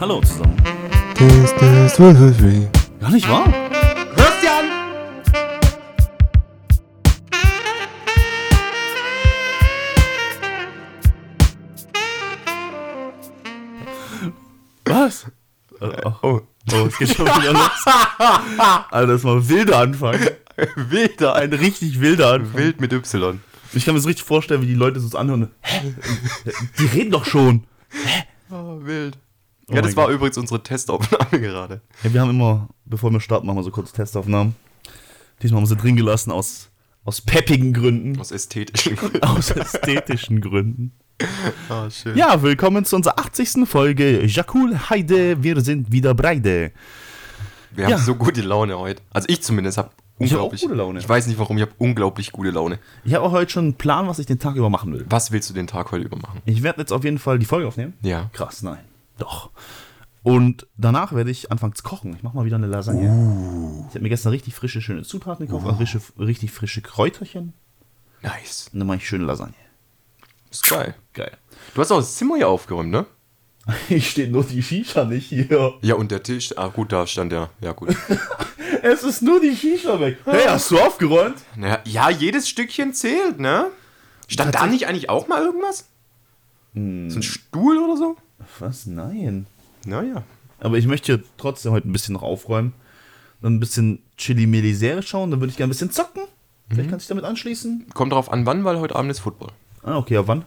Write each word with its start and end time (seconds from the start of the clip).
Hallo 0.00 0.20
zusammen. 0.20 0.56
Test, 1.14 1.56
test, 1.58 2.00
one, 2.00 2.14
two, 2.14 2.30
three. 2.32 2.68
Gar 3.00 3.10
nicht 3.10 3.28
wahr? 3.28 3.44
Christian! 4.14 4.64
Was? 14.84 15.26
Äh, 15.80 16.10
oh, 16.22 16.40
Oh, 16.72 16.86
es 16.88 16.98
geht 16.98 17.14
schon 17.14 17.26
wieder 17.26 17.52
los. 17.52 17.86
Alter, 18.90 19.06
das 19.06 19.22
war 19.22 19.36
ein 19.36 19.48
wilder 19.48 19.78
Anfang. 19.78 20.18
wilder, 20.74 21.36
Ein 21.36 21.52
richtig 21.52 22.00
wilder 22.00 22.32
Anfang. 22.32 22.54
Wild 22.58 22.80
mit 22.80 22.92
Y. 22.92 23.40
Ich 23.72 23.84
kann 23.84 23.94
mir 23.94 24.00
das 24.00 24.08
richtig 24.08 24.26
vorstellen, 24.26 24.62
wie 24.62 24.66
die 24.66 24.74
Leute 24.74 24.98
uns 24.98 25.14
anhören. 25.14 25.50
Hä? 25.60 25.94
Die 26.80 26.86
reden 26.86 27.12
doch 27.12 27.24
schon. 27.24 27.64
Oh, 28.50 28.80
wild. 28.82 29.16
Oh 29.68 29.74
ja, 29.74 29.82
das 29.82 29.90
mein 29.92 29.96
war 29.96 30.06
Gott. 30.06 30.14
übrigens 30.14 30.38
unsere 30.38 30.62
Testaufnahme 30.62 31.40
gerade. 31.40 31.80
Ja, 32.04 32.12
wir 32.12 32.20
haben 32.20 32.30
immer, 32.30 32.68
bevor 32.84 33.10
wir 33.10 33.20
starten, 33.20 33.46
machen 33.46 33.58
wir 33.58 33.62
so 33.64 33.70
kurz 33.72 33.92
Testaufnahmen. 33.92 34.54
Diesmal 35.42 35.60
haben 35.60 35.64
wir 35.68 35.74
sie 35.74 35.80
drin 35.80 35.96
gelassen 35.96 36.30
aus, 36.30 36.68
aus 37.04 37.20
peppigen 37.20 37.72
Gründen. 37.72 38.18
Aus 38.20 38.30
ästhetischen 38.30 38.96
Gründen. 38.96 39.22
Aus 39.22 39.50
ästhetischen 39.50 40.40
Gründen. 40.40 40.92
Ah, 41.70 41.88
schön. 41.88 42.14
Ja, 42.14 42.42
willkommen 42.42 42.84
zu 42.84 42.94
unserer 42.94 43.18
80. 43.18 43.66
Folge. 43.66 44.26
Jakul 44.26 44.78
Heide, 44.90 45.42
wir 45.42 45.58
sind 45.62 45.90
wieder 45.90 46.12
breide. 46.14 46.72
Wir 47.70 47.84
haben 47.86 47.90
Ja. 47.92 47.96
so 47.98 48.14
gute 48.16 48.42
Laune 48.42 48.78
heute. 48.78 49.00
Also 49.14 49.26
ich 49.30 49.42
zumindest 49.42 49.78
habe 49.78 49.90
Ich 50.18 50.30
hab 50.34 50.40
auch 50.40 50.42
unglaublich. 50.44 50.60
gute 50.60 50.74
Laune. 50.74 50.98
Ich 51.00 51.08
weiß 51.08 51.26
nicht 51.26 51.38
warum, 51.38 51.56
ich 51.56 51.62
habe 51.62 51.72
unglaublich 51.78 52.32
gute 52.32 52.50
Laune. 52.50 52.78
Ich 53.04 53.14
habe 53.14 53.24
auch 53.24 53.32
heute 53.32 53.50
schon 53.50 53.64
einen 53.64 53.74
Plan, 53.74 54.06
was 54.08 54.18
ich 54.18 54.26
den 54.26 54.38
Tag 54.38 54.56
über 54.56 54.68
machen 54.68 54.92
will. 54.92 55.06
Was 55.08 55.32
willst 55.32 55.48
du 55.48 55.54
den 55.54 55.66
Tag 55.66 55.90
heute 55.90 56.04
über 56.04 56.18
machen? 56.18 56.42
Ich 56.44 56.62
werde 56.62 56.82
jetzt 56.82 56.92
auf 56.92 57.02
jeden 57.02 57.18
Fall 57.18 57.38
die 57.38 57.46
Folge 57.46 57.66
aufnehmen. 57.66 57.94
Ja. 58.02 58.28
Krass, 58.34 58.62
nein. 58.62 58.80
Doch. 59.18 59.50
Und 60.22 60.66
danach 60.76 61.12
werde 61.12 61.30
ich 61.30 61.52
anfangen 61.52 61.74
zu 61.74 61.84
kochen. 61.84 62.14
Ich 62.16 62.22
mache 62.22 62.36
mal 62.36 62.44
wieder 62.44 62.56
eine 62.56 62.66
Lasagne. 62.66 63.86
Ich 63.88 63.94
habe 63.94 64.00
mir 64.00 64.08
gestern 64.08 64.30
richtig 64.30 64.54
frische, 64.54 64.80
schöne 64.80 65.02
Zutaten 65.02 65.46
gekauft, 65.46 65.66
also 65.66 65.78
richtig, 65.78 66.02
richtig 66.18 66.50
frische 66.50 66.80
Kräuterchen. 66.82 67.52
Nice. 68.22 68.70
Und 68.72 68.80
dann 68.80 68.88
mache 68.88 68.96
ich 68.96 69.06
schöne 69.06 69.24
Lasagne. 69.24 69.54
Ist 70.50 70.68
geil. 70.68 70.94
Geil. 71.12 71.30
Du 71.74 71.80
hast 71.80 71.92
auch 71.92 71.98
das 71.98 72.16
Zimmer 72.16 72.36
hier 72.36 72.48
aufgeräumt, 72.48 72.90
ne? 72.90 73.06
Hier 73.88 74.00
steht 74.00 74.30
nur 74.30 74.44
die 74.44 74.62
Shisha 74.62 75.04
nicht 75.04 75.28
hier. 75.28 75.74
Ja, 75.82 75.96
und 75.96 76.12
der 76.12 76.22
Tisch. 76.22 76.56
Ah, 76.56 76.68
gut, 76.68 76.92
da 76.92 77.06
stand 77.06 77.32
der. 77.32 77.50
Ja, 77.60 77.72
gut. 77.72 77.96
Es 78.82 79.02
ist 79.02 79.22
nur 79.22 79.40
die 79.40 79.56
Shisha 79.56 79.98
weg. 79.98 80.18
Hey, 80.24 80.44
hast 80.46 80.70
du 80.70 80.78
aufgeräumt? 80.78 81.36
naja, 81.56 81.80
ja, 81.84 82.10
jedes 82.10 82.48
Stückchen 82.48 82.92
zählt, 82.94 83.40
ne? 83.40 83.70
Stand 84.28 84.54
da 84.54 84.66
nicht 84.66 84.86
eigentlich 84.86 85.08
auch 85.08 85.28
mal 85.28 85.42
irgendwas? 85.42 85.88
Hm. 86.74 87.10
So 87.10 87.18
ein 87.18 87.22
Stuhl 87.22 87.78
oder 87.78 87.96
so? 87.96 88.16
Was? 88.58 88.86
Nein. 88.86 89.46
Naja. 89.84 90.22
Aber 90.60 90.78
ich 90.78 90.86
möchte 90.86 91.22
trotzdem 91.36 91.72
heute 91.72 91.88
ein 91.88 91.92
bisschen 91.92 92.14
noch 92.14 92.22
aufräumen. 92.22 92.72
Dann 93.42 93.54
ein 93.54 93.60
bisschen 93.60 94.02
Chili-Meli-Serie 94.16 95.02
schauen. 95.02 95.30
Dann 95.30 95.40
würde 95.40 95.50
ich 95.50 95.56
gerne 95.56 95.68
ein 95.68 95.74
bisschen 95.74 95.90
zocken. 95.90 96.22
Vielleicht 96.68 96.90
kannst 96.90 97.08
du 97.08 97.14
dich 97.14 97.20
damit 97.20 97.24
anschließen. 97.30 97.86
Kommt 97.94 98.12
drauf 98.12 98.32
an, 98.32 98.46
wann, 98.46 98.64
weil 98.64 98.80
heute 98.80 98.96
Abend 98.96 99.10
ist 99.10 99.20
Football. 99.20 99.50
Ah, 99.82 99.98
okay, 99.98 100.14
ja, 100.14 100.26
wann? 100.26 100.44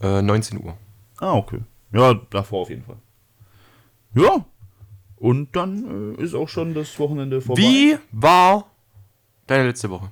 Äh, 0.00 0.20
19 0.20 0.62
Uhr. 0.62 0.76
Ah, 1.18 1.34
okay. 1.34 1.60
Ja, 1.92 2.14
davor 2.30 2.62
auf 2.62 2.70
jeden 2.70 2.82
Fall. 2.82 2.96
Ja. 4.14 4.44
Und 5.16 5.56
dann 5.56 6.16
äh, 6.18 6.22
ist 6.22 6.34
auch 6.34 6.48
schon 6.48 6.74
das 6.74 6.98
Wochenende 6.98 7.40
vorbei. 7.40 7.62
Wie 7.62 7.98
war 8.12 8.66
deine 9.46 9.68
letzte 9.68 9.88
Woche? 9.88 10.10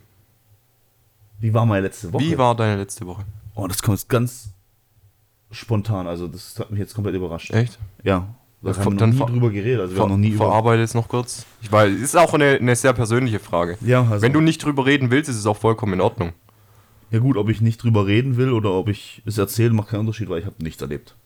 Wie 1.41 1.53
war 1.53 1.67
meine 1.67 1.87
letzte 1.87 2.13
Woche? 2.13 2.23
Wie 2.23 2.39
war 2.39 2.55
deine 2.55 2.77
letzte 2.77 3.07
Woche? 3.07 3.25
Oh, 3.55 3.67
das 3.67 3.83
kommt 3.83 4.09
ganz 4.09 4.52
spontan. 5.53 6.07
Also, 6.07 6.27
das 6.27 6.59
hat 6.59 6.71
mich 6.71 6.81
jetzt 6.81 6.95
komplett 6.95 7.15
überrascht. 7.15 7.51
Echt? 7.53 7.79
Ja. 8.03 8.35
Da 8.63 8.71
haben 8.71 8.85
wir 8.85 8.91
noch 8.91 8.97
dann 8.99 9.11
nie 9.11 9.19
drüber 9.19 9.51
geredet. 9.51 9.81
Also, 9.81 9.95
wir 9.95 10.03
haben 10.03 10.11
noch 10.11 10.17
nie 10.17 10.33
verarbeite 10.33 10.83
es 10.83 10.95
noch 10.95 11.09
kurz. 11.09 11.47
Ich 11.63 11.71
weiß, 11.73 11.93
es 11.93 12.01
ist 12.03 12.17
auch 12.17 12.33
eine, 12.35 12.59
eine 12.61 12.77
sehr 12.77 12.93
persönliche 12.93 13.39
Frage. 13.41 13.77
Ja, 13.81 14.03
also, 14.09 14.23
Wenn 14.23 14.33
du 14.33 14.41
nicht 14.41 14.65
drüber 14.65 14.87
reden 14.87 15.11
willst, 15.11 15.29
ist 15.29 15.37
es 15.37 15.47
auch 15.47 15.57
vollkommen 15.57 15.95
in 15.95 16.01
Ordnung. 16.01 16.33
ja, 17.11 17.19
gut, 17.19 17.37
ob 17.37 17.49
ich 17.49 17.61
nicht 17.61 17.83
drüber 17.83 18.07
reden 18.07 18.37
will 18.37 18.53
oder 18.53 18.71
ob 18.73 18.89
ich 18.89 19.23
es 19.27 19.37
erzähle, 19.39 19.73
macht 19.73 19.89
keinen 19.89 20.01
Unterschied, 20.01 20.29
weil 20.29 20.41
ich 20.41 20.47
habe 20.47 20.63
nichts 20.63 20.81
erlebt. 20.81 21.17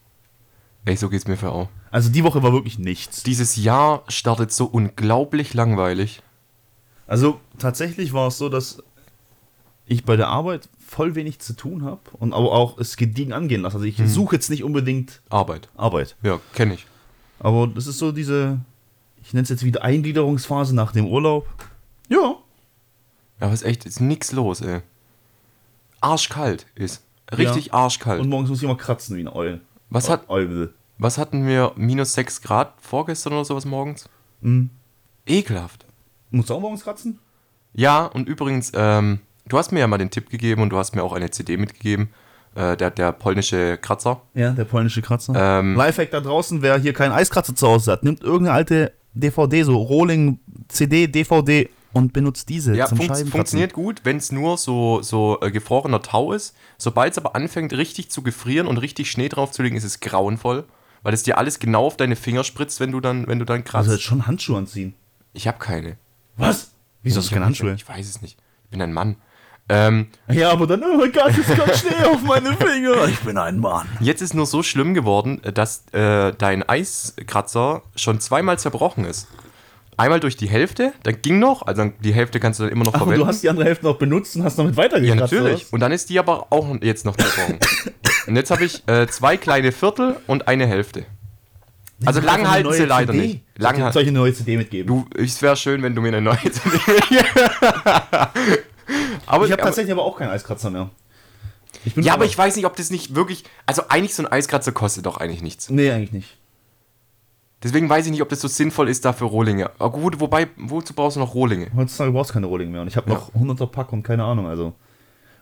Ey, 0.86 0.96
so 0.96 1.08
geht's 1.10 1.26
mir 1.26 1.36
für 1.36 1.50
auch. 1.50 1.68
Also, 1.90 2.10
die 2.10 2.24
Woche 2.24 2.42
war 2.42 2.52
wirklich 2.52 2.78
nichts. 2.78 3.22
Dieses 3.22 3.56
Jahr 3.56 4.02
startet 4.08 4.52
so 4.52 4.64
unglaublich 4.66 5.52
langweilig. 5.52 6.22
Also 7.08 7.38
tatsächlich 7.58 8.12
war 8.12 8.28
es 8.28 8.38
so, 8.38 8.48
dass 8.48 8.82
ich 9.84 10.04
bei 10.04 10.16
der 10.16 10.26
Arbeit 10.28 10.68
voll 10.86 11.14
wenig 11.14 11.40
zu 11.40 11.54
tun 11.54 11.84
habe 11.84 12.00
und 12.12 12.32
aber 12.32 12.52
auch 12.52 12.78
es 12.78 12.96
gediegen 12.96 13.32
angehen 13.32 13.62
lasse. 13.62 13.76
Also 13.76 13.86
ich 13.86 13.96
suche 14.06 14.36
jetzt 14.36 14.50
nicht 14.50 14.62
unbedingt 14.64 15.20
Arbeit. 15.28 15.68
Arbeit. 15.76 16.16
Ja, 16.22 16.40
kenne 16.54 16.74
ich. 16.74 16.86
Aber 17.40 17.66
das 17.66 17.86
ist 17.86 17.98
so 17.98 18.12
diese, 18.12 18.60
ich 19.22 19.34
nenne 19.34 19.42
es 19.42 19.48
jetzt 19.48 19.64
wieder 19.64 19.82
Eingliederungsphase 19.82 20.74
nach 20.74 20.92
dem 20.92 21.06
Urlaub. 21.06 21.46
Ja. 22.08 22.18
Ja, 22.18 22.36
aber 23.40 23.52
ist 23.52 23.64
echt, 23.64 23.84
ist 23.84 24.00
nix 24.00 24.32
los, 24.32 24.60
ey. 24.60 24.80
Arschkalt 26.00 26.66
ist. 26.74 27.02
Richtig 27.36 27.66
Ja. 27.66 27.72
arschkalt. 27.74 28.20
Und 28.20 28.28
morgens 28.28 28.48
muss 28.50 28.58
ich 28.58 28.64
immer 28.64 28.76
kratzen 28.76 29.16
wie 29.16 29.20
eine 29.20 29.34
Eule. 29.34 29.60
was, 29.90 30.08
hat, 30.08 30.28
Eule. 30.28 30.72
was 30.98 31.18
hatten 31.18 31.46
wir? 31.46 31.72
Minus 31.76 32.12
6 32.14 32.40
Grad 32.42 32.74
vorgestern 32.80 33.32
oder 33.32 33.44
sowas 33.44 33.64
morgens? 33.64 34.08
Mhm. 34.40 34.70
Ekelhaft. 35.26 35.84
Musst 36.30 36.50
du 36.50 36.54
auch 36.54 36.60
morgens 36.60 36.84
kratzen? 36.84 37.18
Ja, 37.74 38.06
und 38.06 38.28
übrigens, 38.28 38.70
ähm, 38.74 39.20
du 39.48 39.58
hast 39.58 39.72
mir 39.72 39.80
ja 39.80 39.86
mal 39.86 39.98
den 39.98 40.10
Tipp 40.10 40.30
gegeben 40.30 40.62
und 40.62 40.70
du 40.70 40.78
hast 40.78 40.94
mir 40.94 41.02
auch 41.02 41.12
eine 41.12 41.30
CD 41.30 41.56
mitgegeben. 41.56 42.10
Äh, 42.54 42.76
der, 42.76 42.90
der 42.90 43.12
polnische 43.12 43.76
Kratzer. 43.76 44.22
Ja, 44.34 44.52
der 44.52 44.64
polnische 44.64 45.02
Kratzer. 45.02 45.34
Ähm, 45.36 45.74
Lifehack 45.76 46.10
da 46.10 46.20
draußen, 46.20 46.62
wer 46.62 46.78
hier 46.78 46.94
keinen 46.94 47.12
Eiskratzer 47.12 47.54
zu 47.54 47.66
Hause 47.68 47.92
hat, 47.92 48.02
nimmt 48.02 48.22
irgendeine 48.22 48.56
alte 48.56 48.92
DVD, 49.12 49.62
so 49.62 49.76
Rolling 49.76 50.40
CD, 50.68 51.06
DVD 51.06 51.68
und 51.92 52.12
benutzt 52.12 52.48
diese 52.48 52.74
Ja, 52.74 52.86
zum 52.86 52.98
funkt, 52.98 53.28
funktioniert 53.28 53.72
gut, 53.72 54.00
wenn 54.04 54.16
es 54.18 54.32
nur 54.32 54.58
so, 54.58 55.02
so 55.02 55.38
äh, 55.40 55.50
gefrorener 55.50 56.02
Tau 56.02 56.32
ist. 56.32 56.54
Sobald 56.78 57.12
es 57.12 57.18
aber 57.18 57.34
anfängt, 57.34 57.72
richtig 57.72 58.10
zu 58.10 58.22
gefrieren 58.22 58.66
und 58.66 58.78
richtig 58.78 59.10
Schnee 59.10 59.28
draufzulegen, 59.28 59.76
ist 59.76 59.84
es 59.84 60.00
grauenvoll. 60.00 60.64
Weil 61.02 61.14
es 61.14 61.22
dir 61.22 61.38
alles 61.38 61.58
genau 61.58 61.86
auf 61.86 61.96
deine 61.96 62.16
Finger 62.16 62.42
spritzt, 62.42 62.80
wenn 62.80 62.90
du 62.90 63.00
dann, 63.00 63.26
wenn 63.28 63.38
du 63.38 63.44
dann 63.44 63.64
kratzt. 63.64 63.76
Also 63.76 63.92
jetzt 63.92 64.02
schon 64.02 64.26
Handschuhe 64.26 64.58
anziehen. 64.58 64.94
ich 65.34 65.46
habe 65.46 65.58
keine. 65.58 65.96
Was? 66.36 66.72
Wieso 67.02 67.20
hast 67.20 67.30
du 67.30 67.34
keine 67.34 67.46
Handschuhe? 67.46 67.74
Ich 67.74 67.88
weiß 67.88 68.08
es 68.08 68.22
nicht. 68.22 68.38
Ich 68.64 68.70
bin 68.70 68.82
ein 68.82 68.92
Mann. 68.92 69.16
Ähm, 69.68 70.06
Ja, 70.28 70.50
aber 70.52 70.66
dann, 70.68 70.82
oh 70.84 70.96
mein 70.96 71.10
Gott, 71.12 71.32
jetzt 71.36 71.48
kommt 71.58 71.74
Schnee 71.76 72.04
auf 72.06 72.22
meine 72.22 72.52
Finger. 72.56 73.08
Ich 73.08 73.18
bin 73.20 73.36
ein 73.36 73.58
Mann. 73.58 73.86
jetzt 74.00 74.22
ist 74.22 74.32
nur 74.34 74.46
so 74.46 74.62
schlimm 74.62 74.94
geworden, 74.94 75.40
dass 75.54 75.84
äh, 75.92 76.32
dein 76.38 76.68
Eiskratzer 76.68 77.82
schon 77.96 78.20
zweimal 78.20 78.58
zerbrochen 78.58 79.04
ist. 79.04 79.26
Einmal 79.98 80.20
durch 80.20 80.36
die 80.36 80.48
Hälfte, 80.48 80.92
dann 81.04 81.22
ging 81.22 81.38
noch, 81.38 81.66
also 81.66 81.90
die 82.00 82.12
Hälfte 82.12 82.38
kannst 82.38 82.60
du 82.60 82.64
dann 82.64 82.72
immer 82.72 82.84
noch 82.84 82.92
Ach, 82.94 82.98
verwenden. 82.98 83.20
du 83.22 83.26
hast 83.26 83.42
die 83.42 83.48
andere 83.48 83.64
Hälfte 83.64 83.86
noch 83.86 83.96
benutzt 83.96 84.36
und 84.36 84.44
hast 84.44 84.58
damit 84.58 84.72
Ja, 84.76 84.82
weitergekratzt. 84.84 85.32
natürlich. 85.32 85.72
Und 85.72 85.80
dann 85.80 85.90
ist 85.90 86.10
die 86.10 86.18
aber 86.18 86.46
auch 86.50 86.66
jetzt 86.82 87.06
noch 87.06 87.16
zerbrochen. 87.16 87.58
und 88.26 88.36
jetzt 88.36 88.50
habe 88.50 88.64
ich 88.66 88.86
äh, 88.88 89.06
zwei 89.08 89.36
kleine 89.38 89.72
Viertel 89.72 90.16
und 90.26 90.48
eine 90.48 90.66
Hälfte. 90.66 91.06
Also 92.04 92.20
lang 92.20 92.46
halten 92.48 92.70
sie 92.74 92.84
leider 92.84 93.14
nicht. 93.14 93.40
Lang 93.56 93.78
Lang 93.80 93.90
Soll 93.92 94.02
ich 94.02 94.08
eine 94.08 94.18
neue 94.18 94.34
CD 94.34 94.58
mitgeben? 94.58 94.86
Du, 94.86 95.06
es 95.18 95.40
wäre 95.40 95.56
schön, 95.56 95.82
wenn 95.82 95.94
du 95.94 96.02
mir 96.02 96.08
eine 96.08 96.20
neue 96.20 96.36
CD 96.42 96.78
aber, 99.26 99.46
ich 99.46 99.52
habe 99.52 99.62
tatsächlich 99.62 99.92
aber 99.92 100.04
auch 100.04 100.16
keinen 100.16 100.30
Eiskratzer 100.30 100.70
mehr. 100.70 100.90
Ich 101.84 101.94
bin 101.94 102.04
Ja, 102.04 102.14
aber 102.14 102.24
ich 102.24 102.36
weiß 102.36 102.56
nicht, 102.56 102.66
ob 102.66 102.76
das 102.76 102.90
nicht 102.90 103.14
wirklich. 103.14 103.44
Also, 103.66 103.88
eigentlich 103.88 104.14
so 104.14 104.22
ein 104.22 104.32
Eiskratzer 104.32 104.72
kostet 104.72 105.06
doch 105.06 105.18
eigentlich 105.18 105.42
nichts. 105.42 105.70
Nee, 105.70 105.90
eigentlich 105.90 106.12
nicht. 106.12 106.36
Deswegen 107.62 107.88
weiß 107.88 108.06
ich 108.06 108.12
nicht, 108.12 108.22
ob 108.22 108.28
das 108.28 108.40
so 108.40 108.48
sinnvoll 108.48 108.88
ist, 108.88 109.04
dafür 109.04 109.28
Rohlinge. 109.28 109.70
Aber 109.78 109.90
gut, 109.90 110.20
wobei, 110.20 110.48
wozu 110.56 110.94
brauchst 110.94 111.16
du 111.16 111.20
noch 111.20 111.34
Rohlinge? 111.34 111.70
Heutzutage 111.74 112.12
brauchst 112.12 112.30
du 112.30 112.34
keine 112.34 112.46
Rohling 112.46 112.70
mehr. 112.70 112.82
Und 112.82 112.88
ich 112.88 112.96
habe 112.96 113.08
noch 113.10 113.32
100er 113.34 113.66
Pack 113.66 113.92
und 113.92 114.02
keine 114.02 114.24
Ahnung. 114.24 114.46
Also. 114.46 114.74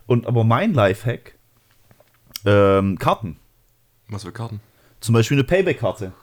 Und 0.07 0.25
aber 0.25 0.43
mein 0.43 0.73
Lifehack: 0.73 1.35
ähm, 2.45 2.97
Karten. 2.99 3.37
Was 4.07 4.23
für 4.23 4.31
Karten? 4.31 4.61
Zum 5.01 5.13
Beispiel 5.13 5.35
eine 5.35 5.43
Payback-Karte. 5.43 6.13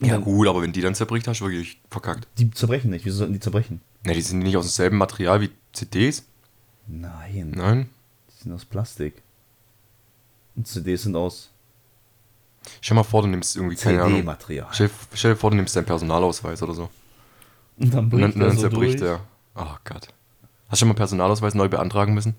Ja, 0.00 0.16
gut, 0.18 0.46
aber 0.46 0.62
wenn 0.62 0.72
die 0.72 0.80
dann 0.80 0.94
zerbricht, 0.94 1.26
hast 1.26 1.40
du 1.40 1.46
wirklich 1.46 1.80
verkackt. 1.90 2.28
Die 2.38 2.50
zerbrechen 2.50 2.90
nicht. 2.90 3.04
Wieso 3.04 3.18
sollten 3.18 3.32
die 3.32 3.40
zerbrechen? 3.40 3.80
Ne, 4.04 4.14
die 4.14 4.22
sind 4.22 4.40
nicht 4.40 4.56
aus 4.56 4.64
demselben 4.66 4.96
Material 4.98 5.40
wie 5.40 5.50
CDs. 5.72 6.24
Nein, 6.86 7.52
Nein. 7.54 7.90
die 8.30 8.42
sind 8.42 8.52
aus 8.52 8.64
Plastik. 8.64 9.22
Und 10.56 10.66
CDs 10.66 11.02
sind 11.02 11.16
aus 11.16 11.50
Stell 12.80 12.94
mal 12.96 13.02
vor, 13.02 13.22
du 13.22 13.28
nimmst 13.28 13.56
irgendwie, 13.56 13.76
keine 13.76 13.98
Ahnung. 14.02 14.16
CD-Material. 14.16 14.68
Stell, 14.72 14.90
stell 15.14 15.32
dir 15.32 15.36
vor, 15.36 15.50
du 15.50 15.56
nimmst 15.56 15.74
deinen 15.74 15.86
Personalausweis 15.86 16.62
oder 16.62 16.74
so. 16.74 16.90
Und 17.78 17.94
dann 17.94 18.04
Und 18.04 18.10
bricht 18.10 18.22
dann, 18.24 18.32
und 18.32 18.40
er 18.40 18.46
dann 18.48 18.56
so 18.56 18.62
zerbricht 18.68 19.00
durch. 19.00 19.10
er. 19.10 19.20
Oh 19.54 19.76
Gott. 19.84 20.08
Hast 20.68 20.72
du 20.72 20.76
schon 20.76 20.88
mal 20.88 20.94
Personalausweis 20.94 21.54
neu 21.54 21.68
beantragen 21.68 22.14
müssen? 22.14 22.34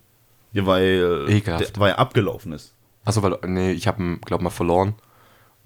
Ja, 0.51 0.65
weil, 0.65 1.25
äh, 1.27 1.37
Ekelhaft. 1.37 1.75
der, 1.75 1.81
weil 1.81 1.91
er 1.91 1.99
abgelaufen 1.99 2.51
ist. 2.53 2.73
Achso, 3.05 3.23
weil, 3.23 3.37
nee, 3.47 3.71
ich 3.71 3.87
habe 3.87 4.01
ihn, 4.03 4.21
glaub 4.21 4.41
mal, 4.41 4.49
verloren. 4.49 4.93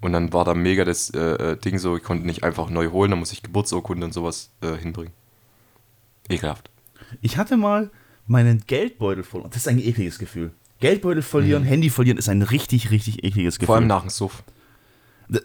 Und 0.00 0.12
dann 0.12 0.32
war 0.32 0.44
da 0.44 0.54
mega 0.54 0.84
das 0.84 1.10
äh, 1.10 1.18
äh, 1.18 1.56
Ding 1.56 1.78
so, 1.78 1.96
ich 1.96 2.02
konnte 2.02 2.26
nicht 2.26 2.42
einfach 2.44 2.68
neu 2.70 2.90
holen, 2.90 3.10
da 3.10 3.16
muss 3.16 3.32
ich 3.32 3.42
Geburtsurkunde 3.42 4.06
und 4.06 4.12
sowas 4.12 4.50
äh, 4.60 4.74
hinbringen. 4.76 5.12
Ekelhaft. 6.28 6.70
Ich 7.20 7.36
hatte 7.36 7.56
mal 7.56 7.90
meinen 8.26 8.64
Geldbeutel 8.66 9.24
verloren. 9.24 9.50
Das 9.50 9.62
ist 9.62 9.68
ein 9.68 9.78
ekliges 9.78 10.18
Gefühl. 10.18 10.52
Geldbeutel 10.80 11.22
verlieren, 11.22 11.62
Handy 11.64 11.90
verlieren 11.90 12.18
ist 12.18 12.28
ein 12.28 12.42
richtig, 12.42 12.90
richtig 12.90 13.24
ekliges 13.24 13.58
Gefühl. 13.58 13.66
Mhm. 13.66 13.66
Vor 13.66 13.76
allem 13.76 13.86
nach 13.86 14.02
dem 14.02 14.10
Suff. 14.10 14.42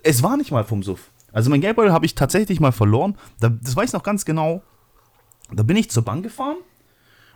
Es 0.04 0.24
war 0.24 0.38
nicht 0.38 0.52
mal 0.52 0.64
vom 0.64 0.84
Suff. 0.84 1.12
Also 1.32 1.50
mein 1.50 1.62
Geldbeutel 1.62 1.94
habe 1.94 2.06
ich 2.06 2.16
tatsächlich 2.16 2.60
mal 2.60 2.72
verloren. 2.72 3.16
Da, 3.40 3.50
das 3.50 3.76
weiß 3.76 3.90
ich 3.90 3.94
noch 3.94 4.04
ganz 4.04 4.26
genau. 4.26 4.64
Da 5.52 5.64
bin 5.64 5.78
ich 5.78 5.90
zur 5.90 6.04
Bank 6.04 6.24
gefahren 6.24 6.58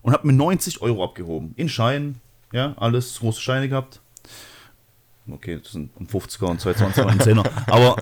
und 0.01 0.13
habe 0.13 0.27
mir 0.27 0.33
90 0.33 0.81
Euro 0.81 1.03
abgehoben. 1.03 1.53
In 1.55 1.69
Scheinen, 1.69 2.19
ja, 2.51 2.73
alles 2.77 3.19
große 3.19 3.41
Scheine 3.41 3.69
gehabt. 3.69 4.01
Okay, 5.29 5.59
das 5.61 5.71
sind 5.71 5.97
ein 5.99 6.07
50er 6.07 6.45
und 6.45 6.61
220er 6.61 7.03
und 7.03 7.09
ein 7.09 7.19
10er. 7.19 7.49
Aber 7.71 7.95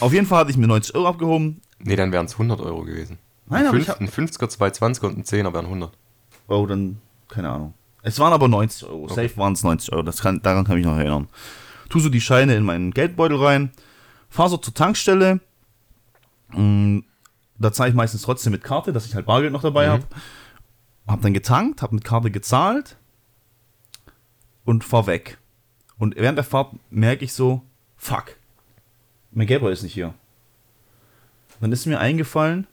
auf 0.00 0.12
jeden 0.12 0.26
Fall 0.26 0.40
hatte 0.40 0.50
ich 0.50 0.56
mir 0.56 0.66
90 0.66 0.94
Euro 0.94 1.08
abgehoben. 1.08 1.60
Nee, 1.78 1.96
dann 1.96 2.12
wären 2.12 2.26
es 2.26 2.32
100 2.32 2.60
Euro 2.60 2.82
gewesen. 2.82 3.18
Nein, 3.48 3.62
ein, 3.62 3.66
aber 3.68 3.76
ich 3.78 3.84
Fünf- 3.86 3.88
hab- 3.96 4.00
ein 4.00 4.08
50er, 4.08 4.48
zwei 4.48 4.68
20er 4.68 5.06
und 5.06 5.18
ein 5.18 5.24
10er 5.24 5.52
wären 5.52 5.66
100. 5.66 5.96
Oh, 6.48 6.66
dann, 6.66 7.00
keine 7.28 7.50
Ahnung. 7.50 7.74
Es 8.02 8.18
waren 8.18 8.32
aber 8.32 8.48
90 8.48 8.88
Euro. 8.88 9.08
Safe 9.08 9.36
waren 9.36 9.52
es 9.54 9.62
90 9.64 9.92
Euro. 9.92 10.02
Das 10.02 10.20
kann, 10.20 10.40
daran 10.42 10.64
kann 10.64 10.76
ich 10.78 10.84
mich 10.84 10.92
noch 10.92 10.98
erinnern. 10.98 11.28
Tu 11.88 11.98
so 12.00 12.08
die 12.08 12.20
Scheine 12.20 12.54
in 12.56 12.64
meinen 12.64 12.92
Geldbeutel 12.92 13.36
rein, 13.42 13.70
fahr 14.28 14.48
so 14.48 14.56
zur 14.56 14.74
Tankstelle. 14.74 15.40
Mm, 16.52 17.00
Da 17.58 17.72
zahle 17.72 17.88
ich 17.90 17.96
meistens 17.96 18.20
trotzdem 18.22 18.52
mit 18.52 18.62
Karte, 18.62 18.92
dass 18.92 19.06
ich 19.06 19.14
halt 19.14 19.24
Bargeld 19.26 19.50
noch 19.52 19.62
dabei 19.62 19.86
Mhm. 19.86 19.92
habe. 19.92 20.04
Hab 21.06 21.22
dann 21.22 21.32
getankt, 21.32 21.80
hab 21.82 21.92
mit 21.92 22.04
Karte 22.04 22.30
gezahlt 22.30 22.96
und 24.64 24.84
fahr 24.84 25.06
weg. 25.06 25.38
Und 25.98 26.16
während 26.16 26.36
der 26.36 26.44
Fahrt 26.44 26.74
merke 26.90 27.24
ich 27.24 27.32
so, 27.32 27.62
fuck, 27.96 28.36
mein 29.32 29.46
Geldbeutel 29.46 29.72
ist 29.72 29.82
nicht 29.84 29.94
hier. 29.94 30.12
Dann 31.60 31.72
ist 31.72 31.86
mir 31.86 31.98
eingefallen, 31.98 32.66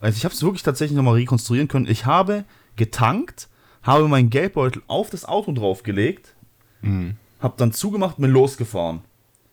also 0.00 0.16
ich 0.16 0.24
habe 0.24 0.34
es 0.34 0.42
wirklich 0.42 0.62
tatsächlich 0.62 0.96
nochmal 0.96 1.14
rekonstruieren 1.14 1.68
können. 1.68 1.86
Ich 1.88 2.06
habe 2.06 2.44
getankt, 2.76 3.48
habe 3.82 4.08
meinen 4.08 4.30
Geldbeutel 4.30 4.82
auf 4.86 5.10
das 5.10 5.24
Auto 5.24 5.52
draufgelegt, 5.52 6.34
Mhm. 6.82 7.16
habe 7.40 7.54
dann 7.56 7.72
zugemacht, 7.72 8.16
bin 8.18 8.30
losgefahren. 8.30 9.00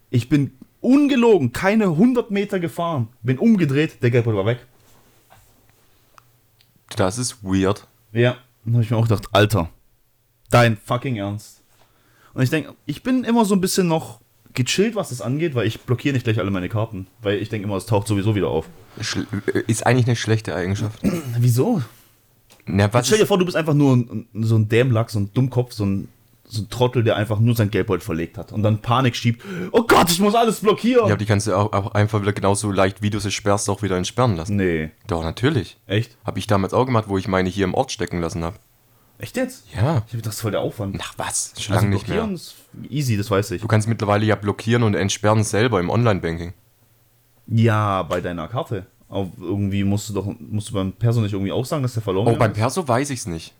Ich 0.09 0.29
bin 0.29 0.51
ungelogen, 0.81 1.51
keine 1.51 1.85
100 1.95 2.31
Meter 2.31 2.59
gefahren, 2.59 3.09
bin 3.21 3.37
umgedreht, 3.37 4.01
der 4.01 4.11
Geldbeutel 4.11 4.37
war 4.37 4.45
weg. 4.45 4.65
Das 6.95 7.17
ist 7.17 7.43
weird. 7.43 7.87
Ja, 8.11 8.37
dann 8.65 8.73
habe 8.73 8.83
ich 8.83 8.89
mir 8.91 8.97
auch 8.97 9.03
gedacht, 9.07 9.27
Alter, 9.31 9.69
dein 10.49 10.77
fucking 10.77 11.17
Ernst. 11.17 11.61
Und 12.33 12.41
ich 12.43 12.49
denke, 12.49 12.73
ich 12.85 13.03
bin 13.03 13.23
immer 13.23 13.45
so 13.45 13.55
ein 13.55 13.61
bisschen 13.61 13.87
noch 13.87 14.21
gechillt, 14.53 14.95
was 14.95 15.09
das 15.09 15.21
angeht, 15.21 15.53
weil 15.55 15.67
ich 15.67 15.81
blockiere 15.81 16.13
nicht 16.13 16.23
gleich 16.23 16.39
alle 16.39 16.51
meine 16.51 16.69
Karten, 16.69 17.07
weil 17.21 17.39
ich 17.39 17.49
denke 17.49 17.67
immer, 17.67 17.77
es 17.77 17.85
taucht 17.85 18.07
sowieso 18.07 18.35
wieder 18.35 18.47
auf. 18.49 18.67
Äh, 18.99 19.59
ist 19.67 19.85
eigentlich 19.85 20.07
eine 20.07 20.15
schlechte 20.15 20.55
Eigenschaft. 20.55 20.99
Wieso? 21.39 21.81
Na, 22.65 22.91
was 22.93 23.07
Stell 23.07 23.19
dir 23.19 23.25
vor, 23.25 23.37
du 23.39 23.45
bist 23.45 23.57
einfach 23.57 23.73
nur 23.73 23.95
ein, 23.95 24.27
so 24.33 24.55
ein 24.55 24.69
Dämlack, 24.69 25.09
so 25.09 25.19
ein 25.19 25.33
Dummkopf, 25.33 25.73
so 25.73 25.85
ein, 25.85 26.07
so 26.45 26.61
ein 26.61 26.69
Trottel, 26.69 27.03
der 27.03 27.15
einfach 27.15 27.39
nur 27.39 27.55
sein 27.55 27.71
Geldbeutel 27.71 28.01
verlegt 28.03 28.37
hat 28.37 28.51
und 28.51 28.61
dann 28.63 28.79
Panik 28.81 29.15
schiebt. 29.15 29.43
Oh 29.71 29.83
Gott, 29.83 30.09
ich 30.11 30.19
muss 30.19 30.35
alles 30.35 30.59
blockieren. 30.59 31.07
ja, 31.07 31.15
die 31.15 31.25
kannst 31.25 31.47
du 31.47 31.55
auch, 31.55 31.73
auch 31.73 31.93
einfach 31.93 32.21
wieder 32.21 32.33
genauso 32.33 32.71
leicht, 32.71 33.01
wie 33.01 33.09
du 33.09 33.19
sie 33.19 33.31
sperrst, 33.31 33.69
auch 33.69 33.81
wieder 33.81 33.97
entsperren 33.97 34.35
lassen. 34.35 34.55
nee, 34.55 34.91
Doch, 35.07 35.23
natürlich. 35.23 35.77
echt? 35.87 36.17
Habe 36.25 36.39
ich 36.39 36.47
damals 36.47 36.73
auch 36.73 36.85
gemacht, 36.85 37.05
wo 37.07 37.17
ich 37.17 37.27
meine 37.27 37.49
hier 37.49 37.65
im 37.65 37.73
Ort 37.73 37.91
stecken 37.91 38.19
lassen 38.21 38.43
habe. 38.43 38.57
Echt 39.19 39.35
jetzt? 39.35 39.65
Ja. 39.75 40.03
Ich 40.07 40.13
hab 40.13 40.21
das 40.23 40.35
ist 40.35 40.41
voll 40.41 40.51
der 40.51 40.61
Aufwand. 40.61 40.97
Ach 41.01 41.13
was, 41.17 41.53
schon 41.59 41.73
also 41.75 41.85
lange 41.85 41.95
nicht 41.95 42.05
blockieren 42.05 42.29
mehr. 42.29 42.35
ist 42.35 42.55
easy, 42.89 43.17
das 43.17 43.29
weiß 43.29 43.51
ich. 43.51 43.61
Du 43.61 43.67
kannst 43.67 43.87
mittlerweile 43.87 44.25
ja 44.25 44.35
blockieren 44.35 44.83
und 44.83 44.95
entsperren 44.95 45.43
selber 45.43 45.79
im 45.79 45.89
Online-Banking. 45.89 46.53
Ja, 47.51 48.03
bei 48.03 48.21
deiner 48.21 48.47
Karte. 48.47 48.85
Aber 49.07 49.29
irgendwie 49.39 49.83
musst 49.83 50.07
du 50.09 50.13
doch, 50.13 50.27
musst 50.39 50.69
du 50.69 50.73
beim 50.73 50.91
Perso 50.93 51.19
nicht 51.21 51.33
irgendwie 51.33 51.51
auch 51.51 51.65
sagen, 51.65 51.81
dass 51.81 51.93
der 51.93 52.03
verloren 52.03 52.27
Oh, 52.27 52.31
gegangen 52.31 52.39
beim 52.39 52.51
ist? 52.51 52.57
Perso 52.57 52.87
weiß 52.87 53.09
ich 53.09 53.19
es 53.19 53.25
nicht. 53.25 53.53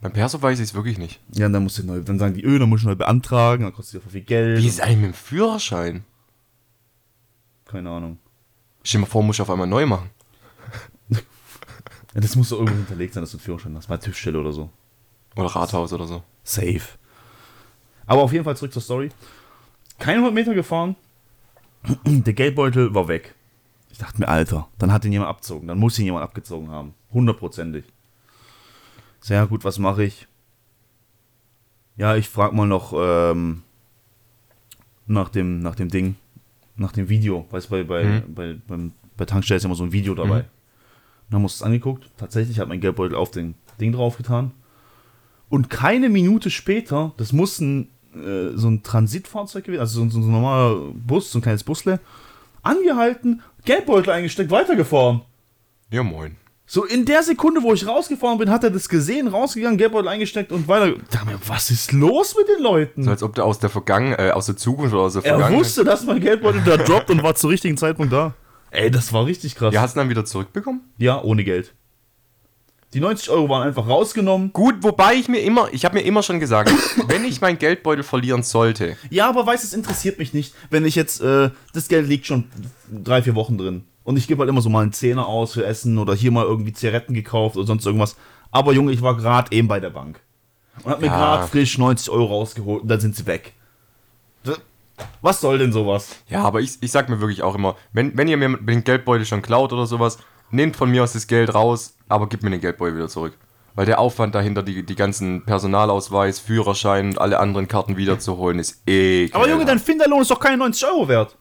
Beim 0.00 0.12
Perso 0.12 0.40
weiß 0.40 0.58
ich 0.60 0.68
es 0.68 0.74
wirklich 0.74 0.96
nicht. 0.98 1.20
Ja, 1.34 1.48
dann 1.48 1.62
musst 1.62 1.78
du 1.78 1.84
neu, 1.84 2.00
dann 2.00 2.18
sagen 2.18 2.34
die, 2.34 2.42
öh, 2.44 2.58
dann 2.58 2.68
musst 2.70 2.84
du 2.84 2.88
neu 2.88 2.94
beantragen, 2.94 3.64
dann 3.64 3.72
kostet 3.74 3.96
dir 3.96 4.00
voll 4.00 4.12
viel 4.12 4.22
Geld. 4.22 4.62
Wie 4.62 4.66
ist 4.66 4.80
eigentlich 4.80 4.96
mit 4.96 5.06
dem 5.06 5.14
Führerschein? 5.14 6.04
Keine 7.66 7.90
Ahnung. 7.90 8.18
Stell 8.82 9.00
dir 9.00 9.06
mal 9.06 9.10
vor, 9.10 9.22
muss 9.22 9.36
ich 9.36 9.42
auf 9.42 9.50
einmal 9.50 9.66
neu 9.66 9.86
machen. 9.86 10.10
Ja, 12.14 12.20
das 12.20 12.36
muss 12.36 12.50
doch 12.50 12.58
irgendwo 12.60 12.76
hinterlegt 12.76 13.12
sein, 13.12 13.24
dass 13.24 13.32
du 13.32 13.38
einen 13.38 13.42
Führerschein 13.44 13.76
hast. 13.76 13.88
Bei 13.88 13.96
TÜV-Stelle 13.96 14.38
oder 14.38 14.52
so. 14.52 14.70
Oder 15.34 15.48
Rathaus 15.48 15.92
oder 15.92 16.06
so. 16.06 16.22
Safe. 16.44 16.80
Aber 18.06 18.22
auf 18.22 18.32
jeden 18.32 18.44
Fall 18.44 18.56
zurück 18.56 18.72
zur 18.72 18.82
Story. 18.82 19.08
Keine 19.98 20.18
100 20.18 20.32
Meter 20.32 20.54
gefahren. 20.54 20.94
Der 22.04 22.32
Geldbeutel 22.32 22.94
war 22.94 23.08
weg. 23.08 23.34
Ich 23.90 23.98
dachte 23.98 24.18
mir, 24.20 24.28
Alter, 24.28 24.68
dann 24.78 24.92
hat 24.92 25.04
ihn 25.04 25.12
jemand 25.12 25.30
abgezogen. 25.30 25.68
Dann 25.68 25.78
muss 25.78 25.98
ihn 25.98 26.06
jemand 26.06 26.24
abgezogen 26.24 26.70
haben. 26.70 26.94
Hundertprozentig. 27.12 27.84
Sehr 29.20 29.46
gut, 29.46 29.64
was 29.64 29.78
mache 29.78 30.04
ich? 30.04 30.26
Ja, 31.96 32.16
ich 32.16 32.28
frage 32.28 32.54
mal 32.56 32.66
noch 32.66 32.92
ähm, 32.96 33.62
nach, 35.06 35.28
dem, 35.28 35.60
nach 35.60 35.74
dem 35.76 35.88
Ding, 35.88 36.16
nach 36.76 36.92
dem 36.92 37.08
Video. 37.08 37.46
Weißt 37.50 37.66
du, 37.66 37.70
bei, 37.70 37.84
bei, 37.84 38.04
Mhm. 38.04 38.34
bei, 38.34 38.56
beim, 38.66 38.92
bei 39.16 39.24
Tankstelle 39.24 39.58
ist 39.58 39.64
immer 39.64 39.76
so 39.76 39.84
ein 39.84 39.92
Video 39.92 40.14
dabei. 40.14 40.42
Mhm. 40.42 40.46
Dann 41.30 41.36
haben 41.36 41.42
wir 41.42 41.44
uns 41.44 41.58
das 41.58 41.62
angeguckt. 41.62 42.10
Tatsächlich 42.16 42.58
hat 42.58 42.68
mein 42.68 42.80
Geldbeutel 42.80 43.16
auf 43.16 43.30
den 43.30 43.54
Ding 43.80 43.92
drauf 43.92 44.16
getan. 44.16 44.50
Und 45.48 45.70
keine 45.70 46.08
Minute 46.08 46.50
später, 46.50 47.12
das 47.16 47.32
muss 47.32 47.60
ein, 47.60 47.88
äh, 48.16 48.56
so 48.56 48.68
ein 48.68 48.82
Transitfahrzeug 48.82 49.64
gewesen, 49.64 49.80
also 49.80 49.98
so, 50.00 50.04
ein- 50.06 50.10
so 50.10 50.18
ein 50.18 50.30
normaler 50.30 50.92
Bus, 50.94 51.30
so 51.30 51.38
ein 51.38 51.42
kleines 51.42 51.64
Busle, 51.64 52.00
angehalten, 52.62 53.42
Geldbeutel 53.64 54.10
eingesteckt, 54.12 54.50
weitergefahren. 54.50 55.22
Ja, 55.90 56.02
moin. 56.02 56.36
So 56.66 56.84
in 56.84 57.04
der 57.04 57.22
Sekunde, 57.22 57.62
wo 57.62 57.74
ich 57.74 57.86
rausgefahren 57.86 58.38
bin, 58.38 58.50
hat 58.50 58.64
er 58.64 58.70
das 58.70 58.88
gesehen, 58.88 59.28
rausgegangen, 59.28 59.76
Geldbeutel 59.76 60.08
eingesteckt 60.08 60.50
und 60.50 60.66
weiter. 60.66 60.94
Da 61.10 61.24
mir, 61.26 61.38
was 61.46 61.70
ist 61.70 61.92
los 61.92 62.34
mit 62.38 62.48
den 62.48 62.62
Leuten? 62.62 63.02
So 63.04 63.10
als 63.10 63.22
ob 63.22 63.34
du 63.34 63.42
aus 63.42 63.58
der 63.58 63.68
Vergangenheit, 63.68 64.18
äh, 64.18 64.30
aus 64.30 64.46
der 64.46 64.56
Zukunft 64.56 64.94
oder 64.94 65.02
aus 65.02 65.12
der 65.12 65.24
er 65.24 65.32
Vergangenheit. 65.34 65.60
wusste, 65.60 65.84
dass 65.84 66.04
mein 66.06 66.20
Geldbeutel 66.20 66.62
da 66.64 66.78
droppt 66.78 67.10
und 67.10 67.22
war 67.22 67.34
zum 67.34 67.50
richtigen 67.50 67.76
Zeitpunkt 67.76 68.12
da. 68.12 68.32
Ey, 68.70 68.90
das 68.90 69.12
war 69.12 69.26
richtig 69.26 69.56
krass. 69.56 69.74
Ja, 69.74 69.82
hast 69.82 69.94
du 69.94 70.00
dann 70.00 70.08
wieder 70.08 70.24
zurückbekommen? 70.24 70.80
ja 70.96 71.22
ohne 71.22 71.44
Geld. 71.44 71.74
Die 72.94 73.00
90 73.00 73.28
Euro 73.30 73.48
waren 73.48 73.66
einfach 73.66 73.88
rausgenommen. 73.88 74.52
Gut, 74.52 74.76
wobei 74.82 75.14
ich 75.14 75.28
mir 75.28 75.40
immer, 75.40 75.68
ich 75.72 75.84
habe 75.84 75.96
mir 75.96 76.02
immer 76.02 76.22
schon 76.22 76.38
gesagt, 76.40 76.70
wenn 77.08 77.24
ich 77.24 77.40
meinen 77.40 77.58
Geldbeutel 77.58 78.04
verlieren 78.04 78.42
sollte, 78.42 78.96
Ja, 79.10 79.28
aber 79.28 79.44
weißt 79.46 79.64
du, 79.64 79.66
es 79.66 79.74
interessiert 79.74 80.18
mich 80.18 80.32
nicht, 80.32 80.54
wenn 80.70 80.84
ich 80.84 80.94
jetzt, 80.94 81.20
äh, 81.20 81.50
das 81.72 81.88
Geld 81.88 82.08
liegt 82.08 82.26
schon 82.26 82.44
drei, 82.90 83.20
vier 83.22 83.34
Wochen 83.34 83.58
drin. 83.58 83.84
Und 84.04 84.16
ich 84.16 84.26
gebe 84.28 84.40
halt 84.40 84.48
immer 84.50 84.60
so 84.62 84.68
mal 84.70 84.82
einen 84.82 84.92
Zehner 84.92 85.26
aus 85.26 85.54
für 85.54 85.64
Essen 85.64 85.98
oder 85.98 86.14
hier 86.14 86.30
mal 86.30 86.44
irgendwie 86.44 86.72
Zigaretten 86.72 87.14
gekauft 87.14 87.56
oder 87.56 87.66
sonst 87.66 87.84
irgendwas. 87.86 88.16
Aber 88.50 88.72
Junge, 88.72 88.92
ich 88.92 89.02
war 89.02 89.16
gerade 89.16 89.50
eben 89.50 89.66
bei 89.66 89.80
der 89.80 89.90
Bank. 89.90 90.20
Und 90.84 90.92
hab 90.92 91.00
mir 91.00 91.06
Ja. 91.08 91.16
gerade 91.16 91.48
frisch 91.48 91.78
90 91.78 92.10
Euro 92.10 92.26
rausgeholt 92.26 92.82
und 92.82 92.88
dann 92.88 93.00
sind 93.00 93.16
sie 93.16 93.26
weg. 93.26 93.54
Was 95.22 95.40
soll 95.40 95.58
denn 95.58 95.72
sowas? 95.72 96.16
ja, 96.28 96.42
aber 96.44 96.60
ich, 96.60 96.76
ich 96.80 96.92
sag 96.92 97.08
mir 97.08 97.18
wirklich 97.20 97.42
auch 97.42 97.56
immer, 97.56 97.74
wenn, 97.92 98.16
wenn 98.16 98.28
ihr 98.28 98.36
mir 98.36 98.56
den 98.58 98.84
Geldbeutel 98.84 99.26
schon 99.26 99.42
klaut 99.42 99.72
oder 99.72 99.86
sowas, 99.86 100.18
nehmt 100.50 100.76
von 100.76 100.90
mir 100.90 101.02
aus 101.02 101.12
das 101.12 101.26
Geld 101.26 101.54
raus, 101.54 101.96
aber 102.08 102.28
gebt 102.28 102.42
mir 102.42 102.50
den 102.50 102.60
Geldbeutel 102.60 102.96
wieder 102.96 103.08
zurück. 103.08 103.36
Weil 103.76 103.86
der 103.86 103.98
Aufwand 103.98 104.34
dahinter, 104.36 104.62
die, 104.62 104.84
die 104.84 104.94
ganzen 104.94 105.44
Personalausweis, 105.44 106.38
Führerschein 106.38 107.08
und 107.08 107.18
alle 107.20 107.40
anderen 107.40 107.66
Karten 107.66 107.96
wiederzuholen, 107.96 108.60
ist 108.60 108.88
eh. 108.88 109.28
Aber 109.32 109.48
Junge, 109.48 109.64
dein 109.64 109.80
Finderlohn 109.80 110.22
ist 110.22 110.30
doch 110.30 110.38
keine 110.38 110.58
90 110.58 110.86
Euro 110.86 111.08
wert. 111.08 111.36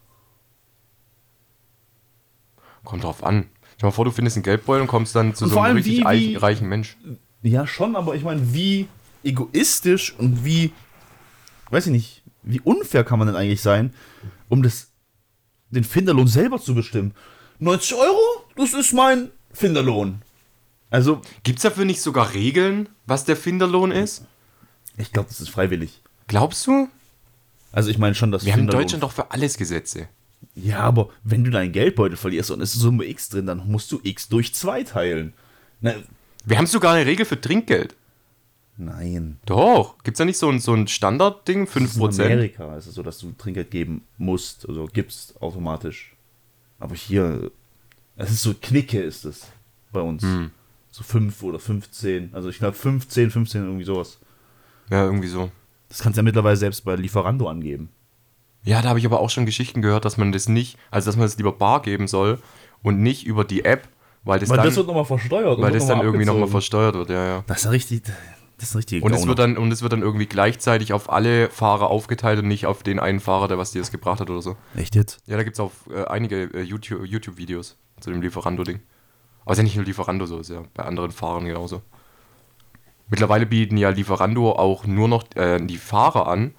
Kommt 2.84 3.04
drauf 3.04 3.24
an. 3.24 3.50
Stell 3.62 3.78
dir 3.82 3.86
mal 3.88 3.92
vor, 3.92 4.06
du 4.06 4.12
findest 4.12 4.38
einen 4.38 4.44
Geldbeutel 4.44 4.82
und 4.82 4.88
kommst 4.88 5.16
dann 5.16 5.36
zu 5.36 5.46
Und 5.46 5.52
so 5.52 5.60
einem 5.60 5.78
richtig 5.78 6.00
wie- 6.00 6.06
eichen- 6.06 6.30
wie- 6.32 6.36
reichen 6.36 6.70
Mensch. 6.70 6.98
Ja, 7.44 7.68
schon, 7.68 7.96
aber 7.96 8.16
ich 8.16 8.24
meine, 8.24 8.54
wie 8.54 8.88
egoistisch 9.24 10.14
und 10.18 10.44
wie, 10.46 10.72
weiß 11.70 11.88
ich 11.88 11.92
nicht, 11.92 12.24
wie 12.44 12.60
unfair 12.62 13.04
kann 13.04 13.20
man 13.20 13.28
denn 13.28 13.38
eigentlich 13.38 13.62
sein, 13.62 13.94
um 14.50 14.64
das, 14.64 14.90
den 15.70 15.84
Finderlohn 15.84 16.28
selber 16.28 16.60
zu 16.60 16.76
bestimmen? 16.76 17.14
90 17.64 17.96
Euro? 17.96 18.20
Das 18.56 18.74
ist 18.74 18.94
mein 18.94 19.32
Finderlohn. 19.54 20.22
Also, 20.90 21.22
Gibt's 21.44 21.64
dafür 21.64 21.86
nicht 21.86 22.02
sogar 22.02 22.34
Regeln, 22.34 22.90
was 23.06 23.26
der 23.26 23.36
Finderlohn 23.38 23.92
ist? 23.92 24.26
ich 24.98 25.12
glaube, 25.12 25.30
das 25.30 25.42
ist 25.42 25.50
freiwillig. 25.50 26.02
Glaubst 26.28 26.68
du? 26.68 26.88
Also, 27.72 27.90
ich 27.90 27.98
meine 27.98 28.14
schon, 28.16 28.32
dass 28.32 28.46
Wir 28.46 28.54
haben 28.54 28.62
in 28.62 28.68
Deutschland 28.68 29.02
doch 29.04 29.12
für 29.12 29.32
alles 29.32 29.58
Gesetze. 29.58 30.08
Ja, 30.56 30.80
aber 30.82 31.10
wenn 31.24 31.44
du 31.44 31.50
deinen 31.50 31.72
Geldbeutel 31.72 32.18
verlierst 32.18 32.52
und 32.52 32.62
es 32.62 32.76
ist 32.76 32.82
Summe 32.82 33.06
X 33.06 33.30
drin, 33.30 33.48
dann 33.48 33.68
musst 33.68 33.92
du 33.92 34.00
X 34.04 34.28
durch 34.30 34.54
2 34.54 34.84
teilen. 34.84 35.34
Na, 35.82 35.94
Wir 36.46 36.58
haben 36.58 36.68
sogar 36.68 36.94
eine 36.94 37.06
Regel 37.08 37.26
für 37.26 37.40
Trinkgeld. 37.42 37.96
nein. 38.78 39.40
Doch. 39.46 39.98
Gibt's 40.04 40.20
da 40.20 40.26
nicht 40.26 40.38
so 40.38 40.50
ein, 40.50 40.60
so 40.60 40.74
ein 40.74 40.88
Standardding, 40.88 41.66
Das 41.66 41.76
ist 41.76 41.96
in 41.96 42.02
5%? 42.02 42.26
Amerika 42.26 42.76
ist 42.78 42.86
es 42.88 42.94
so, 42.96 43.02
dass 43.02 43.18
du 43.18 43.32
Trinkgeld 43.32 43.72
geben 43.72 44.04
musst, 44.20 44.68
also 44.70 44.86
gibst 44.92 45.42
automatisch. 45.42 46.13
Aber 46.84 46.96
hier, 46.96 47.50
es 48.18 48.30
ist 48.30 48.44
so 48.44 48.54
Knicke 48.62 49.02
ist 49.02 49.24
es 49.24 49.48
bei 49.94 50.02
uns. 50.02 50.22
Hm. 50.22 50.52
So 50.92 51.02
5 51.02 51.42
oder 51.44 51.58
15. 51.58 52.32
Also 52.34 52.50
ich 52.50 52.60
glaube 52.60 52.76
15, 52.76 53.32
15, 53.32 53.64
irgendwie 53.64 53.86
sowas. 53.86 54.20
Ja, 54.90 55.06
irgendwie 55.06 55.30
so. 55.30 55.50
Das 55.88 56.00
kannst 56.00 56.18
du 56.18 56.20
ja 56.20 56.24
mittlerweile 56.24 56.58
selbst 56.58 56.84
bei 56.84 56.98
Lieferando 56.98 57.48
angeben. 57.48 57.88
Ja, 58.64 58.82
da 58.82 58.90
habe 58.90 59.00
ich 59.00 59.06
aber 59.06 59.22
auch 59.22 59.30
schon 59.30 59.46
Geschichten 59.46 59.82
gehört, 59.82 60.04
dass 60.04 60.18
man 60.18 60.34
das 60.34 60.50
nicht, 60.50 60.78
also 60.92 61.06
dass 61.06 61.16
man 61.16 61.26
das 61.26 61.38
lieber 61.38 61.54
bar 61.54 61.82
geben 61.82 62.10
soll 62.10 62.40
und 62.82 63.00
nicht 63.02 63.26
über 63.26 63.46
die 63.46 63.64
App, 63.64 63.88
weil 64.26 64.42
das 64.42 64.50
Weil 64.50 64.58
dann, 64.58 64.66
das 64.66 64.76
wird 64.76 64.88
nochmal 64.88 65.06
versteuert. 65.06 65.62
weil 65.62 65.72
das 65.72 65.88
dann 65.88 66.00
noch 66.00 66.04
mal 66.04 66.10
irgendwie 66.10 66.26
nochmal 66.26 66.50
versteuert 66.50 66.96
wird, 66.96 67.12
ja, 67.12 67.26
ja. 67.26 67.44
Das 67.48 67.60
ist 67.60 67.64
ja 67.64 67.70
richtig. 67.72 68.04
Das 68.64 68.70
ist 68.70 68.76
ein 68.76 68.78
richtiger 68.78 69.06
Und 69.06 69.12
es, 69.14 69.28
wird 69.28 69.40
dann, 69.40 69.58
und 69.58 69.74
es 69.74 69.82
wird 69.82 69.92
dann 69.92 70.02
irgendwie 70.02 70.26
gleichzeitig 70.26 70.94
auf 70.94 71.12
alle 71.12 71.50
Fahrer 71.50 71.90
aufgeteilt 71.90 72.40
und 72.40 72.48
nicht 72.48 72.66
auf 72.66 72.82
den 72.82 72.98
einen 72.98 73.20
Fahrer, 73.20 73.50
der 73.50 73.58
was 73.58 73.72
dir 73.72 73.80
das 73.80 73.92
gebracht 73.92 74.22
hat 74.22 74.30
oder 74.30 74.42
so. 74.42 74.56
Echt 74.78 74.96
jetzt? 74.96 75.20
Ja, 75.26 75.36
da 75.36 75.44
gibt 75.44 75.58
es 75.58 75.60
auch 75.60 75.72
äh, 75.94 76.06
einige 76.06 76.44
äh, 76.54 76.62
YouTube- 76.62 77.06
YouTube-Videos 77.06 77.76
zu 78.00 78.10
dem 78.10 78.22
Lieferando-Ding. 78.22 78.80
Aber 79.42 79.52
es 79.52 79.58
ist 79.58 79.60
ja 79.60 79.64
nicht 79.66 79.76
nur 79.76 79.84
Lieferando 79.84 80.26
so, 80.26 80.40
ist 80.40 80.50
ja 80.50 80.64
bei 80.74 80.84
anderen 80.84 81.12
Fahrern 81.12 81.44
genauso. 81.44 81.82
Mittlerweile 83.10 83.46
bieten 83.46 83.76
ja 83.76 83.90
Lieferando 83.90 84.54
auch 84.54 84.86
nur 84.86 85.10
noch 85.10 85.26
äh, 85.36 85.60
die 85.60 85.78
Fahrer 85.78 86.28
an 86.28 86.56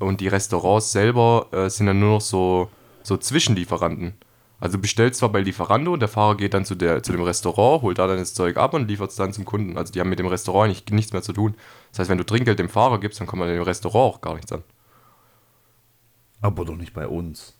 und 0.00 0.20
die 0.20 0.26
Restaurants 0.26 0.90
selber 0.90 1.46
äh, 1.52 1.70
sind 1.70 1.86
dann 1.86 2.00
nur 2.00 2.14
noch 2.14 2.20
so, 2.20 2.68
so 3.04 3.16
Zwischenlieferanten. 3.16 4.14
Also 4.64 4.78
bestellst 4.78 5.18
zwar 5.18 5.28
bei 5.28 5.42
Lieferando 5.42 5.92
und 5.92 6.00
der 6.00 6.08
Fahrer 6.08 6.38
geht 6.38 6.54
dann 6.54 6.64
zu, 6.64 6.74
der, 6.74 7.02
zu 7.02 7.12
dem 7.12 7.20
Restaurant, 7.20 7.82
holt 7.82 7.98
da 7.98 8.06
dann 8.06 8.16
das 8.16 8.32
Zeug 8.32 8.56
ab 8.56 8.72
und 8.72 8.88
liefert 8.88 9.10
es 9.10 9.16
dann 9.16 9.30
zum 9.30 9.44
Kunden. 9.44 9.76
Also 9.76 9.92
die 9.92 10.00
haben 10.00 10.08
mit 10.08 10.18
dem 10.18 10.26
Restaurant 10.26 10.70
nicht, 10.70 10.90
nichts 10.90 11.12
mehr 11.12 11.20
zu 11.20 11.34
tun. 11.34 11.54
Das 11.90 11.98
heißt, 11.98 12.08
wenn 12.08 12.16
du 12.16 12.24
Trinkgeld 12.24 12.58
dem 12.58 12.70
Fahrer 12.70 12.98
gibst, 12.98 13.20
dann 13.20 13.26
kommt 13.26 13.40
man 13.40 13.50
dem 13.50 13.60
Restaurant 13.60 14.14
auch 14.14 14.20
gar 14.22 14.36
nichts 14.36 14.50
an. 14.52 14.62
Aber 16.40 16.64
doch 16.64 16.76
nicht 16.76 16.94
bei 16.94 17.06
uns. 17.06 17.52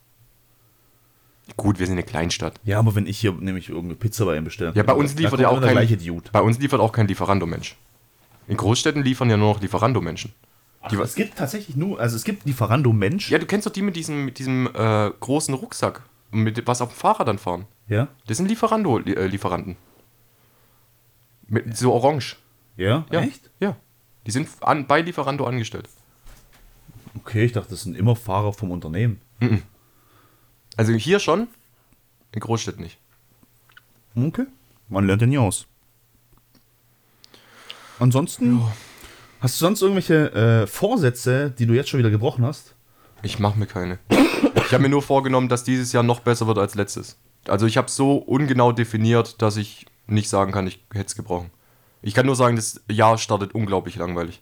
Gut, 1.57 1.77
wir 1.77 1.85
sind 1.85 1.93
eine 1.93 2.01
Kleinstadt. 2.01 2.59
Ja, 2.63 2.79
aber 2.79 2.95
wenn 2.95 3.05
ich 3.05 3.19
hier 3.19 3.33
nämlich 3.33 3.69
irgendeine 3.69 3.97
Pizza 3.97 4.25
bei 4.25 4.35
ihm 4.35 4.43
bestelle. 4.43 4.73
Ja, 4.73 4.81
bei 4.81 4.93
uns 4.93 5.13
liefert 5.13 5.39
ja 5.39 5.49
auch 5.49 5.61
kein, 5.61 5.73
gleiche 5.73 5.97
Dude. 5.97 6.31
bei 6.31 6.41
uns 6.41 6.57
liefert 6.57 6.79
auch 6.79 6.91
kein 6.91 7.07
Lieferando-Mensch. 7.07 7.75
In 8.47 8.57
Großstädten 8.57 9.03
liefern 9.03 9.29
ja 9.29 9.37
nur 9.37 9.53
noch 9.53 9.61
Lieferando-Menschen. 9.61 10.33
Ach, 10.81 10.91
es 10.91 11.13
gibt 11.13 11.37
tatsächlich 11.37 11.75
nur, 11.75 11.99
also 11.99 12.15
es 12.15 12.23
gibt 12.23 12.45
Lieferando 12.45 12.91
Mensch. 12.91 13.29
Ja, 13.29 13.37
du 13.37 13.45
kennst 13.45 13.67
doch 13.67 13.71
die 13.71 13.83
mit 13.83 13.95
diesem, 13.95 14.25
mit 14.25 14.39
diesem 14.39 14.67
äh, 14.73 15.11
großen 15.19 15.53
Rucksack, 15.53 16.01
mit 16.31 16.65
was 16.67 16.81
auf 16.81 16.89
dem 16.89 16.95
Fahrrad 16.95 17.27
dann 17.27 17.37
fahren. 17.37 17.65
Ja? 17.87 18.07
Das 18.27 18.37
sind 18.37 18.47
Lieferando-Lieferanten. 18.47 19.77
Mit 21.47 21.77
so 21.77 21.93
orange. 21.93 22.37
Ja? 22.77 23.05
Ja. 23.11 23.21
Echt? 23.21 23.49
Ja. 23.59 23.75
Die 24.25 24.31
sind 24.31 24.49
an, 24.61 24.87
bei 24.87 25.01
Lieferando 25.01 25.45
angestellt. 25.45 25.87
Okay, 27.17 27.45
ich 27.45 27.51
dachte, 27.53 27.69
das 27.69 27.83
sind 27.83 27.95
immer 27.95 28.15
Fahrer 28.15 28.53
vom 28.53 28.71
Unternehmen. 28.71 29.21
Also 30.75 30.91
hier 30.93 31.19
schon, 31.19 31.47
in 32.33 32.39
Großstädten 32.41 32.83
nicht. 32.83 32.97
Okay. 34.15 34.45
Man 34.89 35.07
lernt 35.07 35.21
ja 35.21 35.27
nie 35.27 35.37
aus. 35.37 35.67
Ansonsten, 37.99 38.61
hast 39.39 39.55
du 39.55 39.65
sonst 39.65 39.81
irgendwelche 39.81 40.33
äh, 40.33 40.67
Vorsätze, 40.67 41.51
die 41.51 41.65
du 41.65 41.73
jetzt 41.73 41.89
schon 41.89 41.99
wieder 41.99 42.09
gebrochen 42.09 42.45
hast? 42.45 42.75
Ich 43.23 43.39
mache 43.39 43.57
mir 43.57 43.67
keine. 43.67 43.99
Ich 44.65 44.73
habe 44.73 44.81
mir 44.81 44.89
nur 44.89 45.01
vorgenommen, 45.01 45.47
dass 45.47 45.63
dieses 45.63 45.91
Jahr 45.93 46.03
noch 46.03 46.21
besser 46.21 46.47
wird 46.47 46.57
als 46.57 46.75
letztes. 46.75 47.17
Also 47.47 47.67
ich 47.67 47.77
habe 47.77 47.89
so 47.89 48.17
ungenau 48.17 48.71
definiert, 48.71 49.41
dass 49.41 49.57
ich 49.57 49.85
nicht 50.07 50.29
sagen 50.29 50.51
kann, 50.51 50.65
ich 50.67 50.83
hätte 50.91 51.07
es 51.07 51.15
gebrochen. 51.15 51.51
Ich 52.01 52.13
kann 52.13 52.25
nur 52.25 52.35
sagen, 52.35 52.55
das 52.55 52.81
Jahr 52.89 53.17
startet 53.17 53.53
unglaublich 53.53 53.95
langweilig. 53.95 54.41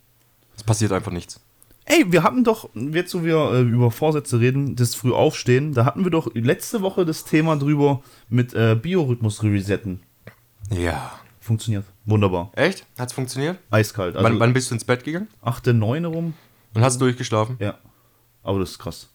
Es 0.56 0.63
passiert 0.63 0.92
einfach 0.92 1.12
nichts. 1.12 1.39
Ey, 1.86 2.12
wir 2.12 2.24
hatten 2.24 2.46
doch, 2.46 2.70
jetzt 2.74 3.13
wo 3.13 3.24
wir 3.24 3.51
äh, 3.51 3.62
über 3.62 3.92
Vorsätze 3.92 4.39
reden, 4.39 4.77
das 4.77 4.96
früh 4.96 5.12
aufstehen, 5.12 5.74
da 5.74 5.84
hatten 5.84 6.06
wir 6.06 6.12
doch 6.12 6.34
letzte 6.34 6.82
Woche 6.82 7.06
das 7.06 7.25
Thema 7.25 7.58
drüber 7.58 8.01
mit 8.30 8.53
äh, 8.53 8.75
Biorhythmus 8.75 9.44
resetten. 9.44 10.01
Ja. 10.72 11.12
Funktioniert. 11.42 11.84
Wunderbar. 12.06 12.51
Echt? 12.56 12.86
Hat's 12.98 13.12
funktioniert? 13.12 13.60
Eiskalt. 13.70 14.15
Also 14.15 14.25
wann, 14.25 14.39
wann 14.39 14.53
bist 14.53 14.70
du 14.72 14.75
ins 14.75 14.86
Bett 14.86 15.03
gegangen? 15.03 15.27
8., 15.42 15.68
9. 15.68 16.06
rum. 16.06 16.34
Und 16.74 16.82
hast 16.82 17.01
durchgeschlafen? 17.01 17.58
Ja. 17.60 17.77
Aber 18.44 18.60
das 18.60 18.72
ist 18.72 18.80
krass. 18.80 19.10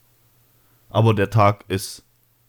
Aber 0.88 1.14
der 1.14 1.30
Tag 1.30 1.64
ist 1.68 2.04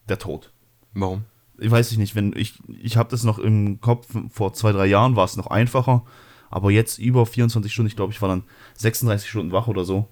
der 0.08 0.20
Tod. 0.20 0.52
Warum? 0.94 1.26
Ich 1.58 1.70
weiß 1.70 1.96
nicht, 1.98 2.16
wenn 2.16 2.34
ich, 2.36 2.60
ich 2.68 2.96
habe 2.98 3.10
das 3.10 3.24
noch 3.24 3.38
im 3.38 3.82
Kopf, 3.82 4.08
vor 4.30 4.54
zwei, 4.54 4.72
drei 4.72 4.86
Jahren 4.86 5.16
war 5.16 5.26
es 5.26 5.36
noch 5.36 5.48
einfacher, 5.48 6.04
aber 6.50 6.72
jetzt 6.72 6.98
über 7.00 7.26
24 7.26 7.72
Stunden, 7.72 7.88
ich 7.88 7.96
glaube, 7.96 8.14
ich 8.14 8.22
war 8.22 8.30
dann 8.30 8.44
36 8.76 9.30
Stunden 9.30 9.52
wach 9.52 9.68
oder 9.68 9.84
so. 9.84 10.08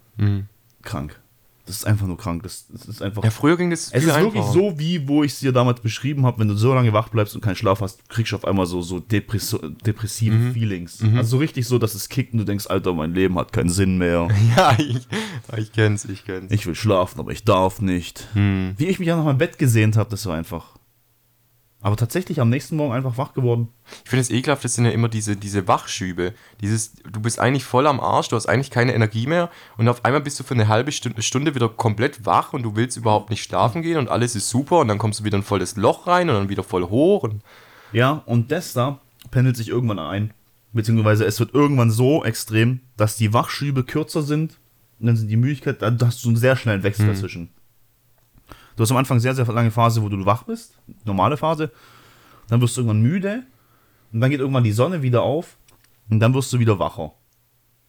Krank. 0.81 1.19
Das 1.67 1.75
ist 1.77 1.85
einfach 1.85 2.07
nur 2.07 2.17
krank. 2.17 2.43
Das, 2.43 2.65
das 2.69 2.85
ist 2.85 3.01
einfach. 3.01 3.23
Ja, 3.23 3.29
früher 3.29 3.57
ging 3.57 3.69
das 3.69 3.81
es 3.81 3.89
viel 3.91 4.09
ist 4.09 4.15
wirklich 4.15 4.41
einfacher. 4.41 4.53
so, 4.53 4.79
wie 4.79 5.07
wo 5.07 5.23
ich 5.23 5.33
es 5.33 5.39
dir 5.39 5.51
damals 5.51 5.81
beschrieben 5.81 6.25
habe, 6.25 6.39
wenn 6.39 6.47
du 6.47 6.55
so 6.55 6.73
lange 6.73 6.93
wach 6.93 7.09
bleibst 7.09 7.35
und 7.35 7.41
keinen 7.41 7.55
Schlaf 7.57 7.81
hast, 7.81 8.07
kriegst 8.09 8.31
du 8.31 8.37
auf 8.37 8.45
einmal 8.45 8.65
so, 8.65 8.81
so 8.81 8.99
depresso, 8.99 9.57
depressive 9.85 10.33
Mhm. 10.33 10.53
Feelings. 10.53 11.03
Also 11.15 11.31
so 11.31 11.37
richtig 11.37 11.67
so, 11.67 11.77
dass 11.77 11.93
es 11.93 12.09
kickt 12.09 12.31
und 12.33 12.39
du 12.39 12.45
denkst, 12.45 12.67
Alter, 12.67 12.93
mein 12.93 13.13
Leben 13.13 13.37
hat 13.37 13.51
keinen 13.53 13.69
Sinn 13.69 13.97
mehr. 13.97 14.27
Ja, 14.55 14.75
ich, 14.79 15.07
ich 15.57 15.71
kenn's, 15.73 16.05
ich 16.05 16.23
kenn's. 16.25 16.51
Ich 16.51 16.65
will 16.65 16.73
schlafen, 16.75 17.19
aber 17.19 17.31
ich 17.31 17.43
darf 17.43 17.81
nicht. 17.81 18.27
Hm. 18.33 18.73
Wie 18.77 18.85
ich 18.87 18.97
mich 18.99 19.07
ja 19.09 19.17
noch 19.17 19.29
im 19.29 19.37
Bett 19.37 19.57
gesehnt 19.57 19.97
habe, 19.97 20.09
das 20.09 20.25
war 20.25 20.35
einfach. 20.35 20.76
Aber 21.87 21.95
tatsächlich 21.95 22.41
am 22.41 22.49
nächsten 22.49 22.75
Morgen 22.75 22.93
einfach 22.93 23.17
wach 23.17 23.33
geworden. 23.33 23.69
Ich 24.03 24.09
finde 24.09 24.19
es 24.19 24.29
ekelhaft, 24.29 24.65
das 24.65 24.73
sind 24.73 24.83
ja 24.83 24.91
immer 24.91 25.07
diese, 25.07 25.37
diese 25.37 25.69
Wachschübe. 25.69 26.33
Dieses, 26.59 26.91
du 27.09 27.21
bist 27.21 27.39
eigentlich 27.39 27.63
voll 27.63 27.87
am 27.87 28.01
Arsch, 28.01 28.27
du 28.27 28.35
hast 28.35 28.45
eigentlich 28.45 28.71
keine 28.71 28.93
Energie 28.93 29.25
mehr 29.25 29.49
und 29.77 29.87
auf 29.87 30.03
einmal 30.03 30.19
bist 30.19 30.37
du 30.37 30.43
für 30.43 30.53
eine 30.53 30.67
halbe 30.67 30.91
Stunde, 30.91 31.21
Stunde 31.21 31.55
wieder 31.55 31.69
komplett 31.69 32.25
wach 32.25 32.51
und 32.51 32.63
du 32.63 32.75
willst 32.75 32.97
überhaupt 32.97 33.29
nicht 33.29 33.41
schlafen 33.41 33.83
gehen 33.83 33.97
und 33.99 34.09
alles 34.09 34.35
ist 34.35 34.49
super 34.49 34.79
und 34.79 34.89
dann 34.89 34.97
kommst 34.97 35.21
du 35.21 35.23
wieder 35.23 35.37
in 35.37 35.43
ein 35.43 35.45
volles 35.45 35.77
Loch 35.77 36.07
rein 36.07 36.29
und 36.29 36.35
dann 36.35 36.49
wieder 36.49 36.63
voll 36.63 36.83
hoch. 36.89 37.23
Und 37.23 37.41
Ja, 37.93 38.21
und 38.25 38.51
das 38.51 38.73
da 38.73 38.99
pendelt 39.31 39.55
sich 39.55 39.69
irgendwann 39.69 39.99
ein. 39.99 40.33
Beziehungsweise 40.73 41.23
es 41.23 41.39
wird 41.39 41.53
irgendwann 41.53 41.89
so 41.89 42.25
extrem, 42.25 42.81
dass 42.97 43.15
die 43.15 43.31
Wachschübe 43.31 43.85
kürzer 43.85 44.23
sind. 44.23 44.59
Und 44.99 45.07
dann 45.07 45.15
sind 45.15 45.29
die 45.29 45.37
Müdigkeit, 45.37 45.81
da 45.81 45.95
hast 46.01 46.21
du 46.25 46.27
einen 46.27 46.35
sehr 46.35 46.57
schnellen 46.57 46.83
Wechsel 46.83 47.07
dazwischen. 47.07 47.47
Du 48.77 48.83
hast 48.83 48.91
am 48.91 48.97
Anfang 48.97 49.19
sehr, 49.19 49.33
sehr 49.33 49.45
lange 49.47 49.71
Phase, 49.71 50.03
wo 50.03 50.07
du 50.07 50.23
wach 50.25 50.43
bist, 50.43 50.77
normale 51.03 51.35
Phase. 51.35 51.71
Dann 52.47 52.61
wirst 52.61 52.77
du 52.77 52.81
irgendwann 52.81 53.01
müde. 53.01 53.43
Und 54.13 54.21
dann 54.21 54.29
geht 54.29 54.39
irgendwann 54.39 54.63
die 54.63 54.71
Sonne 54.71 55.01
wieder 55.01 55.23
auf. 55.23 55.57
Und 56.09 56.19
dann 56.19 56.35
wirst 56.35 56.53
du 56.53 56.59
wieder 56.59 56.77
wacher. 56.77 57.13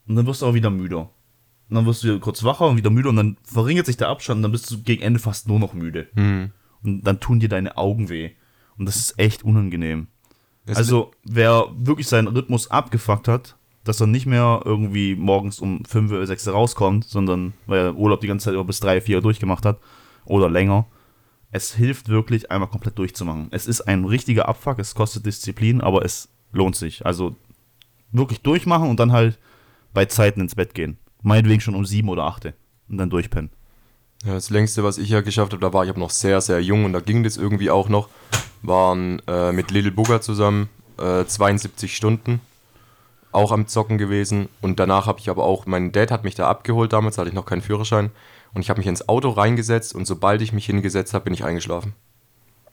Und 0.08 0.16
dann 0.16 0.26
wirst 0.26 0.40
du 0.40 0.46
auch 0.46 0.54
wieder 0.54 0.70
müder. 0.70 1.10
Und 1.68 1.76
dann 1.76 1.84
wirst 1.84 2.04
du 2.04 2.18
kurz 2.20 2.42
wacher 2.42 2.66
und 2.66 2.78
wieder 2.78 2.88
müde. 2.88 3.10
Und 3.10 3.16
dann 3.16 3.36
verringert 3.44 3.84
sich 3.84 3.98
der 3.98 4.08
Abstand. 4.08 4.38
Und 4.38 4.44
dann 4.44 4.52
bist 4.52 4.70
du 4.70 4.82
gegen 4.82 5.02
Ende 5.02 5.20
fast 5.20 5.46
nur 5.46 5.58
noch 5.58 5.74
müde. 5.74 6.08
Und 6.82 7.02
dann 7.02 7.20
tun 7.20 7.38
dir 7.38 7.50
deine 7.50 7.76
Augen 7.76 8.08
weh. 8.08 8.30
Und 8.78 8.86
das 8.86 8.96
ist 8.96 9.18
echt 9.18 9.44
unangenehm. 9.44 10.06
es 10.64 10.78
Also, 10.78 11.10
wer 11.22 11.66
wirklich 11.76 12.08
seinen 12.08 12.28
Rhythmus 12.28 12.70
abgefuckt 12.70 13.28
hat, 13.28 13.56
dass 13.84 14.00
er 14.00 14.06
nicht 14.06 14.24
mehr 14.24 14.62
irgendwie 14.64 15.16
morgens 15.16 15.60
um 15.60 15.84
5 15.84 16.10
oder 16.12 16.26
6 16.26 16.48
rauskommt, 16.48 17.04
sondern 17.04 17.52
weil 17.66 17.78
er 17.78 17.94
Urlaub 17.94 18.22
die 18.22 18.26
ganze 18.26 18.46
Zeit 18.46 18.54
über 18.54 18.64
bis 18.64 18.80
3, 18.80 19.02
4 19.02 19.20
durchgemacht 19.20 19.66
hat 19.66 19.78
oder 20.28 20.48
länger, 20.48 20.86
es 21.50 21.74
hilft 21.74 22.08
wirklich, 22.08 22.50
einmal 22.50 22.68
komplett 22.68 22.98
durchzumachen. 22.98 23.48
Es 23.50 23.66
ist 23.66 23.82
ein 23.82 24.04
richtiger 24.04 24.48
Abfuck, 24.48 24.78
es 24.78 24.94
kostet 24.94 25.26
Disziplin, 25.26 25.80
aber 25.80 26.04
es 26.04 26.28
lohnt 26.52 26.76
sich. 26.76 27.06
Also 27.06 27.36
wirklich 28.12 28.42
durchmachen 28.42 28.88
und 28.88 29.00
dann 29.00 29.12
halt 29.12 29.38
bei 29.94 30.04
Zeiten 30.04 30.40
ins 30.40 30.54
Bett 30.54 30.74
gehen. 30.74 30.98
Meinetwegen 31.22 31.60
schon 31.60 31.74
um 31.74 31.84
7 31.84 32.08
oder 32.08 32.24
8 32.24 32.52
und 32.88 32.98
dann 32.98 33.10
durchpennen. 33.10 33.50
Ja, 34.24 34.34
das 34.34 34.50
längste, 34.50 34.84
was 34.84 34.98
ich 34.98 35.10
ja 35.10 35.20
geschafft 35.20 35.52
habe, 35.52 35.60
da 35.60 35.72
war 35.72 35.84
ich 35.84 35.90
aber 35.90 36.00
noch 36.00 36.10
sehr, 36.10 36.40
sehr 36.40 36.60
jung 36.60 36.84
und 36.84 36.92
da 36.92 37.00
ging 37.00 37.22
das 37.22 37.36
irgendwie 37.36 37.70
auch 37.70 37.88
noch, 37.88 38.08
waren 38.62 39.22
äh, 39.28 39.52
mit 39.52 39.70
Little 39.70 39.92
Booger 39.92 40.20
zusammen 40.20 40.68
äh, 40.98 41.24
72 41.24 41.94
Stunden, 41.94 42.40
auch 43.30 43.52
am 43.52 43.68
Zocken 43.68 43.96
gewesen 43.96 44.48
und 44.60 44.80
danach 44.80 45.06
habe 45.06 45.20
ich 45.20 45.30
aber 45.30 45.44
auch, 45.44 45.66
mein 45.66 45.92
Dad 45.92 46.10
hat 46.10 46.24
mich 46.24 46.34
da 46.34 46.48
abgeholt 46.48 46.92
damals, 46.92 47.16
hatte 47.16 47.28
ich 47.28 47.34
noch 47.34 47.46
keinen 47.46 47.62
Führerschein 47.62 48.10
und 48.54 48.62
ich 48.62 48.70
habe 48.70 48.80
mich 48.80 48.86
ins 48.86 49.08
Auto 49.08 49.30
reingesetzt 49.30 49.94
und 49.94 50.06
sobald 50.06 50.42
ich 50.42 50.52
mich 50.52 50.66
hingesetzt 50.66 51.14
habe, 51.14 51.24
bin 51.24 51.34
ich 51.34 51.44
eingeschlafen. 51.44 51.94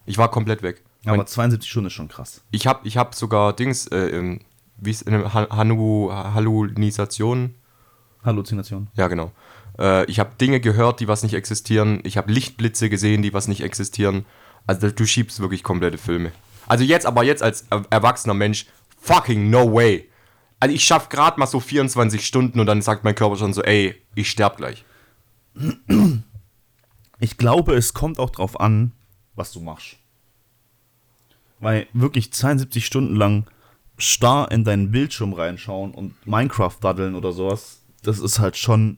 Ich 0.06 0.18
war 0.18 0.30
komplett 0.30 0.62
weg. 0.62 0.84
Aber 1.06 1.26
72 1.26 1.70
Stunden 1.70 1.88
ist 1.88 1.94
schon 1.94 2.08
krass. 2.08 2.42
Ich 2.52 2.68
habe 2.68 2.88
ich 2.88 2.98
hab 2.98 3.16
sogar 3.16 3.54
Dings, 3.54 3.88
äh, 3.88 4.10
ähm, 4.10 4.42
wie 4.78 4.92
ist 4.92 5.04
in 5.04 5.34
Hanu, 5.34 6.12
Hallunisationen, 6.12 7.56
Halluzination. 8.24 8.88
ja, 8.96 9.08
genau. 9.08 9.32
Äh, 9.80 10.06
ich 10.06 10.20
habe 10.20 10.36
Dinge 10.40 10.60
gehört, 10.60 11.00
die 11.00 11.08
was 11.08 11.24
nicht 11.24 11.34
existieren. 11.34 12.02
Ich 12.04 12.18
habe 12.18 12.32
Lichtblitze 12.32 12.90
gesehen, 12.90 13.22
die 13.22 13.34
was 13.34 13.48
nicht 13.48 13.62
existieren. 13.62 14.26
Also 14.68 14.90
du 14.90 15.06
schiebst 15.06 15.40
wirklich 15.40 15.64
komplette 15.64 15.98
Filme. 15.98 16.32
Also 16.68 16.84
jetzt, 16.84 17.06
aber 17.06 17.24
jetzt 17.24 17.44
als 17.44 17.66
er 17.70 17.86
erwachsener 17.90 18.34
Mensch, 18.34 18.66
fucking 19.00 19.50
no 19.50 19.72
way. 19.72 20.10
Also 20.60 20.74
ich 20.74 20.84
schaff 20.84 21.10
gerade 21.10 21.40
mal 21.40 21.46
so 21.46 21.60
24 21.60 22.26
Stunden 22.26 22.60
und 22.60 22.66
dann 22.66 22.82
sagt 22.82 23.04
mein 23.04 23.16
Körper 23.16 23.36
schon 23.36 23.54
so, 23.54 23.62
ey, 23.62 24.02
ich 24.16 24.30
sterb 24.30 24.58
gleich. 24.58 24.84
Ich 27.20 27.38
glaube, 27.38 27.76
es 27.76 27.94
kommt 27.94 28.20
auch 28.20 28.30
drauf 28.30 28.60
an, 28.60 28.92
was 29.36 29.52
du 29.52 29.62
machst. 29.62 29.98
Weil 31.60 31.88
wirklich 31.94 32.34
72 32.34 32.86
Stunden 32.86 33.16
lang 33.16 33.46
starr 33.98 34.52
in 34.52 34.64
deinen 34.66 34.92
Bildschirm 34.92 35.34
reinschauen 35.34 35.92
und 35.92 36.14
Minecraft 36.28 36.76
daddeln 36.82 37.16
oder 37.16 37.32
sowas, 37.32 37.80
das 38.04 38.20
ist 38.20 38.40
halt 38.40 38.58
schon 38.58 38.98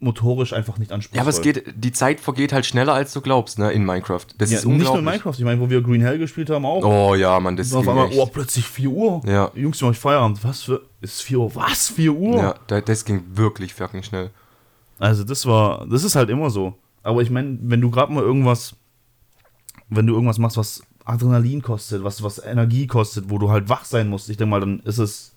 motorisch 0.00 0.52
einfach 0.52 0.76
nicht 0.78 0.92
anspruchsvoll. 0.92 1.16
Ja, 1.16 1.22
aber 1.22 1.30
es 1.30 1.40
geht, 1.40 1.64
die 1.76 1.92
Zeit 1.92 2.20
vergeht 2.20 2.52
halt 2.52 2.66
schneller, 2.66 2.92
als 2.94 3.12
du 3.12 3.20
glaubst, 3.20 3.58
ne, 3.58 3.70
in 3.72 3.84
Minecraft. 3.84 4.26
Das 4.38 4.50
Ja, 4.50 4.58
ist 4.58 4.64
nicht 4.64 4.66
nur 4.66 4.74
in 4.74 4.80
unglaublich. 4.80 5.04
Minecraft, 5.04 5.34
ich 5.38 5.44
meine, 5.44 5.60
wo 5.60 5.70
wir 5.70 5.80
Green 5.82 6.00
Hell 6.02 6.18
gespielt 6.18 6.50
haben 6.50 6.64
auch. 6.66 6.82
Oh 6.84 7.14
ja, 7.14 7.38
Mann, 7.40 7.56
das 7.56 7.72
Und 7.72 7.78
auf 7.80 7.88
einmal, 7.88 8.08
echt. 8.08 8.18
oh, 8.18 8.26
plötzlich 8.26 8.66
4 8.66 8.90
Uhr. 8.90 9.22
Ja. 9.26 9.50
Jungs, 9.54 9.80
wir 9.80 9.86
machen 9.88 9.94
Feierabend. 9.96 10.42
Was 10.44 10.62
für. 10.62 10.82
Ist 11.00 11.22
4 11.22 11.38
Uhr? 11.38 11.54
Was? 11.54 11.88
4 11.90 12.12
Uhr? 12.12 12.36
Ja, 12.36 12.54
da- 12.66 12.80
das 12.80 13.04
ging 13.04 13.22
wirklich 13.34 13.72
fucking 13.74 14.02
schnell. 14.02 14.30
Also 14.98 15.24
das 15.24 15.46
war, 15.46 15.86
das 15.86 16.04
ist 16.04 16.16
halt 16.16 16.30
immer 16.30 16.50
so. 16.50 16.74
Aber 17.02 17.20
ich 17.22 17.30
meine, 17.30 17.58
wenn 17.62 17.80
du 17.80 17.90
gerade 17.90 18.12
mal 18.12 18.22
irgendwas, 18.22 18.76
wenn 19.88 20.06
du 20.06 20.14
irgendwas 20.14 20.38
machst, 20.38 20.56
was 20.56 20.82
Adrenalin 21.04 21.62
kostet, 21.62 22.02
was, 22.02 22.22
was 22.22 22.38
Energie 22.38 22.86
kostet, 22.86 23.28
wo 23.28 23.38
du 23.38 23.50
halt 23.50 23.68
wach 23.68 23.84
sein 23.84 24.08
musst, 24.08 24.30
ich 24.30 24.36
denke 24.36 24.50
mal, 24.50 24.60
dann 24.60 24.80
ist 24.80 24.98
es 24.98 25.34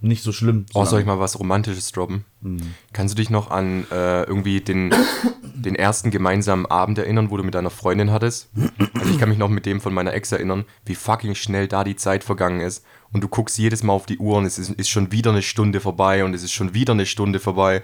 nicht 0.00 0.22
so 0.22 0.32
schlimm. 0.32 0.66
Oh, 0.74 0.84
soll 0.84 1.00
ich 1.00 1.06
mal 1.06 1.18
was 1.18 1.38
Romantisches 1.38 1.90
droppen? 1.90 2.24
Mhm. 2.40 2.74
Kannst 2.92 3.14
du 3.14 3.16
dich 3.16 3.30
noch 3.30 3.50
an 3.50 3.84
äh, 3.90 4.22
irgendwie 4.22 4.60
den, 4.60 4.94
den 5.42 5.74
ersten 5.74 6.10
gemeinsamen 6.10 6.66
Abend 6.66 6.98
erinnern, 6.98 7.30
wo 7.30 7.36
du 7.36 7.42
mit 7.42 7.54
deiner 7.54 7.70
Freundin 7.70 8.12
hattest? 8.12 8.48
Also 8.94 9.10
ich 9.10 9.18
kann 9.18 9.28
mich 9.28 9.38
noch 9.38 9.48
mit 9.48 9.66
dem 9.66 9.80
von 9.80 9.92
meiner 9.92 10.12
Ex 10.12 10.30
erinnern, 10.30 10.64
wie 10.84 10.94
fucking 10.94 11.34
schnell 11.34 11.66
da 11.66 11.82
die 11.82 11.96
Zeit 11.96 12.22
vergangen 12.22 12.60
ist. 12.60 12.84
Und 13.12 13.24
du 13.24 13.28
guckst 13.28 13.58
jedes 13.58 13.82
Mal 13.82 13.92
auf 13.92 14.06
die 14.06 14.18
Uhr 14.18 14.36
und 14.36 14.44
es 14.44 14.58
ist, 14.58 14.70
ist 14.70 14.88
schon 14.88 15.10
wieder 15.10 15.32
eine 15.32 15.42
Stunde 15.42 15.80
vorbei 15.80 16.24
und 16.24 16.34
es 16.34 16.44
ist 16.44 16.52
schon 16.52 16.74
wieder 16.74 16.92
eine 16.92 17.06
Stunde 17.06 17.40
vorbei. 17.40 17.82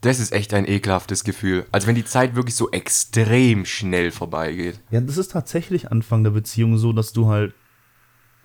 Das 0.00 0.20
ist 0.20 0.32
echt 0.32 0.54
ein 0.54 0.66
ekelhaftes 0.66 1.24
Gefühl. 1.24 1.66
Also 1.72 1.86
wenn 1.88 1.94
die 1.96 2.04
Zeit 2.04 2.36
wirklich 2.36 2.54
so 2.54 2.70
extrem 2.70 3.64
schnell 3.64 4.10
vorbeigeht. 4.12 4.80
Ja, 4.90 5.00
das 5.00 5.16
ist 5.16 5.32
tatsächlich 5.32 5.90
Anfang 5.90 6.22
der 6.22 6.30
Beziehung 6.30 6.78
so, 6.78 6.92
dass 6.92 7.12
du 7.12 7.26
halt 7.28 7.52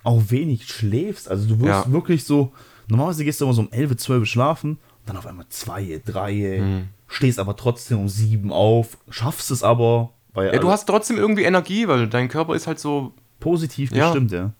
auch 0.02 0.22
wenig 0.30 0.66
schläfst. 0.66 1.28
Also 1.30 1.46
du 1.48 1.60
wirst 1.60 1.86
Ja. 1.86 1.92
wirklich 1.92 2.24
so, 2.24 2.52
normalerweise 2.88 3.24
gehst 3.24 3.40
du 3.40 3.44
immer 3.44 3.54
so 3.54 3.62
um 3.62 3.70
11, 3.72 3.96
12 3.96 4.26
schlafen, 4.28 4.78
dann 5.06 5.16
auf 5.16 5.26
einmal 5.26 5.46
2, 5.48 6.02
3, 6.04 6.60
Mhm. 6.60 6.88
stehst 7.06 7.38
aber 7.38 7.56
trotzdem 7.56 8.00
um 8.00 8.08
7 8.08 8.52
auf, 8.52 8.98
schaffst 9.10 9.50
es 9.50 9.62
aber, 9.62 10.10
Ja, 10.36 10.58
du 10.58 10.68
hast 10.68 10.86
trotzdem 10.86 11.16
irgendwie 11.16 11.44
Energie, 11.44 11.86
weil 11.86 12.08
dein 12.08 12.28
Körper 12.28 12.56
ist 12.56 12.66
halt 12.66 12.80
so 12.80 13.12
positiv 13.38 13.92
Ja. 13.92 14.06
gestimmt, 14.06 14.32
ja. 14.32 14.38
ja. 14.40 14.52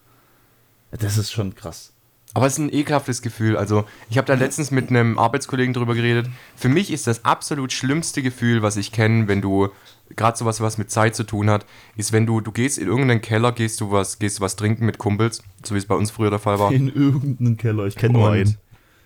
Das 0.92 1.18
ist 1.18 1.32
schon 1.32 1.56
krass. 1.56 1.92
Aber 2.34 2.46
es 2.46 2.54
ist 2.54 2.58
ein 2.58 2.72
ekelhaftes 2.72 3.22
Gefühl. 3.22 3.56
Also, 3.56 3.84
ich 4.10 4.18
habe 4.18 4.26
da 4.26 4.34
letztens 4.34 4.72
mit 4.72 4.90
einem 4.90 5.18
Arbeitskollegen 5.18 5.72
drüber 5.72 5.94
geredet. 5.94 6.28
Für 6.56 6.68
mich 6.68 6.92
ist 6.92 7.06
das 7.06 7.24
absolut 7.24 7.72
schlimmste 7.72 8.22
Gefühl, 8.22 8.60
was 8.60 8.76
ich 8.76 8.90
kenne, 8.90 9.28
wenn 9.28 9.40
du 9.40 9.68
gerade 10.16 10.36
sowas, 10.36 10.60
was 10.60 10.76
mit 10.76 10.90
Zeit 10.90 11.14
zu 11.14 11.24
tun 11.24 11.48
hat, 11.48 11.64
ist, 11.96 12.12
wenn 12.12 12.26
du, 12.26 12.40
du 12.40 12.50
gehst 12.50 12.78
in 12.78 12.88
irgendeinen 12.88 13.20
Keller, 13.20 13.52
gehst 13.52 13.80
du 13.80 13.90
was, 13.92 14.18
gehst 14.18 14.38
du 14.38 14.42
was 14.42 14.56
trinken 14.56 14.84
mit 14.84 14.98
Kumpels, 14.98 15.42
so 15.64 15.74
wie 15.74 15.78
es 15.78 15.86
bei 15.86 15.94
uns 15.94 16.10
früher 16.10 16.30
der 16.30 16.40
Fall 16.40 16.58
war. 16.58 16.72
In 16.72 16.88
irgendeinen 16.88 17.56
Keller, 17.56 17.86
ich 17.86 17.96
kenne 17.96 18.14
nur 18.14 18.30
einen. 18.30 18.58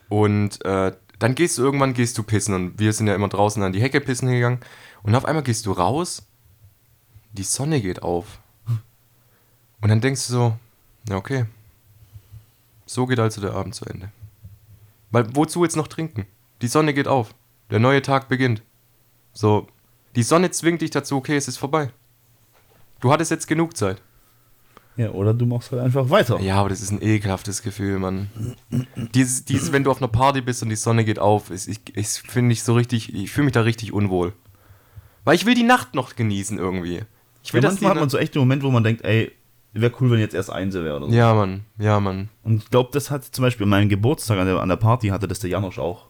Und, 0.08 0.64
und 0.64 0.64
äh, 0.64 0.92
dann 1.18 1.35
gehst 1.35 1.58
du 1.58 1.62
irgendwann 1.62 1.94
gehst 1.94 2.16
du 2.16 2.23
pissen 2.23 2.54
und 2.54 2.78
wir 2.78 2.92
sind 2.92 3.06
ja 3.06 3.14
immer 3.14 3.28
draußen 3.28 3.62
an 3.62 3.73
die 3.73 3.80
Hecke 3.80 4.00
pissen 4.00 4.28
gegangen 4.28 4.61
und 5.02 5.14
auf 5.14 5.25
einmal 5.25 5.42
gehst 5.42 5.66
du 5.66 5.73
raus, 5.73 6.26
die 7.32 7.42
Sonne 7.42 7.80
geht 7.80 8.02
auf 8.02 8.38
und 9.80 9.88
dann 9.88 10.00
denkst 10.00 10.26
du 10.28 10.32
so, 10.32 10.56
ja 11.08 11.16
okay, 11.16 11.47
so 12.88 13.07
geht 13.07 13.18
also 13.18 13.40
der 13.40 13.54
Abend 13.54 13.75
zu 13.75 13.85
Ende. 13.85 14.11
Weil 15.11 15.35
wozu 15.35 15.62
jetzt 15.62 15.76
noch 15.76 15.88
trinken? 15.88 16.26
Die 16.62 16.68
Sonne 16.68 16.95
geht 16.95 17.09
auf, 17.09 17.35
der 17.71 17.78
neue 17.78 18.02
Tag 18.02 18.28
beginnt. 18.28 18.62
So, 19.33 19.66
die 20.16 20.23
Sonne 20.23 20.50
zwingt 20.50 20.83
dich 20.83 20.90
dazu, 20.90 21.16
okay, 21.16 21.37
es 21.37 21.49
ist 21.49 21.59
vorbei. 21.59 21.90
Du 23.00 23.12
hattest 23.12 23.30
jetzt 23.30 23.47
genug 23.47 23.76
Zeit. 23.76 24.02
Ja, 24.97 25.11
oder 25.11 25.33
du 25.33 25.47
machst 25.47 25.71
halt 25.71 25.80
einfach 25.80 26.11
weiter. 26.11 26.40
Ja, 26.40 26.57
aber 26.57 26.71
das 26.71 26.80
ist 26.80 26.90
ein 26.90 27.00
ekelhaftes 27.00 27.62
Gefühl, 27.62 28.00
Mann. 28.00 28.30
Dieses, 29.14 29.45
dieses, 29.45 29.71
wenn 29.71 29.85
du 29.85 29.92
auf 29.92 29.99
einer 29.99 30.09
Party 30.09 30.40
bist 30.40 30.62
und 30.64 30.71
die 30.71 30.76
Sonne 30.76 31.04
geht 31.04 31.21
auf, 31.21 31.50
ist, 31.50 31.68
ich, 31.68 31.80
ich 31.95 32.09
finde 32.09 32.52
ich 32.52 32.64
so 32.64 32.75
richtig, 32.75 33.14
ich 33.14 33.30
fühle 33.30 33.45
mich 33.45 33.52
da 33.52 33.61
richtig 33.61 33.92
unwohl. 33.92 34.33
Weil 35.25 35.37
ich 35.37 35.47
will 35.47 35.54
die 35.54 35.62
Nacht 35.62 35.95
noch 35.95 36.16
genießen 36.16 36.59
irgendwie. 36.59 37.02
Ich 37.45 37.54
will 37.54 37.62
Ja, 37.62 37.68
manchmal 37.68 37.92
hat 37.92 38.00
man 38.00 38.09
so 38.09 38.18
echt 38.18 38.35
den 38.35 38.40
Moment, 38.40 38.64
wo 38.64 38.71
man 38.73 38.83
denkt, 38.83 39.04
ey, 39.04 39.30
wäre 39.80 39.92
cool, 40.00 40.11
wenn 40.11 40.20
jetzt 40.20 40.35
erst 40.35 40.50
Einse 40.50 40.85
wäre 40.85 40.97
oder 40.97 41.06
so. 41.06 41.12
Ja, 41.12 41.35
Mann, 41.35 41.64
ja, 41.78 42.00
Mann. 42.00 42.28
Und 42.42 42.62
ich 42.62 42.70
glaube, 42.70 42.90
das 42.92 43.11
hat 43.11 43.25
zum 43.25 43.42
Beispiel 43.42 43.64
an 43.64 43.70
meinem 43.70 43.88
Geburtstag 43.88 44.38
an 44.38 44.47
der, 44.47 44.58
an 44.61 44.68
der 44.68 44.76
Party 44.76 45.08
hatte 45.08 45.28
das 45.28 45.40
der 45.40 45.50
Janosch 45.50 45.78
auch. 45.78 46.08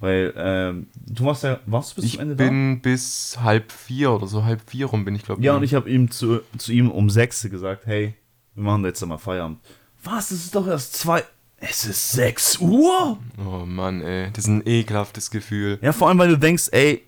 Weil, 0.00 0.34
ähm, 0.36 0.88
du 1.06 1.24
warst 1.24 1.44
ja, 1.44 1.60
warst 1.66 1.92
du 1.92 1.96
bis 1.96 2.04
Ich 2.04 2.12
zum 2.12 2.22
Ende 2.22 2.34
bin 2.34 2.80
bis 2.82 3.38
halb 3.40 3.72
vier 3.72 4.10
oder 4.12 4.26
so, 4.26 4.44
halb 4.44 4.60
vier 4.68 4.86
rum 4.86 5.04
bin 5.04 5.14
ich, 5.14 5.22
glaube 5.22 5.40
da? 5.40 5.46
Ja, 5.46 5.56
und 5.56 5.62
ich 5.62 5.74
habe 5.74 5.88
ihm 5.88 6.10
zu, 6.10 6.40
zu 6.58 6.72
ihm 6.72 6.90
um 6.90 7.08
sechs 7.08 7.42
gesagt, 7.42 7.86
hey, 7.86 8.14
wir 8.54 8.64
machen 8.64 8.82
da 8.82 8.88
jetzt 8.88 9.04
mal 9.06 9.18
Feierabend. 9.18 9.60
Was, 10.02 10.30
es 10.30 10.44
ist 10.44 10.54
doch 10.54 10.66
erst 10.66 10.94
zwei, 10.94 11.24
es 11.56 11.86
ist 11.86 12.12
sechs 12.12 12.58
Uhr? 12.58 13.18
Oh 13.38 13.64
Mann, 13.64 14.02
ey, 14.02 14.30
das 14.32 14.44
ist 14.44 14.50
ein 14.50 14.62
ekelhaftes 14.66 15.30
Gefühl. 15.30 15.78
Ja, 15.80 15.92
vor 15.92 16.08
allem, 16.08 16.18
weil 16.18 16.28
du 16.28 16.38
denkst, 16.38 16.68
ey, 16.72 17.02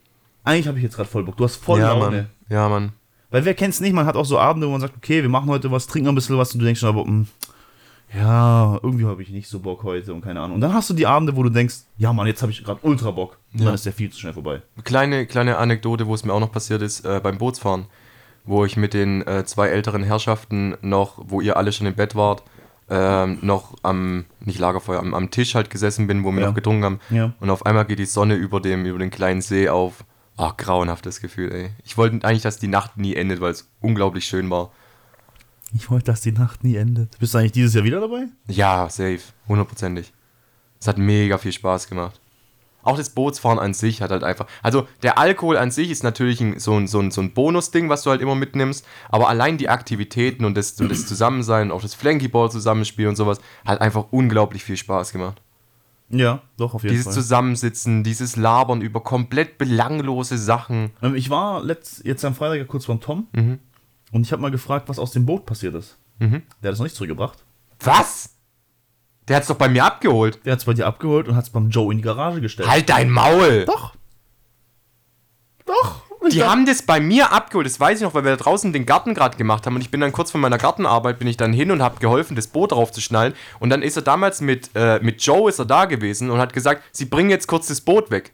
eigentlich 0.44 0.68
habe 0.68 0.78
ich 0.78 0.84
jetzt 0.84 0.96
gerade 0.96 1.08
voll 1.08 1.24
Bock, 1.24 1.36
du 1.36 1.44
hast 1.44 1.56
voll 1.56 1.80
ja, 1.80 1.92
Laune. 1.92 2.16
Mann. 2.16 2.26
Ja, 2.48 2.68
Mann. 2.68 2.92
Weil 3.30 3.44
wer 3.44 3.54
kennt's 3.54 3.80
nicht, 3.80 3.92
man 3.92 4.06
hat 4.06 4.16
auch 4.16 4.24
so 4.24 4.38
Abende, 4.38 4.66
wo 4.68 4.72
man 4.72 4.80
sagt, 4.80 4.94
okay, 4.96 5.22
wir 5.22 5.28
machen 5.28 5.48
heute 5.48 5.70
was, 5.70 5.86
trinken 5.86 6.08
ein 6.10 6.14
bisschen 6.14 6.38
was 6.38 6.52
und 6.54 6.60
du 6.60 6.64
denkst 6.64 6.80
schon, 6.80 6.88
aber, 6.88 7.04
mh, 7.04 7.26
ja, 8.14 8.78
irgendwie 8.82 9.04
habe 9.04 9.20
ich 9.22 9.30
nicht 9.30 9.48
so 9.48 9.58
Bock 9.58 9.82
heute 9.82 10.14
und 10.14 10.20
keine 10.22 10.40
Ahnung. 10.40 10.54
Und 10.56 10.60
dann 10.60 10.72
hast 10.72 10.88
du 10.88 10.94
die 10.94 11.06
Abende, 11.06 11.34
wo 11.36 11.42
du 11.42 11.50
denkst, 11.50 11.74
ja 11.98 12.12
Mann, 12.12 12.26
jetzt 12.28 12.40
habe 12.40 12.52
ich 12.52 12.62
gerade 12.64 12.78
ultra 12.82 13.10
Bock. 13.10 13.38
Und 13.52 13.60
Ja. 13.60 13.66
dann 13.66 13.74
ist 13.74 13.84
der 13.84 13.92
viel 13.92 14.10
zu 14.10 14.20
schnell 14.20 14.32
vorbei. 14.32 14.62
Kleine, 14.84 15.26
kleine 15.26 15.58
Anekdote, 15.58 16.06
wo 16.06 16.14
es 16.14 16.24
mir 16.24 16.32
auch 16.32 16.40
noch 16.40 16.52
passiert 16.52 16.82
ist, 16.82 17.04
äh, 17.04 17.20
beim 17.22 17.38
Bootsfahren, 17.38 17.86
wo 18.44 18.64
ich 18.64 18.76
mit 18.76 18.94
den 18.94 19.26
äh, 19.26 19.44
zwei 19.44 19.68
älteren 19.68 20.04
Herrschaften 20.04 20.76
noch, 20.82 21.14
wo 21.26 21.40
ihr 21.40 21.56
alle 21.56 21.72
schon 21.72 21.86
im 21.88 21.94
Bett 21.96 22.14
wart, 22.14 22.44
ähm, 22.88 23.38
noch 23.42 23.74
am, 23.82 24.26
nicht 24.44 24.60
Lagerfeuer, 24.60 25.00
am, 25.00 25.12
am 25.12 25.32
Tisch 25.32 25.56
halt 25.56 25.68
gesessen 25.70 26.06
bin, 26.06 26.22
wo 26.22 26.30
wir 26.30 26.42
Ja. 26.42 26.46
noch 26.46 26.54
getrunken 26.54 26.84
haben. 26.84 27.00
Ja. 27.10 27.32
Und 27.40 27.50
auf 27.50 27.66
einmal 27.66 27.84
geht 27.86 27.98
die 27.98 28.04
Sonne 28.06 28.36
über 28.36 28.60
dem, 28.60 28.86
über 28.86 29.00
den 29.00 29.10
kleinen 29.10 29.40
See 29.42 29.68
auf. 29.68 30.04
Ah, 30.36 30.52
grauenhaftes 30.56 31.20
Gefühl, 31.20 31.52
ey. 31.52 31.70
Ich 31.84 31.96
wollte 31.96 32.26
eigentlich, 32.26 32.42
dass 32.42 32.58
die 32.58 32.68
Nacht 32.68 32.98
nie 32.98 33.14
endet, 33.14 33.40
weil 33.40 33.52
es 33.52 33.70
unglaublich 33.80 34.26
schön 34.26 34.50
war. 34.50 34.70
Ich 35.74 35.90
wollte, 35.90 36.06
dass 36.06 36.20
die 36.20 36.32
Nacht 36.32 36.62
nie 36.62 36.76
endet. 36.76 37.18
Bist 37.18 37.34
du 37.34 37.38
eigentlich 37.38 37.52
dieses 37.52 37.74
Jahr 37.74 37.84
wieder 37.84 38.00
dabei? 38.00 38.26
Ja, 38.48 38.88
safe, 38.88 39.20
hundertprozentig. 39.48 40.12
Es 40.78 40.86
hat 40.86 40.98
mega 40.98 41.38
viel 41.38 41.52
Spaß 41.52 41.88
gemacht. 41.88 42.20
Auch 42.82 42.96
das 42.96 43.10
Bootsfahren 43.10 43.58
an 43.58 43.74
sich 43.74 44.00
hat 44.00 44.12
halt 44.12 44.22
einfach. 44.22 44.46
Also 44.62 44.86
der 45.02 45.18
Alkohol 45.18 45.56
an 45.56 45.72
sich 45.72 45.90
ist 45.90 46.04
natürlich 46.04 46.40
ein, 46.40 46.60
so 46.60 46.74
ein, 46.74 46.86
so 46.86 47.00
ein, 47.00 47.10
so 47.10 47.20
ein 47.20 47.34
Bonusding, 47.34 47.88
was 47.88 48.02
du 48.04 48.10
halt 48.10 48.20
immer 48.20 48.36
mitnimmst. 48.36 48.86
Aber 49.08 49.28
allein 49.28 49.58
die 49.58 49.68
Aktivitäten 49.68 50.44
und 50.44 50.56
das, 50.56 50.80
und 50.80 50.88
das 50.88 51.04
Zusammensein, 51.06 51.72
auch 51.72 51.82
das 51.82 51.94
Flankyball 51.94 52.48
zusammenspielen 52.48 53.08
und 53.08 53.16
sowas, 53.16 53.40
hat 53.64 53.80
einfach 53.80 54.06
unglaublich 54.12 54.62
viel 54.62 54.76
Spaß 54.76 55.10
gemacht. 55.10 55.42
Ja, 56.08 56.40
doch, 56.56 56.74
auf 56.74 56.82
jeden 56.84 56.92
Dieses 56.92 57.06
Fall. 57.06 57.14
Zusammensitzen, 57.14 58.04
dieses 58.04 58.36
Labern 58.36 58.80
über 58.80 59.00
komplett 59.02 59.58
belanglose 59.58 60.38
Sachen. 60.38 60.92
Ähm, 61.02 61.14
ich 61.16 61.30
war 61.30 61.62
letzt, 61.64 62.04
jetzt 62.04 62.24
am 62.24 62.34
Freitag 62.34 62.58
ja 62.58 62.64
kurz 62.64 62.86
beim 62.86 63.00
Tom 63.00 63.26
Mhm. 63.32 63.58
und 64.12 64.22
ich 64.22 64.30
habe 64.32 64.40
mal 64.42 64.50
gefragt, 64.52 64.88
was 64.88 64.98
aus 65.00 65.10
dem 65.10 65.26
Boot 65.26 65.46
passiert 65.46 65.74
ist. 65.74 65.98
Mhm. 66.20 66.42
Der 66.62 66.68
hat 66.68 66.74
es 66.74 66.78
noch 66.78 66.84
nicht 66.86 66.94
zurückgebracht. 66.94 67.44
Was? 67.80 68.30
Der 69.26 69.36
hat's 69.36 69.48
doch 69.48 69.56
bei 69.56 69.68
mir 69.68 69.84
abgeholt. 69.84 70.38
Der 70.44 70.52
hat 70.52 70.60
es 70.60 70.64
bei 70.64 70.74
dir 70.74 70.86
abgeholt 70.86 71.26
und 71.26 71.34
hat 71.34 71.42
es 71.44 71.50
beim 71.50 71.70
Joe 71.70 71.90
in 71.90 71.98
die 71.98 72.04
Garage 72.04 72.40
gestellt. 72.40 72.68
Halt 72.70 72.88
dein 72.88 73.10
Maul! 73.10 73.64
Doch. 73.66 73.96
Doch. 75.66 76.02
Die 76.32 76.44
haben 76.44 76.66
das 76.66 76.82
bei 76.82 77.00
mir 77.00 77.32
abgeholt, 77.32 77.66
das 77.66 77.78
weiß 77.78 77.98
ich 77.98 78.04
noch, 78.04 78.14
weil 78.14 78.24
wir 78.24 78.32
da 78.36 78.42
draußen 78.42 78.72
den 78.72 78.86
Garten 78.86 79.14
gerade 79.14 79.36
gemacht 79.36 79.66
haben 79.66 79.74
und 79.74 79.80
ich 79.80 79.90
bin 79.90 80.00
dann 80.00 80.12
kurz 80.12 80.30
vor 80.30 80.40
meiner 80.40 80.58
Gartenarbeit, 80.58 81.18
bin 81.18 81.28
ich 81.28 81.36
dann 81.36 81.52
hin 81.52 81.70
und 81.70 81.82
habe 81.82 81.98
geholfen, 82.00 82.36
das 82.36 82.48
Boot 82.48 82.72
draufzuschnallen 82.72 83.34
und 83.60 83.70
dann 83.70 83.82
ist 83.82 83.96
er 83.96 84.02
damals 84.02 84.40
mit, 84.40 84.70
äh, 84.74 84.98
mit 85.00 85.22
Joe 85.22 85.48
ist 85.48 85.58
er 85.58 85.64
da 85.64 85.84
gewesen 85.84 86.30
und 86.30 86.38
hat 86.38 86.52
gesagt, 86.52 86.82
sie 86.92 87.04
bringen 87.04 87.30
jetzt 87.30 87.46
kurz 87.46 87.66
das 87.68 87.80
Boot 87.80 88.10
weg. 88.10 88.32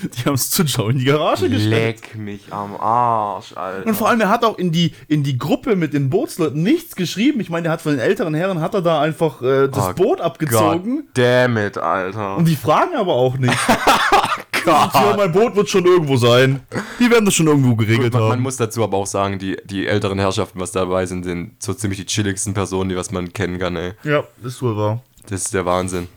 Die 0.02 0.24
haben 0.24 0.34
es 0.34 0.50
zu 0.50 0.62
Joe 0.62 0.90
in 0.92 0.98
die 0.98 1.04
Garage 1.04 1.50
gestellt. 1.50 2.00
Leck 2.02 2.14
mich 2.16 2.52
am 2.52 2.76
Arsch, 2.76 3.54
Alter. 3.54 3.86
Und 3.86 3.94
vor 3.94 4.08
allem, 4.08 4.20
er 4.20 4.28
hat 4.28 4.44
auch 4.44 4.56
in 4.56 4.72
die, 4.72 4.94
in 5.08 5.22
die 5.22 5.36
Gruppe 5.36 5.76
mit 5.76 5.92
den 5.92 6.08
Bootsleuten 6.08 6.62
nichts 6.62 6.96
geschrieben. 6.96 7.40
Ich 7.40 7.50
meine, 7.50 7.64
der 7.64 7.72
hat 7.72 7.82
von 7.82 7.92
den 7.92 8.00
älteren 8.00 8.34
Herren, 8.34 8.60
hat 8.60 8.74
er 8.74 8.82
da 8.82 9.00
einfach 9.02 9.42
äh, 9.42 9.68
das 9.68 9.88
Oh 9.90 9.92
Boot 9.94 10.20
abgezogen. 10.20 10.96
God 10.98 11.06
damn 11.14 11.56
it, 11.58 11.76
Alter. 11.76 12.36
Und 12.36 12.46
die 12.46 12.56
fragen 12.56 12.96
aber 12.96 13.12
auch 13.14 13.36
nicht. 13.36 13.52
ja, 14.66 15.14
mein 15.16 15.32
Boot 15.32 15.56
wird 15.56 15.68
schon 15.68 15.84
irgendwo 15.84 16.16
sein. 16.16 16.60
Die 16.98 17.10
werden 17.10 17.24
das 17.24 17.34
schon 17.34 17.46
irgendwo 17.46 17.74
geregelt 17.76 18.12
Man, 18.12 18.22
haben. 18.22 18.28
man 18.30 18.40
muss 18.40 18.56
dazu 18.56 18.82
aber 18.84 18.96
auch 18.96 19.06
sagen, 19.06 19.38
die, 19.38 19.56
die 19.64 19.86
älteren 19.86 20.18
Herrschaften, 20.18 20.60
was 20.60 20.72
dabei 20.72 21.06
sind, 21.06 21.24
sind 21.24 21.62
so 21.62 21.74
ziemlich 21.74 21.98
die 22.00 22.06
chilligsten 22.06 22.54
Personen, 22.54 22.90
die 22.90 22.96
was 22.96 23.10
man 23.10 23.32
kennen 23.32 23.58
kann, 23.58 23.76
ey. 23.76 23.92
ja, 24.04 24.24
ist 24.42 24.60
wohl 24.62 24.76
wahr. 24.76 25.02
Das 25.28 25.42
ist 25.42 25.54
der 25.54 25.64
Wahnsinn. 25.66 26.08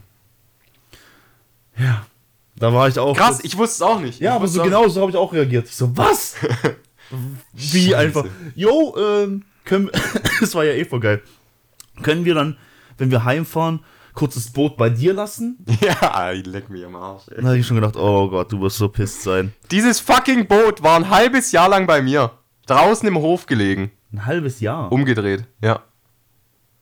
Ja. 1.78 2.06
Da 2.56 2.72
war 2.74 2.88
ich 2.88 3.00
auch. 3.00 3.16
Krass, 3.18 3.40
ich 3.44 3.58
wusste 3.58 3.76
es 3.76 3.82
auch 3.82 4.00
nicht. 4.00 4.20
Ja, 4.20 4.32
Ich 4.32 4.36
aber 4.36 4.48
so 4.48 4.62
auch- 4.62 4.66
genau 4.66 4.88
so 4.88 5.02
habe 5.02 5.12
ich 5.12 5.18
auch 5.18 5.34
reagiert. 5.34 5.68
Ich 5.68 5.76
so, 5.76 5.96
was? 5.98 6.36
Wie 7.54 7.86
Scheiße. 7.88 7.98
einfach. 7.98 8.26
Jo, 8.56 8.96
ähm, 8.98 9.44
können 9.66 9.86
wir, 9.88 9.92
das 10.40 10.54
war 10.56 10.64
ja 10.64 10.74
eh 10.74 10.86
voll 10.86 11.00
geil. 11.00 11.22
Können 12.02 12.26
wir 12.26 12.36
dann, 12.36 12.58
wenn 12.98 13.12
wir 13.12 13.24
heimfahren, 13.24 13.80
kurz 14.14 14.36
das 14.36 14.50
Boot 14.52 14.78
bei 14.78 14.90
dir 14.90 15.14
lassen? 15.14 15.58
Ja, 15.82 16.32
ich 16.32 16.46
leck 16.46 16.70
mich 16.70 16.86
am 16.86 16.96
Arsch, 16.96 17.24
ey. 17.30 17.38
Dann 17.38 17.48
habe 17.48 17.58
ich 17.58 17.66
schon 17.68 17.76
gedacht, 17.76 17.96
oh 17.98 18.30
Gott, 18.30 18.52
du 18.52 18.62
wirst 18.62 18.78
so 18.78 18.88
pisst 18.90 19.24
sein. 19.24 19.54
Dieses 19.72 20.00
fucking 20.00 20.48
Boot 20.48 20.82
war 20.84 20.96
ein 20.98 21.10
halbes 21.10 21.52
Jahr 21.52 21.70
lang 21.70 21.86
bei 21.88 22.02
mir. 22.02 22.32
Draußen 22.68 23.08
im 23.08 23.18
Hof 23.18 23.46
gelegen. 23.46 23.92
Ein 24.12 24.26
halbes 24.26 24.60
Jahr. 24.60 24.92
Umgedreht, 24.92 25.46
ja. 25.62 25.82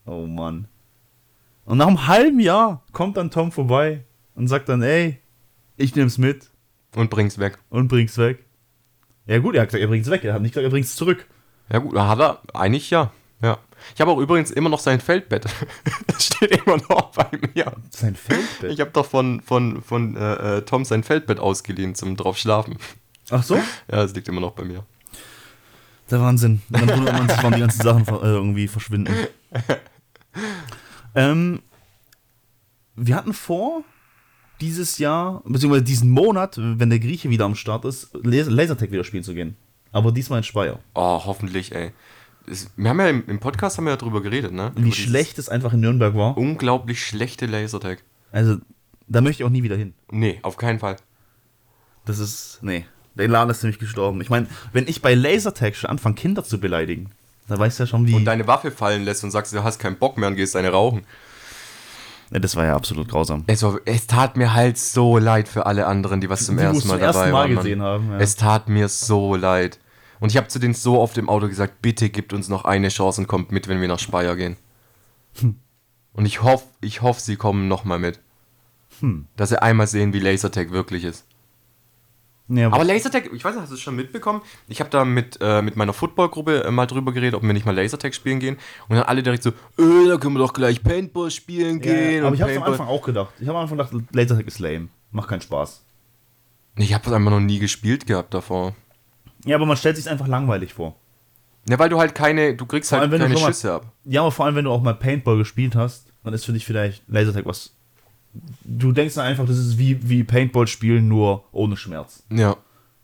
Oh 0.05 0.25
Mann. 0.27 0.67
Und 1.65 1.77
nach 1.77 1.87
einem 1.87 2.07
halben 2.07 2.39
Jahr 2.39 2.83
kommt 2.91 3.17
dann 3.17 3.31
Tom 3.31 3.51
vorbei 3.51 4.03
und 4.35 4.47
sagt 4.47 4.67
dann, 4.69 4.81
ey, 4.81 5.19
ich 5.77 5.95
nehm's 5.95 6.17
mit 6.17 6.49
Und 6.95 7.09
bring's 7.09 7.37
weg. 7.39 7.57
und 7.69 7.87
bring's 7.87 8.17
weg. 8.17 8.45
Ja 9.25 9.39
gut, 9.39 9.55
er 9.55 9.61
hat 9.61 9.69
gesagt, 9.69 9.81
er 9.81 9.87
bringt's 9.87 10.09
weg. 10.09 10.23
Er 10.23 10.33
hat 10.33 10.41
nicht 10.41 10.53
gesagt, 10.53 10.65
er 10.65 10.71
bringt's 10.71 10.95
zurück. 10.95 11.25
Ja 11.71 11.79
gut, 11.79 11.95
hat 11.97 12.19
er 12.19 12.41
eigentlich 12.53 12.89
ja. 12.89 13.11
Ich 13.95 14.01
habe 14.01 14.11
auch 14.11 14.17
übrigens 14.19 14.51
immer 14.51 14.69
noch 14.69 14.79
sein 14.79 14.99
Feldbett. 15.01 15.45
Das 16.07 16.25
steht 16.25 16.51
immer 16.65 16.77
noch 16.77 17.11
bei 17.11 17.27
mir. 17.55 17.73
Sein 17.89 18.15
Feldbett. 18.15 18.71
Ich 18.71 18.79
habe 18.79 18.91
doch 18.91 19.05
von, 19.05 19.41
von, 19.41 19.81
von 19.81 20.15
äh, 20.15 20.57
äh, 20.57 20.61
Tom 20.63 20.85
sein 20.85 21.03
Feldbett 21.03 21.39
ausgeliehen 21.39 21.95
zum 21.95 22.15
drauf 22.15 22.37
schlafen. 22.37 22.77
Ach 23.29 23.43
so? 23.43 23.55
Ja, 23.91 24.03
es 24.03 24.13
liegt 24.13 24.27
immer 24.27 24.41
noch 24.41 24.51
bei 24.51 24.63
mir. 24.63 24.85
Der 26.09 26.19
Wahnsinn. 26.21 26.61
Dann 26.69 26.87
wundert 26.89 27.13
man 27.17 27.29
sich, 27.29 27.37
warum 27.37 27.53
die 27.53 27.59
ganzen 27.61 27.81
Sachen 27.81 28.05
äh, 28.07 28.11
irgendwie 28.27 28.67
verschwinden. 28.67 29.13
Ähm, 31.15 31.61
wir 32.95 33.15
hatten 33.15 33.33
vor, 33.33 33.83
dieses 34.61 34.97
Jahr, 34.97 35.41
beziehungsweise 35.45 35.83
diesen 35.83 36.09
Monat, 36.09 36.55
wenn 36.57 36.89
der 36.89 36.99
Grieche 36.99 37.29
wieder 37.29 37.45
am 37.45 37.55
Start 37.55 37.83
ist, 37.85 38.11
Las- 38.23 38.47
Lasertag 38.47 38.91
wieder 38.91 39.03
spielen 39.03 39.23
zu 39.23 39.33
gehen. 39.33 39.57
Aber 39.91 40.11
diesmal 40.11 40.37
in 40.39 40.43
Speyer. 40.43 40.79
Oh, 40.93 41.21
hoffentlich, 41.25 41.73
ey. 41.75 41.91
Wir 42.75 42.89
haben 42.89 42.99
ja 42.99 43.07
im, 43.09 43.23
im 43.27 43.39
Podcast 43.39 43.77
haben 43.77 43.85
wir 43.85 43.91
ja 43.91 43.97
drüber 43.97 44.21
geredet, 44.21 44.51
ne? 44.51 44.71
Wie 44.75 44.91
schlecht 44.91 45.37
es 45.39 45.47
einfach 45.47 45.73
in 45.73 45.79
Nürnberg 45.81 46.15
war. 46.15 46.37
Unglaublich 46.37 47.05
schlechte 47.05 47.45
Lasertag. 47.45 48.03
Also, 48.31 48.57
da 49.07 49.21
möchte 49.21 49.43
ich 49.43 49.47
auch 49.47 49.51
nie 49.51 49.63
wieder 49.63 49.75
hin. 49.75 49.93
Nee, 50.11 50.39
auf 50.41 50.57
keinen 50.57 50.79
Fall. 50.79 50.97
Das 52.05 52.17
ist, 52.19 52.59
nee, 52.61 52.85
der 53.15 53.27
Laden 53.27 53.49
ist 53.51 53.61
nämlich 53.63 53.79
gestorben. 53.79 54.21
Ich 54.21 54.29
meine, 54.29 54.47
wenn 54.73 54.87
ich 54.87 55.01
bei 55.01 55.13
Lasertag 55.13 55.75
schon 55.75 55.89
anfange, 55.89 56.15
Kinder 56.15 56.43
zu 56.43 56.59
beleidigen, 56.59 57.11
dann 57.47 57.59
weißt 57.59 57.79
du 57.79 57.83
ja 57.83 57.87
schon, 57.87 58.07
wie. 58.07 58.13
Und 58.15 58.25
deine 58.25 58.47
Waffe 58.47 58.71
fallen 58.71 59.03
lässt 59.03 59.23
und 59.23 59.31
sagst, 59.31 59.53
du 59.53 59.63
hast 59.63 59.79
keinen 59.79 59.97
Bock 59.97 60.17
mehr 60.17 60.29
und 60.29 60.35
gehst 60.35 60.55
eine 60.55 60.69
rauchen. 60.69 61.01
ja, 62.31 62.39
das 62.39 62.55
war 62.55 62.65
ja 62.65 62.75
absolut 62.75 63.09
grausam. 63.09 63.43
Es, 63.47 63.61
war, 63.61 63.79
es 63.85 64.07
tat 64.07 64.37
mir 64.37 64.53
halt 64.53 64.77
so 64.77 65.17
leid 65.17 65.47
für 65.47 65.65
alle 65.65 65.85
anderen, 65.85 66.21
die 66.21 66.29
was 66.29 66.45
zum 66.45 66.57
Die, 66.57 66.63
ersten 66.63 66.87
Mal 66.87 66.95
zum 66.95 67.03
ersten 67.03 67.19
dabei 67.19 67.31
Mal 67.31 67.49
waren. 67.49 67.55
Gesehen 67.57 67.81
haben, 67.81 68.11
ja. 68.11 68.17
Es 68.19 68.35
tat 68.35 68.69
mir 68.69 68.87
so 68.87 69.35
leid. 69.35 69.77
Und 70.21 70.29
ich 70.29 70.37
habe 70.37 70.47
zu 70.47 70.59
denen 70.59 70.75
so 70.75 70.99
oft 70.99 71.17
im 71.17 71.29
Auto 71.29 71.47
gesagt, 71.47 71.81
bitte 71.81 72.09
gibt 72.09 72.31
uns 72.31 72.47
noch 72.47 72.63
eine 72.63 72.89
Chance 72.89 73.21
und 73.21 73.27
kommt 73.27 73.51
mit, 73.51 73.67
wenn 73.67 73.81
wir 73.81 73.87
nach 73.87 73.99
Speyer 73.99 74.35
gehen. 74.35 74.55
Hm. 75.39 75.55
Und 76.13 76.25
ich 76.25 76.43
hoffe, 76.43 76.67
ich 76.79 77.01
hoffe, 77.01 77.19
sie 77.19 77.35
kommen 77.35 77.67
nochmal 77.67 77.97
mit. 77.97 78.19
Hm. 78.99 79.25
Dass 79.35 79.49
sie 79.49 79.61
einmal 79.61 79.87
sehen, 79.87 80.13
wie 80.13 80.19
Lasertag 80.19 80.71
wirklich 80.71 81.05
ist. 81.05 81.25
Ja, 82.49 82.71
Aber 82.71 82.83
Lasertag, 82.83 83.31
ich 83.33 83.43
weiß 83.43 83.55
nicht, 83.55 83.63
hast 83.63 83.71
du 83.71 83.75
es 83.75 83.81
schon 83.81 83.95
mitbekommen? 83.95 84.41
Ich 84.67 84.79
habe 84.79 84.91
da 84.91 85.05
mit, 85.05 85.39
äh, 85.41 85.63
mit 85.63 85.75
meiner 85.75 85.93
Footballgruppe 85.93 86.65
äh, 86.65 86.71
mal 86.71 86.85
drüber 86.85 87.13
geredet, 87.13 87.33
ob 87.33 87.41
wir 87.41 87.53
nicht 87.53 87.65
mal 87.65 87.75
Lasertag 87.75 88.13
spielen 88.13 88.39
gehen. 88.39 88.57
Und 88.89 88.97
dann 88.97 89.05
alle 89.05 89.23
direkt 89.23 89.41
so, 89.41 89.49
äh, 89.49 90.07
da 90.07 90.17
können 90.17 90.35
wir 90.35 90.39
doch 90.39 90.53
gleich 90.53 90.83
Paintball 90.83 91.31
spielen 91.31 91.81
ja, 91.81 91.93
gehen. 91.93 92.25
aber 92.25 92.35
ich 92.35 92.41
habe 92.43 92.55
am 92.57 92.63
Anfang 92.63 92.87
auch 92.87 93.01
gedacht. 93.01 93.33
Ich 93.39 93.47
habe 93.47 93.57
am 93.57 93.63
Anfang 93.63 93.77
gedacht, 93.79 94.13
Lasertag 94.13 94.45
ist 94.45 94.59
lame. 94.59 94.89
Macht 95.09 95.29
keinen 95.29 95.41
Spaß. 95.41 95.83
Ich 96.75 96.93
habe 96.93 97.03
das 97.03 97.13
einfach 97.13 97.31
noch 97.31 97.39
nie 97.39 97.57
gespielt 97.57 98.05
gehabt 98.05 98.35
davor. 98.35 98.75
Ja, 99.45 99.55
aber 99.55 99.65
man 99.65 99.77
stellt 99.77 99.97
sich 99.97 100.09
einfach 100.09 100.27
langweilig 100.27 100.73
vor. 100.73 100.95
Ja, 101.69 101.77
weil 101.77 101.89
du 101.89 101.99
halt 101.99 102.15
keine, 102.15 102.55
du 102.55 102.65
kriegst 102.65 102.91
halt 102.91 103.03
allem, 103.03 103.19
keine 103.19 103.33
mal- 103.33 103.47
Schüsse 103.47 103.73
ab. 103.73 103.91
Ja, 104.05 104.21
aber 104.21 104.31
vor 104.31 104.45
allem, 104.45 104.55
wenn 104.55 104.65
du 104.65 104.71
auch 104.71 104.81
mal 104.81 104.93
Paintball 104.95 105.37
gespielt 105.37 105.75
hast, 105.75 106.11
dann 106.23 106.33
ist 106.33 106.45
für 106.45 106.53
dich 106.53 106.65
vielleicht 106.65 107.03
Lasertag 107.07 107.45
was. 107.45 107.73
Du 108.63 108.91
denkst 108.91 109.15
dann 109.15 109.25
einfach, 109.25 109.45
das 109.45 109.57
ist 109.57 109.77
wie, 109.77 110.09
wie 110.09 110.23
Paintball 110.23 110.65
spielen, 110.67 111.07
nur 111.07 111.43
ohne 111.51 111.75
Schmerz. 111.77 112.23
Ja. 112.31 112.55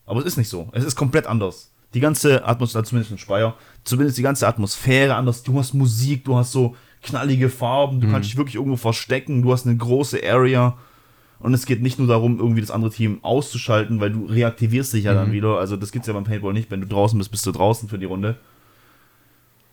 Aber 0.06 0.20
es 0.20 0.26
ist 0.26 0.36
nicht 0.38 0.48
so. 0.48 0.68
Es 0.72 0.84
ist 0.84 0.96
komplett 0.96 1.26
anders. 1.26 1.70
Die 1.94 2.00
ganze 2.00 2.44
Atmosphäre, 2.46 2.84
zumindest 2.84 3.12
in 3.12 3.18
Speyer, 3.18 3.54
zumindest 3.84 4.18
die 4.18 4.22
ganze 4.22 4.46
Atmosphäre 4.46 5.14
anders. 5.14 5.42
Du 5.42 5.58
hast 5.58 5.74
Musik, 5.74 6.24
du 6.24 6.36
hast 6.36 6.52
so 6.52 6.76
knallige 7.02 7.48
Farben, 7.48 8.00
du 8.00 8.10
kannst 8.10 8.28
dich 8.28 8.36
wirklich 8.36 8.56
irgendwo 8.56 8.76
verstecken, 8.76 9.42
du 9.42 9.52
hast 9.52 9.66
eine 9.66 9.76
große 9.76 10.20
Area. 10.26 10.76
Und 11.40 11.54
es 11.54 11.66
geht 11.66 11.82
nicht 11.82 11.98
nur 11.98 12.08
darum, 12.08 12.38
irgendwie 12.38 12.60
das 12.60 12.70
andere 12.70 12.90
Team 12.90 13.20
auszuschalten, 13.22 14.00
weil 14.00 14.10
du 14.10 14.26
reaktivierst 14.26 14.92
dich 14.92 15.04
ja 15.04 15.14
dann 15.14 15.30
wieder. 15.32 15.58
Also 15.58 15.76
das 15.76 15.92
gibt's 15.92 16.08
ja 16.08 16.14
beim 16.14 16.24
Paintball 16.24 16.52
nicht. 16.52 16.70
Wenn 16.70 16.80
du 16.80 16.86
draußen 16.86 17.16
bist, 17.16 17.30
bist 17.30 17.46
du 17.46 17.52
draußen 17.52 17.88
für 17.88 17.98
die 17.98 18.06
Runde. 18.06 18.36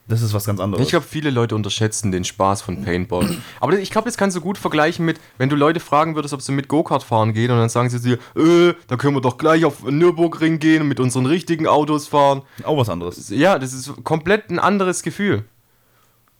Das 0.07 0.21
ist 0.21 0.33
was 0.35 0.45
ganz 0.45 0.59
anderes. 0.59 0.83
Ich 0.83 0.91
glaube, 0.91 1.05
viele 1.09 1.31
Leute 1.31 1.55
unterschätzen 1.55 2.11
den 2.11 2.23
Spaß 2.23 2.61
von 2.61 2.83
Paintball. 2.83 3.27
Aber 3.59 3.79
ich 3.79 3.89
glaube, 3.89 4.07
das 4.07 4.17
kannst 4.17 4.37
du 4.37 4.41
gut 4.41 4.59
vergleichen 4.59 5.03
mit, 5.03 5.19
wenn 5.39 5.49
du 5.49 5.55
Leute 5.55 5.79
fragen 5.79 6.13
würdest, 6.13 6.33
ob 6.35 6.43
sie 6.43 6.51
mit 6.51 6.67
Go-Kart 6.67 7.01
fahren 7.01 7.33
gehen 7.33 7.49
und 7.49 7.57
dann 7.57 7.69
sagen 7.69 7.89
sie 7.89 7.99
dir, 7.99 8.19
äh, 8.39 8.75
da 8.87 8.97
können 8.97 9.15
wir 9.15 9.21
doch 9.21 9.39
gleich 9.39 9.65
auf 9.65 9.83
Nürburgring 9.83 10.59
gehen 10.59 10.83
und 10.83 10.87
mit 10.87 10.99
unseren 10.99 11.25
richtigen 11.25 11.65
Autos 11.65 12.07
fahren. 12.07 12.43
auch 12.63 12.77
was 12.77 12.89
anderes. 12.89 13.29
Ja, 13.29 13.57
das 13.57 13.73
ist 13.73 13.91
komplett 14.03 14.51
ein 14.51 14.59
anderes 14.59 15.01
Gefühl. 15.01 15.43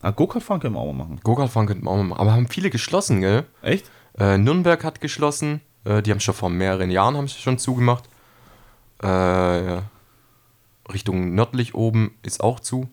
Ah, 0.01 0.11
Go-Kart 0.11 0.43
fahren 0.43 0.59
können 0.59 0.75
wir 0.75 0.81
auch 0.81 0.93
mal 0.93 1.03
machen. 1.03 1.19
Go-Kart 1.23 1.49
fahren 1.49 1.65
könnten 1.65 1.85
wir 1.85 1.89
auch 1.89 1.97
mal 1.97 2.03
machen. 2.03 2.19
Aber 2.19 2.33
haben 2.33 2.47
viele 2.47 2.69
geschlossen, 2.69 3.21
gell? 3.21 3.45
Echt? 3.63 3.89
Äh, 4.17 4.37
Nürnberg 4.37 4.83
hat 4.83 5.01
geschlossen. 5.01 5.61
Äh, 5.83 6.01
die 6.01 6.11
haben 6.11 6.19
schon 6.19 6.33
vor 6.33 6.49
mehreren 6.49 6.89
Jahren 6.89 7.17
haben 7.17 7.27
sie 7.27 7.39
schon 7.39 7.57
zugemacht. 7.57 8.05
Äh. 9.01 9.81
Richtung 10.91 11.33
nördlich 11.33 11.73
oben 11.73 12.15
ist 12.21 12.41
auch 12.41 12.59
zu. 12.59 12.89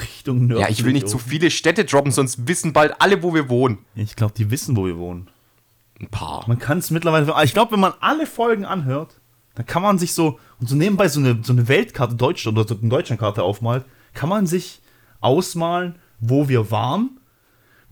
Richtung 0.00 0.46
Nürnberg. 0.46 0.60
Ja, 0.60 0.68
ich 0.68 0.84
will 0.84 0.92
nicht 0.92 1.08
zu 1.08 1.18
viele 1.18 1.50
Städte 1.50 1.84
droppen, 1.84 2.12
sonst 2.12 2.46
wissen 2.46 2.72
bald 2.72 3.00
alle, 3.00 3.22
wo 3.22 3.34
wir 3.34 3.48
wohnen. 3.48 3.78
Ich 3.94 4.16
glaube, 4.16 4.34
die 4.36 4.50
wissen, 4.50 4.76
wo 4.76 4.86
wir 4.86 4.98
wohnen. 4.98 5.28
Ein 6.00 6.08
paar. 6.08 6.44
Man 6.48 6.58
kann 6.58 6.78
es 6.78 6.90
mittlerweile. 6.90 7.32
Ich 7.44 7.52
glaube, 7.52 7.72
wenn 7.72 7.80
man 7.80 7.94
alle 8.00 8.26
Folgen 8.26 8.64
anhört, 8.64 9.20
dann 9.54 9.66
kann 9.66 9.82
man 9.82 9.98
sich 9.98 10.14
so 10.14 10.38
und 10.60 10.68
so 10.68 10.74
nebenbei 10.74 11.08
so 11.08 11.20
eine, 11.20 11.40
so 11.42 11.52
eine 11.52 11.68
Weltkarte 11.68 12.14
Deutschland 12.14 12.58
oder 12.58 12.68
so 12.68 12.78
eine 12.78 12.88
Deutschlandkarte 12.88 13.42
aufmalt, 13.42 13.84
kann 14.14 14.28
man 14.28 14.46
sich 14.46 14.80
ausmalen, 15.20 15.96
wo 16.20 16.48
wir 16.48 16.70
waren, 16.70 17.18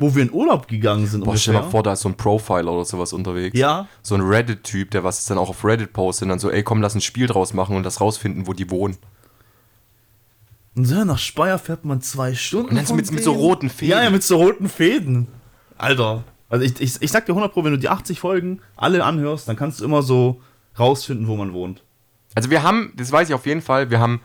wo 0.01 0.13
wir 0.15 0.23
in 0.25 0.33
Urlaub 0.33 0.67
gegangen 0.67 1.07
sind. 1.07 1.25
Boah, 1.25 1.37
stell 1.37 1.55
dir 1.55 1.61
mal 1.61 1.71
vor, 1.71 1.83
da 1.85 1.93
ist 1.93 2.01
so 2.01 2.09
ein 2.09 2.17
Profiler 2.17 2.73
oder 2.73 2.85
sowas 2.85 3.13
unterwegs. 3.13 3.57
Ja. 3.57 3.87
So 4.03 4.17
ein 4.17 4.23
Reddit-Typ, 4.23 4.91
der 4.91 5.05
was 5.05 5.25
dann 5.27 5.39
auch 5.39 5.49
auf 5.51 5.65
Reddit 5.65 5.93
postet 5.93 6.25
und 6.25 6.31
dann 6.31 6.39
so, 6.39 6.51
ey, 6.51 6.63
komm, 6.65 6.81
lass 6.83 6.95
ein 6.95 7.01
Spiel 7.01 7.27
draus 7.29 7.53
machen 7.55 7.77
und 7.77 7.85
das 7.85 8.01
rausfinden, 8.01 8.47
wo 8.49 8.53
die 8.53 8.69
wohnen. 8.71 8.97
Und 10.77 10.85
so, 10.85 11.05
nach 11.05 11.19
Speyer 11.19 11.59
fährt 11.59 11.85
man 11.85 12.01
zwei 12.01 12.35
Stunden. 12.35 12.77
Und 12.77 12.89
dann 12.89 12.97
mit- 12.97 13.11
mit 13.13 13.23
so 13.25 13.33
roten 13.33 13.69
Fäden. 13.69 13.91
Ja, 13.91 14.03
ja, 14.05 14.11
mit 14.11 14.23
so 14.23 14.37
roten 14.37 14.69
Fäden. 14.69 15.27
Alter. 15.77 16.25
Also 16.49 16.65
ich, 16.65 16.81
ich, 16.81 17.01
ich 17.01 17.11
sag 17.11 17.27
dir 17.27 17.33
100 17.33 17.53
Pro, 17.53 17.65
wenn 17.65 17.73
du 17.73 17.79
die 17.79 17.89
80 17.89 18.19
Folgen 18.21 18.61
alle 18.77 19.05
anhörst, 19.05 19.49
dann 19.49 19.57
kannst 19.57 19.81
du 19.81 19.85
immer 19.85 20.03
so 20.03 20.41
rausfinden, 20.79 21.27
wo 21.29 21.37
man 21.37 21.53
wohnt. 21.53 21.83
Also 22.35 22.51
wir 22.51 22.63
haben, 22.63 22.93
das 22.97 23.11
weiß 23.13 23.29
ich 23.29 23.35
auf 23.35 23.47
jeden 23.47 23.63
Fall, 23.63 23.91
wir 23.91 24.01
haben, 24.01 24.21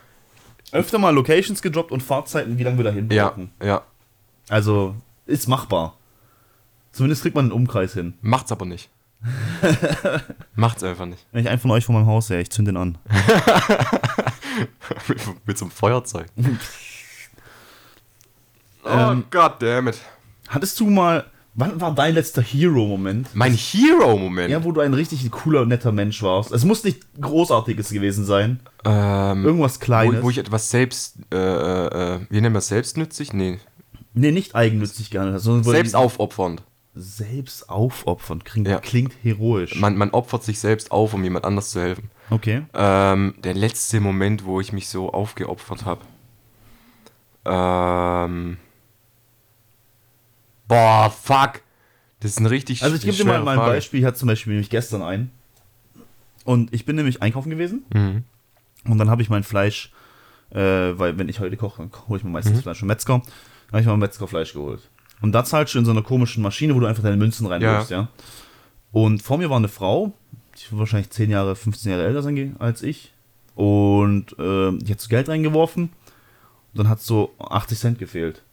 Öfter 0.72 0.98
mal 0.98 1.12
Locations 1.14 1.62
gedroppt 1.62 1.92
und 1.92 2.02
Fahrzeiten, 2.02 2.58
wie 2.58 2.64
lange 2.64 2.78
wir 2.78 2.84
dahin 2.86 3.10
ja, 3.12 3.28
brauchen. 3.30 3.52
ja, 3.64 3.84
Also, 4.50 4.96
ist 5.26 5.48
machbar. 5.48 5.98
Zumindest 6.92 7.22
kriegt 7.24 7.36
man 7.36 7.46
einen 7.46 7.52
Umkreis 7.52 7.94
hin. 7.94 8.14
macht's 8.22 8.52
aber 8.52 8.66
nicht. 8.66 8.90
macht's 10.56 10.84
einfach 10.84 11.06
nicht. 11.06 11.26
Wenn 11.32 11.42
ich 11.42 11.50
einen 11.50 11.60
von 11.60 11.72
euch 11.72 11.86
von 11.86 11.96
meinem 11.96 12.06
Haus 12.08 12.28
sehe, 12.28 12.42
ich 12.42 12.52
zünd 12.52 12.68
den 12.68 12.78
an. 12.78 12.98
mit, 15.08 15.20
mit 15.48 15.58
so 15.58 15.66
einem 15.66 15.72
Feuerzeug. 15.72 16.28
oh, 18.84 18.90
Ähm, 18.90 19.24
goddammit. 19.32 19.98
Hattest 20.48 20.80
du 20.80 20.90
mal, 20.90 21.26
wann 21.56 21.82
war 21.82 21.96
dein 21.96 22.14
letzter 22.14 22.42
Hero-Moment? 22.42 23.30
Mein 23.34 23.54
Hero-Moment. 23.54 24.52
Ja, 24.52 24.64
wo 24.64 24.72
du 24.72 24.82
ein 24.82 24.94
richtig 24.94 25.30
cooler, 25.32 25.66
netter 25.66 25.92
Mensch 25.92 26.22
warst. 26.22 26.52
Es 26.52 26.64
muss 26.64 26.84
nicht 26.84 27.02
Großartiges 27.20 27.90
gewesen 27.90 28.26
sein. 28.26 28.60
ähm, 28.86 29.44
Irgendwas 29.44 29.80
Kleines. 29.80 30.20
wo, 30.22 30.26
wo 30.26 30.30
ich 30.30 30.38
etwas 30.38 30.70
selbst, 30.70 31.18
äh, 31.34 31.38
äh, 31.38 32.20
wie 32.30 32.42
nennen 32.42 32.54
wir 32.54 32.60
es, 32.60 32.68
selbstnützig? 32.68 33.34
Nee, 33.34 33.60
nee, 34.16 34.32
nicht 34.32 34.56
eigennützig 34.56 35.12
gehandelt 35.12 35.36
hast, 35.36 35.44
sondern 35.44 35.64
selbst 35.64 35.96
aufopfernd. 35.96 36.64
selbst 36.96 37.70
aufopfern. 37.70 38.44
Klingt, 38.44 38.68
Ja. 38.68 38.80
klingt 38.80 39.14
heroisch. 39.22 39.76
Man, 39.76 39.98
man 39.98 40.12
opfert 40.12 40.44
sich 40.44 40.60
selbst 40.60 40.92
auf, 40.92 41.14
um 41.14 41.24
jemand 41.24 41.46
anders 41.46 41.70
zu 41.72 41.82
helfen. 41.82 42.10
okay. 42.30 42.64
Ähm, 42.74 43.36
der 43.44 43.54
letzte 43.54 44.00
Moment, 44.00 44.46
wo 44.46 44.60
ich 44.62 44.72
mich 44.74 44.88
so 44.90 45.12
aufgeopfert 45.14 45.86
habe. 45.86 46.02
Ähm. 47.46 48.58
Boah, 50.68 51.12
fuck. 51.12 51.62
Das 52.22 52.32
ist 52.32 52.40
ein 52.40 52.46
richtig 52.48 52.82
Also 52.82 52.96
ich 52.96 53.04
gebe 53.04 53.16
dir 53.16 53.26
mal, 53.26 53.38
ein 53.40 53.44
Frage. 53.58 53.74
Beispiel. 53.74 54.00
Ich 54.00 54.06
hatte 54.06 54.18
zum 54.18 54.28
Beispiel 54.28 54.54
nämlich 54.54 54.70
gestern 54.70 55.02
einen. 55.04 55.32
Und 56.44 56.74
ich 56.74 56.86
bin 56.86 56.96
nämlich 56.96 57.22
einkaufen 57.22 57.50
gewesen. 57.50 57.86
Mhm. 57.94 58.24
Und 58.90 58.98
dann 58.98 59.10
habe 59.10 59.22
ich 59.22 59.30
mein 59.30 59.44
Fleisch, 59.44 59.92
äh, 60.52 60.58
weil 60.60 61.18
wenn 61.18 61.30
ich 61.30 61.40
heute 61.40 61.58
koche, 61.58 61.84
dann 61.84 61.92
hole 62.08 62.18
ich 62.18 62.24
mir 62.24 62.30
Mhm. 62.30 62.34
meistens 62.34 62.62
Fleisch 62.62 62.80
vom 62.80 62.88
Metzger. 62.88 63.22
Dann 63.68 63.74
habe 63.74 63.82
ich 63.82 63.88
mal 63.88 63.98
Metzgerfleisch 63.98 64.54
geholt. 64.54 64.82
Und 65.22 65.32
da 65.32 65.44
zahlst 65.44 65.74
du 65.74 65.80
in 65.80 65.86
so 65.86 65.92
einer 65.92 66.04
komischen 66.04 66.44
Maschine, 66.44 66.76
wo 66.76 66.80
du 66.80 66.86
einfach 66.86 67.04
deine 67.04 67.18
Münzen 67.18 67.48
reinwirfst, 67.48 67.90
ja. 67.92 68.10
Und 68.92 69.22
vor 69.24 69.38
mir 69.38 69.50
war 69.50 69.58
eine 69.58 69.68
Frau, 69.68 70.14
die 70.58 70.78
wahrscheinlich 70.78 71.10
10 71.10 71.30
Jahre, 71.30 71.56
15 71.56 71.92
Jahre 71.92 72.06
älter 72.06 72.22
sein 72.22 72.56
als 72.60 72.82
ich. 72.82 73.14
Und 73.56 74.34
äh, 74.40 74.72
die 74.78 74.92
hat 74.92 75.00
so 75.02 75.10
Geld 75.10 75.30
reingeworfen. 75.30 75.84
Und 75.84 75.92
dann 76.74 76.90
hat 76.90 77.02
so 77.02 77.34
80 77.40 77.80
Cent 77.80 78.00
gefehlt. 78.00 78.44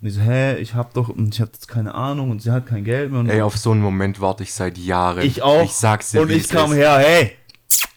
Und 0.00 0.08
ich 0.08 0.14
so, 0.14 0.20
hä, 0.20 0.56
ich 0.56 0.74
hab 0.74 0.94
doch, 0.94 1.10
ich 1.16 1.40
hab 1.40 1.52
jetzt 1.52 1.68
keine 1.68 1.94
Ahnung 1.94 2.30
und 2.30 2.42
sie 2.42 2.50
hat 2.50 2.66
kein 2.66 2.84
Geld 2.84 3.10
mehr. 3.10 3.20
Und 3.20 3.28
Ey, 3.28 3.42
auf 3.42 3.56
so 3.56 3.72
einen 3.72 3.80
Moment 3.80 4.20
warte 4.20 4.42
ich 4.42 4.52
seit 4.52 4.78
Jahren. 4.78 5.24
ich 5.24 5.42
auch. 5.42 5.64
Ich 5.64 5.72
sag's 5.72 6.10
dir, 6.10 6.20
Und 6.22 6.30
ich 6.30 6.48
kam 6.48 6.70
ist. 6.72 6.78
her, 6.78 6.98
hey, 6.98 7.32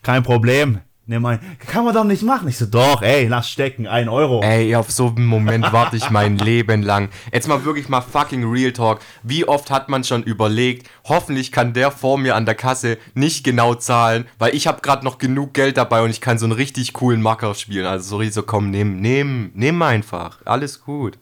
kein 0.01 0.23
Problem. 0.23 0.79
Nimm 1.09 1.25
ein. 1.25 1.39
Kann 1.65 1.85
man 1.85 1.95
doch 1.95 2.03
nicht 2.03 2.21
machen. 2.21 2.47
Ich 2.49 2.59
so, 2.59 2.67
doch, 2.67 3.01
ey, 3.01 3.25
lass 3.27 3.49
stecken, 3.49 3.87
ein 3.87 4.09
Euro. 4.09 4.43
Ey, 4.43 4.75
auf 4.75 4.91
so 4.91 5.07
einen 5.07 5.25
Moment 5.25 5.73
warte 5.73 5.97
ich 5.97 6.11
mein 6.11 6.37
Leben 6.37 6.83
lang. 6.83 7.09
Jetzt 7.33 7.47
mal 7.47 7.65
wirklich 7.65 7.89
mal 7.89 8.01
fucking 8.01 8.47
Real 8.47 8.71
Talk. 8.71 8.99
Wie 9.23 9.43
oft 9.47 9.71
hat 9.71 9.89
man 9.89 10.03
schon 10.03 10.21
überlegt, 10.21 10.87
hoffentlich 11.05 11.51
kann 11.51 11.73
der 11.73 11.89
vor 11.89 12.19
mir 12.19 12.35
an 12.35 12.45
der 12.45 12.53
Kasse 12.53 12.99
nicht 13.15 13.43
genau 13.43 13.73
zahlen, 13.73 14.27
weil 14.37 14.53
ich 14.53 14.67
habe 14.67 14.81
gerade 14.81 15.03
noch 15.03 15.17
genug 15.17 15.55
Geld 15.55 15.77
dabei 15.77 16.03
und 16.03 16.11
ich 16.11 16.21
kann 16.21 16.37
so 16.37 16.45
einen 16.45 16.51
richtig 16.51 16.93
coolen 16.93 17.23
Macker 17.23 17.55
spielen. 17.55 17.87
Also 17.87 18.07
so 18.07 18.17
richtig 18.17 18.35
so, 18.35 18.43
komm, 18.43 18.69
nimm, 18.69 19.01
nimm, 19.01 19.49
nimm 19.55 19.81
einfach. 19.81 20.37
Alles 20.45 20.79
gut. 20.79 21.17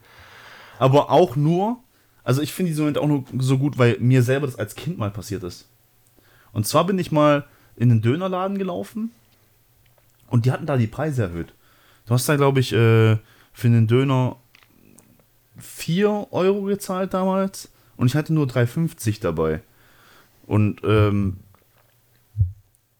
Aber 0.79 1.11
auch 1.11 1.37
nur, 1.37 1.77
also 2.25 2.41
ich 2.41 2.51
finde 2.51 2.71
diese 2.71 2.81
Momente 2.81 2.99
auch 2.99 3.07
nur 3.07 3.23
so 3.39 3.57
gut, 3.57 3.77
weil 3.77 3.95
mir 4.01 4.21
selber 4.21 4.47
das 4.47 4.59
als 4.59 4.75
Kind 4.75 4.97
mal 4.97 5.11
passiert 5.11 5.43
ist. 5.43 5.69
Und 6.51 6.67
zwar 6.67 6.85
bin 6.85 6.99
ich 6.99 7.13
mal 7.13 7.45
in 7.77 7.89
einen 7.89 8.01
Dönerladen 8.01 8.57
gelaufen 8.57 9.11
und 10.27 10.45
die 10.45 10.51
hatten 10.51 10.65
da 10.65 10.77
die 10.77 10.87
Preise 10.87 11.23
erhöht. 11.23 11.53
Du 12.05 12.13
hast 12.13 12.27
da, 12.29 12.35
glaube 12.35 12.59
ich, 12.59 12.73
äh, 12.73 13.17
für 13.53 13.67
einen 13.67 13.87
Döner 13.87 14.37
4 15.57 16.27
Euro 16.31 16.63
gezahlt 16.63 17.13
damals 17.13 17.69
und 17.97 18.07
ich 18.07 18.15
hatte 18.15 18.33
nur 18.33 18.45
3,50 18.45 19.21
dabei. 19.21 19.61
Und 20.45 20.81
ähm, 20.83 21.37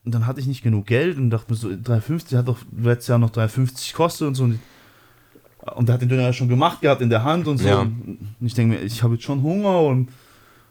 dann 0.04 0.26
hatte 0.26 0.40
ich 0.40 0.48
nicht 0.48 0.64
genug 0.64 0.88
Geld 0.88 1.18
und 1.18 1.30
dachte 1.30 1.52
mir 1.52 1.58
so, 1.58 1.70
3,50 1.70 2.38
hat 2.38 2.48
doch 2.48 2.60
letztes 2.78 3.08
Jahr 3.08 3.20
noch 3.20 3.32
3,50 3.32 3.94
kostet 3.94 4.28
und 4.28 4.36
so. 4.36 4.44
Und, 4.46 4.60
und 5.76 5.88
der 5.88 5.94
hat 5.94 6.02
den 6.02 6.10
Döner 6.10 6.24
ja 6.24 6.34
schon 6.34 6.50
gemacht 6.50 6.82
gehabt 6.82 7.02
in 7.02 7.10
der 7.10 7.24
Hand 7.24 7.48
und 7.48 7.58
so. 7.58 7.68
Ja. 7.68 7.80
Und 7.82 8.36
ich 8.42 8.54
denke 8.54 8.76
mir, 8.76 8.82
ich 8.82 9.04
habe 9.04 9.16
jetzt 9.16 9.24
schon 9.24 9.42
Hunger 9.44 9.82
und 9.82 10.10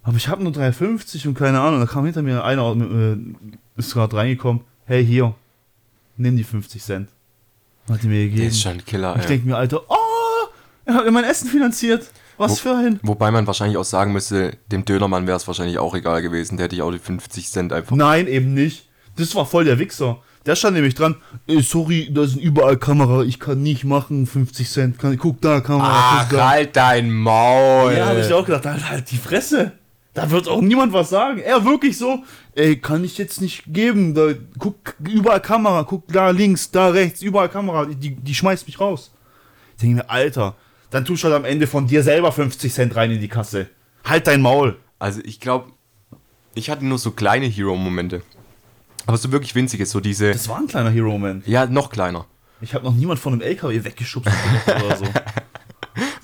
aber 0.03 0.17
ich 0.19 0.29
habe 0.29 0.43
nur 0.43 0.53
3,50 0.53 1.27
und 1.27 1.35
keine 1.35 1.61
Ahnung. 1.61 1.81
Da 1.81 1.87
kam 1.87 2.05
hinter 2.05 2.23
mir 2.23 2.45
einer, 2.45 2.77
äh, 2.77 3.17
ist 3.77 3.93
gerade 3.93 4.17
reingekommen. 4.17 4.63
Hey, 4.85 5.05
hier, 5.05 5.35
nimm 6.17 6.37
die 6.37 6.45
50 6.45 6.83
Cent. 6.83 7.09
Hat 7.89 8.03
die 8.03 8.09
mir 8.09 8.19
Der 8.19 8.29
gegeben. 8.29 8.47
ist 8.49 8.61
schon 8.61 8.73
ein 8.73 8.85
Killer, 8.85 9.15
ich 9.17 9.23
ey. 9.23 9.29
denke 9.29 9.47
mir, 9.49 9.57
Alter, 9.57 9.83
oh, 9.89 9.95
er 10.85 10.95
hat 10.95 11.05
mir 11.05 11.13
mein 11.13 11.25
Essen 11.25 11.49
finanziert. 11.49 12.07
Was 12.39 12.53
Wo- 12.53 12.57
für 12.57 12.77
ein. 12.77 13.01
Wobei 13.03 13.31
man 13.31 13.47
wahrscheinlich 13.47 13.79
auch 13.79 13.85
sagen 13.85 14.13
müsste, 14.13 14.57
dem 14.71 14.85
Dönermann 14.85 15.27
wäre 15.27 15.37
es 15.37 15.47
wahrscheinlich 15.47 15.79
auch 15.79 15.95
egal 15.95 16.21
gewesen. 16.21 16.57
Der 16.59 16.65
hätte 16.65 16.77
ich 16.77 16.83
auch 16.83 16.91
die 16.93 16.99
50 16.99 17.49
Cent 17.49 17.73
einfach. 17.73 17.97
Nein, 17.97 18.27
eben 18.27 18.53
nicht. 18.55 18.89
Das 19.17 19.35
war 19.35 19.47
voll 19.47 19.65
der 19.65 19.79
Wichser. 19.79 20.19
Der 20.45 20.55
stand 20.55 20.75
nämlich 20.75 20.95
dran, 20.95 21.17
äh, 21.49 21.61
sorry, 21.61 22.11
da 22.13 22.25
sind 22.27 22.41
überall 22.41 22.77
Kamera, 22.77 23.23
ich 23.25 23.41
kann 23.41 23.63
nicht 23.63 23.83
machen, 23.85 24.27
50 24.27 24.69
Cent. 24.71 24.99
Kann, 24.99 25.17
guck 25.17 25.41
da, 25.41 25.61
Kamera, 25.61 26.27
guck 26.29 26.39
da. 26.39 26.49
halt 26.51 26.77
dein 26.77 27.11
Maul! 27.11 27.95
Ja, 27.95 28.07
habe 28.07 28.21
ich 28.21 28.33
auch 28.33 28.45
gedacht, 28.45 28.65
halt, 28.67 28.89
halt 28.89 29.11
die 29.11 29.17
Fresse. 29.17 29.73
Da 30.17 30.31
wird 30.31 30.49
auch 30.49 30.63
niemand 30.63 30.95
was 30.95 31.11
sagen. 31.11 31.41
Er 31.41 31.67
wirklich 31.67 31.99
so, 31.99 32.25
ey, 32.55 32.77
kann 32.77 33.05
ich 33.05 33.19
jetzt 33.19 33.43
nicht 33.43 33.65
geben. 33.67 34.15
Da, 34.15 34.33
guck, 34.59 34.95
überall 34.99 35.43
Kamera, 35.43 35.83
guck 35.83 36.09
da 36.09 36.31
links, 36.31 36.71
da 36.71 36.89
rechts, 36.89 37.21
überall 37.21 37.51
Kamera. 37.51 37.85
Die, 37.85 38.17
die 38.17 38.35
schmeißt 38.35 38.67
mich 38.67 38.81
raus. 38.81 39.13
Ich 39.77 39.83
denke 39.83 39.97
mir, 39.97 40.09
Alter, 40.11 40.57
dann 40.89 41.05
tust 41.05 41.23
du 41.23 41.27
halt 41.29 41.37
am 41.37 41.45
Ende 41.45 41.67
von 41.67 41.87
dir 41.87 42.03
selber 42.03 42.33
50 42.33 42.73
Cent 42.73 42.97
rein 42.97 43.11
in 43.11 43.21
die 43.21 43.29
Kasse. 43.29 43.69
Halt 44.05 44.27
dein 44.27 44.41
Maul. 44.41 44.79
Also 44.99 45.21
ich 45.23 45.39
glaube, 45.39 45.73
ich 46.55 46.71
hatte 46.71 46.87
nur 46.87 46.97
so 46.97 47.11
kleine 47.11 47.45
Hero-Momente. 47.45 48.23
Aber 49.05 49.19
so 49.19 49.31
wirklich 49.33 49.55
winzige, 49.55 49.85
so 49.85 50.01
diese. 50.01 50.33
Das 50.33 50.49
war 50.49 50.57
ein 50.57 50.67
kleiner 50.67 50.89
Hero-Moment. 50.89 51.47
ja, 51.47 51.67
noch 51.67 51.91
kleiner. 51.91 52.25
Ich 52.63 52.73
habe 52.73 52.87
noch 52.87 52.95
niemand 52.95 53.21
von 53.21 53.35
einem 53.35 53.43
LKW 53.43 53.85
weggeschubst 53.85 54.33
oder 54.67 54.97
so. 54.97 55.05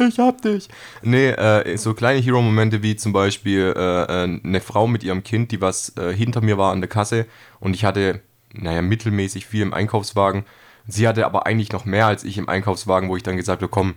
Ich 0.09 0.19
hab 0.19 0.43
dich. 0.43 0.69
Nee, 1.03 1.31
äh, 1.31 1.77
so 1.77 1.95
kleine 1.95 2.21
Hero-Momente 2.21 2.83
wie 2.83 2.97
zum 2.97 3.12
Beispiel 3.12 3.73
äh, 3.77 4.03
äh, 4.03 4.41
eine 4.45 4.61
Frau 4.61 4.87
mit 4.87 5.05
ihrem 5.05 5.23
Kind, 5.23 5.53
die 5.53 5.61
was 5.61 5.97
äh, 5.97 6.12
hinter 6.12 6.41
mir 6.41 6.59
war 6.59 6.73
an 6.73 6.81
der 6.81 6.88
Kasse 6.88 7.27
und 7.61 7.75
ich 7.75 7.85
hatte, 7.85 8.21
naja, 8.53 8.83
mittelmäßig 8.83 9.47
viel 9.47 9.62
im 9.62 9.75
Einkaufswagen. 9.75 10.45
Sie 10.87 11.07
hatte 11.07 11.27
aber 11.27 11.47
eigentlich 11.47 11.73
noch 11.73 11.85
mehr 11.85 12.07
als 12.07 12.25
ich 12.25 12.38
im 12.38 12.49
Einkaufswagen, 12.49 13.09
wo 13.09 13.17
ich 13.17 13.23
dann 13.23 13.37
gesagt 13.37 13.62
habe, 13.62 13.71
komm, 13.71 13.95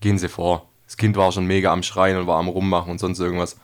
gehen 0.00 0.18
Sie 0.18 0.28
vor. 0.28 0.68
Das 0.86 0.96
Kind 0.96 1.16
war 1.16 1.32
schon 1.32 1.46
mega 1.46 1.72
am 1.72 1.82
Schreien 1.82 2.18
und 2.18 2.26
war 2.26 2.38
am 2.38 2.48
Rummachen 2.48 2.90
und 2.90 2.98
sonst 2.98 3.20
irgendwas. 3.20 3.58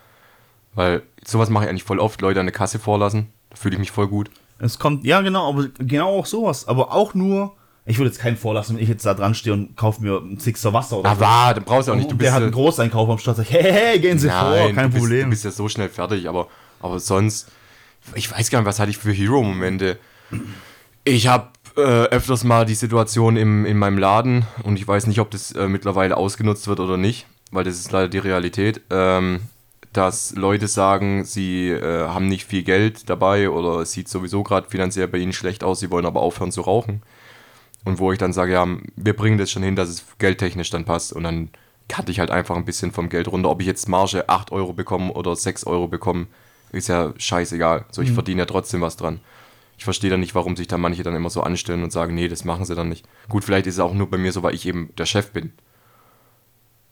Weil 0.75 1.03
sowas 1.25 1.51
mache 1.51 1.65
ich 1.65 1.71
eigentlich 1.71 1.85
voll 1.85 1.99
oft, 1.99 2.21
Leute 2.21 2.41
an 2.41 2.47
der 2.47 2.55
Kasse 2.55 2.79
vorlassen. 2.79 3.33
Da 3.51 3.57
fühle 3.57 3.75
ich 3.75 3.81
mich 3.81 3.91
voll 3.91 4.09
gut. 4.09 4.31
Es 4.59 4.79
kommt, 4.79 5.05
ja 5.05 5.21
genau, 5.21 5.49
aber 5.49 5.69
genau 5.79 6.19
auch 6.19 6.27
sowas. 6.27 6.69
Aber 6.69 6.93
auch 6.93 7.15
nur, 7.15 7.57
ich 7.87 7.99
würde 7.99 8.09
jetzt 8.11 8.19
keinen 8.19 8.37
vorlassen, 8.37 8.77
wenn 8.77 8.83
ich 8.83 8.89
jetzt 8.89 9.07
da 9.07 9.15
dran 9.15 9.35
stehe 9.35 9.55
und 9.55 9.77
kaufe 9.77 10.03
mir 10.03 10.19
einen 10.19 10.39
Sixer 10.41 10.73
Wasser 10.73 10.99
oder 10.99 11.11
Ah, 11.11 11.21
war, 11.21 11.55
dann 11.55 11.65
brauchst 11.65 11.87
du 11.89 11.93
auch 11.93 11.97
nicht. 11.97 12.11
Du 12.11 12.17
bist 12.17 12.27
der 12.27 12.35
hat 12.35 12.43
einen 12.43 12.51
Großeinkauf 12.53 13.09
am 13.09 13.19
Start. 13.19 13.37
Sag, 13.37 13.49
hey, 13.51 13.63
hey, 13.73 13.99
gehen 14.01 14.19
Sie 14.19 14.29
vor, 14.29 14.51
Nein, 14.51 14.75
kein 14.75 14.87
du 14.87 14.91
bist, 14.91 15.03
Problem. 15.03 15.25
Du 15.25 15.31
bist 15.31 15.45
ja 15.45 15.51
so 15.53 15.69
schnell 15.69 15.89
fertig, 15.89 16.29
aber, 16.29 16.49
aber 16.81 16.99
sonst, 16.99 17.49
ich 18.15 18.31
weiß 18.31 18.51
gar 18.51 18.59
nicht, 18.59 18.67
was 18.67 18.81
hatte 18.81 18.91
ich 18.91 18.99
für 18.99 19.13
Hero-Momente. 19.13 19.99
Ich 21.05 21.29
habe 21.29 21.49
äh, 21.77 21.81
öfters 21.81 22.43
mal 22.43 22.67
die 22.67 22.75
Situation 22.75 23.37
im, 23.37 23.65
in 23.65 23.79
meinem 23.79 23.99
Laden 23.99 24.47
und 24.65 24.77
ich 24.79 24.87
weiß 24.89 25.07
nicht, 25.07 25.21
ob 25.21 25.31
das 25.31 25.53
äh, 25.53 25.69
mittlerweile 25.69 26.17
ausgenutzt 26.17 26.67
wird 26.67 26.81
oder 26.81 26.97
nicht, 26.97 27.27
weil 27.53 27.65
das 27.65 27.77
ist 27.77 27.93
leider 27.93 28.09
die 28.09 28.19
Realität, 28.19 28.81
ähm, 28.91 29.41
dass 29.93 30.35
Leute 30.35 30.67
sagen, 30.69 31.25
sie 31.25 31.71
äh, 31.71 32.09
haben 32.09 32.27
nicht 32.29 32.47
viel 32.47 32.65
Geld 32.65 33.09
dabei 33.09 33.49
oder 33.51 33.81
es 33.81 33.93
sieht 33.93 34.09
sowieso 34.09 34.43
gerade 34.43 34.69
finanziell 34.69 35.07
bei 35.07 35.19
ihnen 35.19 35.33
schlecht 35.33 35.63
aus, 35.63 35.79
sie 35.81 35.91
wollen 35.91 36.07
aber 36.07 36.21
aufhören 36.21 36.51
zu 36.51 36.63
rauchen. 36.63 37.03
Und 37.87 38.01
wo 38.01 38.11
ich 38.13 38.19
dann 38.19 38.33
sage, 38.33 38.53
ja, 38.53 38.67
wir 38.97 39.15
bringen 39.15 39.39
das 39.39 39.53
schon 39.53 39.63
hin, 39.63 39.77
dass 39.77 39.89
es 39.89 40.05
geldtechnisch 40.19 40.71
dann 40.71 40.85
passt. 40.85 41.13
Und 41.13 41.23
dann 41.23 41.51
kannte 41.89 42.11
ich 42.11 42.19
halt 42.19 42.33
einfach 42.33 42.57
ein 42.57 42.65
bisschen 42.65 42.91
vom 42.91 43.09
Geld 43.09 43.29
runter. 43.29 43.49
Ob 43.49 43.61
ich 43.61 43.67
jetzt 43.69 43.89
Marge 43.89 44.29
8 44.29 44.51
Euro 44.51 44.73
bekomme 44.73 45.13
oder 45.13 45.37
6 45.37 45.65
Euro 45.69 45.87
bekomme, 45.87 46.27
ist 46.73 46.89
ja 46.89 47.15
scheißegal. 47.17 47.85
So, 47.93 48.03
ich 48.03 48.11
verdiene 48.11 48.41
ja 48.43 48.47
trotzdem 48.47 48.81
was 48.81 48.97
dran. 48.97 49.21
Ich 49.79 49.85
verstehe 49.85 50.11
dann 50.11 50.21
nicht, 50.21 50.35
warum 50.35 50.57
sich 50.57 50.67
da 50.67 50.79
manche 50.79 51.05
dann 51.05 51.15
immer 51.15 51.31
so 51.31 51.43
anstellen 51.43 51.85
und 51.85 51.93
sagen, 51.93 52.15
nee, 52.15 52.29
das 52.29 52.45
machen 52.45 52.65
sie 52.65 52.75
dann 52.75 52.89
nicht. 52.89 53.07
Gut, 53.29 53.45
vielleicht 53.45 53.69
ist 53.69 53.75
es 53.75 53.81
auch 53.81 53.95
nur 53.95 54.11
bei 54.11 54.19
mir 54.19 54.33
so, 54.33 54.43
weil 54.43 54.55
ich 54.55 54.67
eben 54.67 54.91
der 54.99 55.07
Chef 55.07 55.31
bin. 55.33 55.53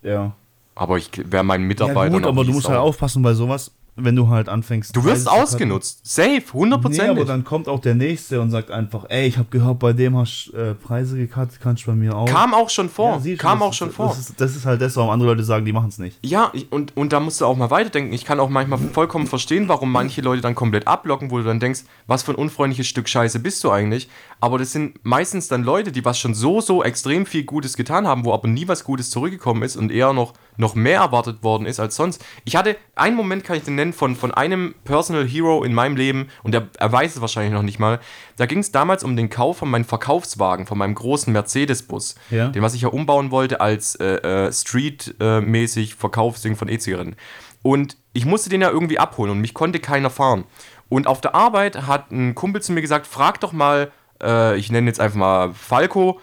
ja. 0.02 0.34
Aber 0.76 0.98
ich 0.98 1.10
wäre 1.30 1.44
meinen 1.44 1.62
Ja, 1.62 1.68
Mitarbeitern 1.68 2.12
gut, 2.12 2.26
aber 2.26 2.44
du 2.44 2.52
musst 2.52 2.68
halt 2.68 2.78
aufpassen 2.80 3.22
bei 3.22 3.34
sowas, 3.34 3.70
wenn 3.96 4.16
du 4.16 4.28
halt 4.28 4.48
anfängst. 4.48 4.94
Du 4.96 5.04
wirst 5.04 5.26
30 5.26 5.32
zu 5.38 5.42
ausgenutzt. 5.42 6.00
Safe, 6.02 6.40
cutten. 6.40 6.68
Nee, 6.90 7.00
100%. 7.00 7.10
aber 7.10 7.24
dann 7.24 7.44
kommt 7.44 7.68
auch 7.68 7.78
der 7.80 7.94
Nächste 7.94 8.40
und 8.40 8.50
sagt 8.50 8.70
einfach, 8.70 9.04
ey, 9.08 9.26
ich 9.26 9.38
habe 9.38 9.48
gehört, 9.50 9.78
bei 9.78 9.92
dem 9.92 10.16
hast 10.16 10.50
du 10.52 10.56
äh, 10.56 10.74
Preise 10.74 11.16
gekattet, 11.16 11.58
kannst 11.62 11.84
du 11.84 11.88
bei 11.90 11.94
mir 11.94 12.16
auch. 12.16 12.26
Kam 12.26 12.54
auch 12.54 12.70
schon 12.70 12.88
vor. 12.88 13.20
Ja, 13.24 13.36
kam 13.36 13.58
das 13.60 13.66
auch 13.66 13.70
ist- 13.70 13.76
schon 13.76 13.90
vor. 13.90 14.08
Das 14.08 14.18
ist, 14.18 14.40
das 14.40 14.56
ist 14.56 14.66
halt 14.66 14.80
das, 14.80 14.96
warum 14.96 15.10
andere 15.10 15.30
Leute 15.30 15.44
sagen, 15.44 15.64
die 15.64 15.72
machen 15.72 15.88
es 15.90 15.98
nicht. 15.98 16.18
Ja, 16.24 16.50
und, 16.70 16.96
und 16.96 17.12
da 17.12 17.20
musst 17.20 17.40
du 17.40 17.46
auch 17.46 17.56
mal 17.56 17.70
weiterdenken. 17.70 18.12
Ich 18.12 18.24
kann 18.24 18.40
auch 18.40 18.48
manchmal 18.48 18.78
vollkommen 18.78 19.26
verstehen, 19.26 19.68
warum 19.68 19.92
manche 19.92 20.20
Leute 20.22 20.42
dann 20.42 20.54
komplett 20.54 20.86
abblocken, 20.88 21.30
wo 21.30 21.38
du 21.38 21.44
dann 21.44 21.60
denkst, 21.60 21.82
was 22.06 22.22
für 22.22 22.32
ein 22.32 22.36
unfreundliches 22.36 22.86
Stück 22.86 23.08
Scheiße 23.08 23.38
bist 23.38 23.62
du 23.64 23.70
eigentlich. 23.70 24.08
Aber 24.40 24.58
das 24.58 24.72
sind 24.72 24.98
meistens 25.04 25.48
dann 25.48 25.62
Leute, 25.62 25.92
die 25.92 26.04
was 26.04 26.18
schon 26.18 26.34
so, 26.34 26.60
so 26.60 26.82
extrem 26.82 27.26
viel 27.26 27.44
Gutes 27.44 27.76
getan 27.76 28.06
haben, 28.06 28.24
wo 28.24 28.32
aber 28.32 28.48
nie 28.48 28.66
was 28.68 28.84
Gutes 28.84 29.10
zurückgekommen 29.10 29.62
ist 29.62 29.76
und 29.76 29.90
eher 29.92 30.12
noch, 30.12 30.34
noch 30.56 30.74
mehr 30.74 31.00
erwartet 31.00 31.42
worden 31.42 31.66
ist 31.66 31.80
als 31.80 31.96
sonst. 31.96 32.24
Ich 32.44 32.56
hatte 32.56 32.76
einen 32.94 33.16
Moment, 33.16 33.44
kann 33.44 33.56
ich 33.56 33.64
den 33.64 33.74
nennen, 33.74 33.92
von, 33.92 34.14
von 34.16 34.32
einem 34.32 34.74
Personal 34.84 35.26
Hero 35.26 35.64
in 35.64 35.74
meinem 35.74 35.96
Leben, 35.96 36.28
und 36.42 36.52
der, 36.52 36.68
er 36.78 36.92
weiß 36.92 37.16
es 37.16 37.20
wahrscheinlich 37.20 37.52
noch 37.52 37.62
nicht 37.62 37.78
mal. 37.78 38.00
Da 38.36 38.46
ging 38.46 38.58
es 38.60 38.72
damals 38.72 39.04
um 39.04 39.16
den 39.16 39.30
Kauf 39.30 39.58
von 39.58 39.70
meinem 39.70 39.84
Verkaufswagen, 39.84 40.66
von 40.66 40.78
meinem 40.78 40.94
großen 40.94 41.32
Mercedes-Bus, 41.32 42.14
Ja. 42.30 42.48
den 42.48 42.62
was 42.62 42.74
ich 42.74 42.82
ja 42.82 42.88
umbauen 42.88 43.30
wollte 43.30 43.60
als 43.60 43.94
äh, 43.96 44.16
äh, 44.16 44.52
Street-mäßig 44.52 45.94
Verkaufsding 45.94 46.56
von 46.56 46.68
E-Zigaretten. 46.68 47.16
Und 47.62 47.96
ich 48.12 48.26
musste 48.26 48.50
den 48.50 48.60
ja 48.60 48.70
irgendwie 48.70 48.98
abholen 48.98 49.30
und 49.32 49.40
mich 49.40 49.54
konnte 49.54 49.80
keiner 49.80 50.10
fahren. 50.10 50.44
Und 50.88 51.06
auf 51.06 51.20
der 51.20 51.34
Arbeit 51.34 51.86
hat 51.86 52.10
ein 52.12 52.34
Kumpel 52.34 52.62
zu 52.62 52.72
mir 52.72 52.82
gesagt, 52.82 53.06
frag 53.06 53.40
doch 53.40 53.52
mal, 53.52 53.90
äh, 54.22 54.56
ich 54.56 54.70
nenne 54.70 54.86
jetzt 54.86 55.00
einfach 55.00 55.16
mal 55.18 55.52
Falco, 55.54 56.20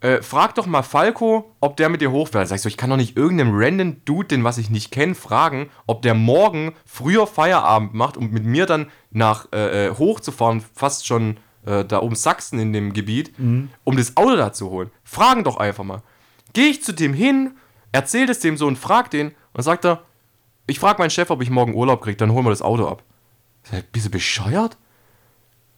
äh, 0.00 0.22
frag 0.22 0.54
doch 0.54 0.66
mal 0.66 0.82
Falco, 0.82 1.54
ob 1.60 1.76
der 1.76 1.88
mit 1.88 2.00
dir 2.00 2.10
hochfährt. 2.10 2.48
Sag 2.48 2.56
ich 2.56 2.62
so, 2.62 2.68
ich 2.68 2.76
kann 2.76 2.90
doch 2.90 2.96
nicht 2.96 3.16
irgendeinem 3.16 3.52
random 3.52 4.04
Dude, 4.04 4.28
den 4.28 4.44
was 4.44 4.58
ich 4.58 4.70
nicht 4.70 4.90
kenne, 4.90 5.14
fragen, 5.14 5.68
ob 5.86 6.02
der 6.02 6.14
morgen 6.14 6.74
früher 6.86 7.26
Feierabend 7.26 7.94
macht, 7.94 8.16
um 8.16 8.30
mit 8.30 8.44
mir 8.44 8.66
dann 8.66 8.86
nach 9.10 9.48
äh, 9.52 9.88
äh, 9.88 9.94
hochzufahren, 9.94 10.62
fast 10.74 11.06
schon 11.06 11.36
äh, 11.66 11.84
da 11.84 12.00
oben 12.00 12.14
Sachsen 12.14 12.58
in 12.58 12.72
dem 12.72 12.92
Gebiet, 12.92 13.32
um 13.84 13.96
das 13.96 14.16
Auto 14.16 14.36
da 14.36 14.52
zu 14.52 14.70
holen. 14.70 14.90
Fragen 15.04 15.44
doch 15.44 15.58
einfach 15.58 15.84
mal. 15.84 16.02
Gehe 16.52 16.68
ich 16.68 16.82
zu 16.82 16.92
dem 16.92 17.12
hin, 17.12 17.52
erzähl 17.92 18.28
es 18.30 18.40
dem 18.40 18.56
so 18.56 18.66
und 18.66 18.78
frag 18.78 19.10
den 19.10 19.32
und 19.52 19.62
sagt 19.62 19.84
er, 19.84 20.02
ich 20.66 20.78
frage 20.78 20.98
meinen 20.98 21.10
Chef, 21.10 21.30
ob 21.30 21.42
ich 21.42 21.50
morgen 21.50 21.74
Urlaub 21.74 22.00
kriege, 22.00 22.16
dann 22.16 22.32
holen 22.32 22.46
wir 22.46 22.50
das 22.50 22.62
Auto 22.62 22.88
ab. 22.88 23.02
Sag 23.64 23.92
bist 23.92 24.06
du 24.06 24.10
bescheuert? 24.10 24.78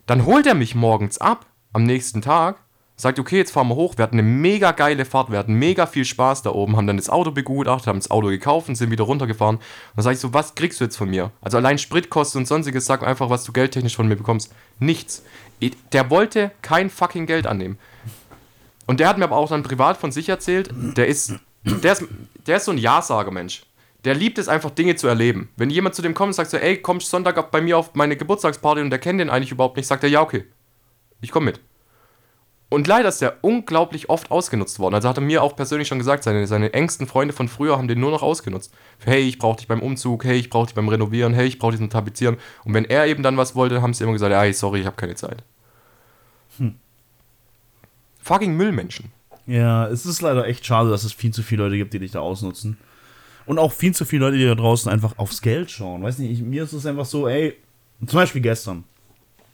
Dann 0.07 0.27
holt 0.27 0.47
er 0.47 0.55
mich 0.55 0.75
morgens 0.75 1.19
ab, 1.19 1.47
am 1.73 1.85
nächsten 1.85 2.23
Tag, 2.23 2.59
sagt, 3.03 3.19
okay, 3.19 3.37
jetzt 3.37 3.51
fahren 3.51 3.69
wir 3.69 3.75
hoch. 3.75 3.95
Wir 3.99 4.03
hatten 4.05 4.15
eine 4.19 4.23
mega 4.27 4.73
geile 4.73 5.05
Fahrt, 5.05 5.31
wir 5.31 5.39
hatten 5.39 5.55
mega 5.55 5.87
viel 5.87 6.05
Spaß 6.05 6.43
da 6.43 6.51
oben, 6.51 6.77
haben 6.77 6.87
dann 6.87 6.97
das 6.97 7.11
Auto 7.11 7.31
begutachtet, 7.33 7.89
haben 7.89 7.99
das 7.99 8.11
Auto 8.11 8.29
gekauft 8.29 8.69
und 8.69 8.77
sind 8.77 8.91
wieder 8.91 9.05
runtergefahren. 9.05 9.57
Und 9.57 9.63
dann 9.97 10.05
sage 10.05 10.15
ich 10.15 10.21
so, 10.21 10.33
was 10.33 10.55
kriegst 10.55 10.81
du 10.81 10.85
jetzt 10.85 10.97
von 10.97 11.11
mir? 11.11 11.31
Also 11.41 11.59
allein 11.59 11.79
Spritkosten 11.79 12.41
und 12.41 12.47
sonstiges, 12.47 12.87
sag 12.87 13.03
einfach, 13.03 13.29
was 13.29 13.45
du 13.45 13.53
geldtechnisch 13.53 13.97
von 13.97 14.09
mir 14.09 14.17
bekommst. 14.17 14.53
Nichts. 14.79 15.23
Ich- 15.59 15.77
Der 15.93 16.11
wollte 16.11 16.53
kein 16.63 16.89
fucking 16.91 17.27
Geld 17.27 17.47
annehmen. 17.47 17.79
Und 18.87 19.01
der 19.01 19.09
hat 19.09 19.19
mir 19.19 19.25
aber 19.25 19.37
auch 19.37 19.49
dann 19.49 19.63
privat 19.63 19.97
von 19.97 20.11
sich 20.13 20.29
erzählt, 20.29 20.71
der 20.97 21.07
ist, 21.07 21.35
der 21.65 21.93
ist, 21.93 22.05
der 22.47 22.57
ist 22.57 22.65
so 22.65 22.73
ein 22.73 22.79
Ja-Sager-Mensch. 22.79 23.63
Der 24.05 24.15
liebt 24.15 24.39
es 24.39 24.49
einfach, 24.49 24.71
Dinge 24.71 24.97
zu 24.97 25.07
erleben. 25.07 25.49
Wenn 25.57 25.71
jemand 25.71 25.95
zu 25.95 26.03
dem 26.03 26.15
kommt 26.15 26.29
und 26.31 26.33
sagt 26.35 26.51
so, 26.51 26.57
ey, 26.57 26.77
kommst 26.79 27.09
Sonntag 27.09 27.51
bei 27.53 27.61
mir 27.61 27.79
auf 27.79 27.95
meine 27.95 28.17
Geburtstagsparty 28.17 28.81
und 28.81 28.91
der 28.91 28.99
kennt 28.99 29.21
den 29.21 29.31
eigentlich 29.31 29.53
überhaupt 29.53 29.77
nicht, 29.77 29.87
sagt 29.87 30.03
er, 30.03 30.09
ja, 30.11 30.21
okay. 30.23 30.45
Ich 31.21 31.31
komme 31.31 31.47
mit. 31.47 31.61
Und 32.73 32.87
leider 32.87 33.11
ist 33.11 33.21
der 33.21 33.37
unglaublich 33.43 34.09
oft 34.09 34.31
ausgenutzt 34.31 34.79
worden. 34.79 34.95
Also 34.95 35.07
hat 35.07 35.19
er 35.19 35.23
mir 35.23 35.43
auch 35.43 35.55
persönlich 35.57 35.89
schon 35.89 35.99
gesagt, 35.99 36.25
seine, 36.25 36.47
seine 36.47 36.73
engsten 36.73 37.07
Freunde 37.07 37.35
von 37.35 37.49
früher 37.49 37.77
haben 37.77 37.87
den 37.87 38.01
nur 38.01 38.11
noch 38.11 38.23
ausgenutzt. 38.23 38.73
Hey, 39.05 39.21
ich 39.29 39.39
brauche 39.39 39.59
dich 39.59 39.69
beim 39.69 39.83
Umzug, 39.83 40.25
hey, 40.25 40.39
ich 40.39 40.49
brauche 40.49 40.67
dich 40.67 40.75
beim 40.75 40.89
Renovieren, 40.89 41.35
hey, 41.35 41.47
ich 41.47 41.59
brauche 41.59 41.73
dich 41.73 41.81
zum 41.81 41.91
Tapezieren. 41.91 42.39
Und 42.65 42.73
wenn 42.73 42.87
er 42.87 43.07
eben 43.07 43.23
dann 43.23 43.37
was 43.37 43.55
wollte, 43.55 43.83
haben 43.83 43.93
sie 43.93 44.05
immer 44.05 44.15
gesagt, 44.15 44.33
ey, 44.33 44.55
sorry, 44.55 44.81
ich 44.81 44.87
habe 44.87 44.97
keine 44.97 45.15
Zeit. 45.15 45.45
Fucking 48.23 48.57
Müllmenschen. 48.57 49.13
Ja, 49.47 49.87
es 49.89 50.07
ist 50.07 50.23
leider 50.23 50.47
echt 50.47 50.65
schade, 50.65 50.89
dass 50.89 51.05
es 51.05 51.13
viel 51.13 51.31
zu 51.31 51.43
viele 51.43 51.65
Leute 51.65 51.77
gibt, 51.77 51.93
die 51.93 51.99
dich 51.99 52.13
da 52.13 52.21
ausnutzen. 52.21 52.79
Und 53.45 53.59
auch 53.59 53.73
viel 53.73 53.95
zu 53.95 54.07
viele 54.07 54.25
Leute, 54.25 54.39
die 54.39 54.47
da 54.47 54.55
draußen 54.55 54.91
einfach 54.91 55.19
aufs 55.19 55.43
Geld 55.43 55.71
schauen. 55.71 56.03
Weiß 56.03 56.19
nicht, 56.19 56.31
ich, 56.31 56.41
mir 56.41 56.63
ist 56.63 56.73
es 56.73 56.87
einfach 56.87 57.05
so, 57.05 57.29
ey, 57.29 57.55
zum 58.07 58.17
Beispiel 58.17 58.41
gestern. 58.41 58.85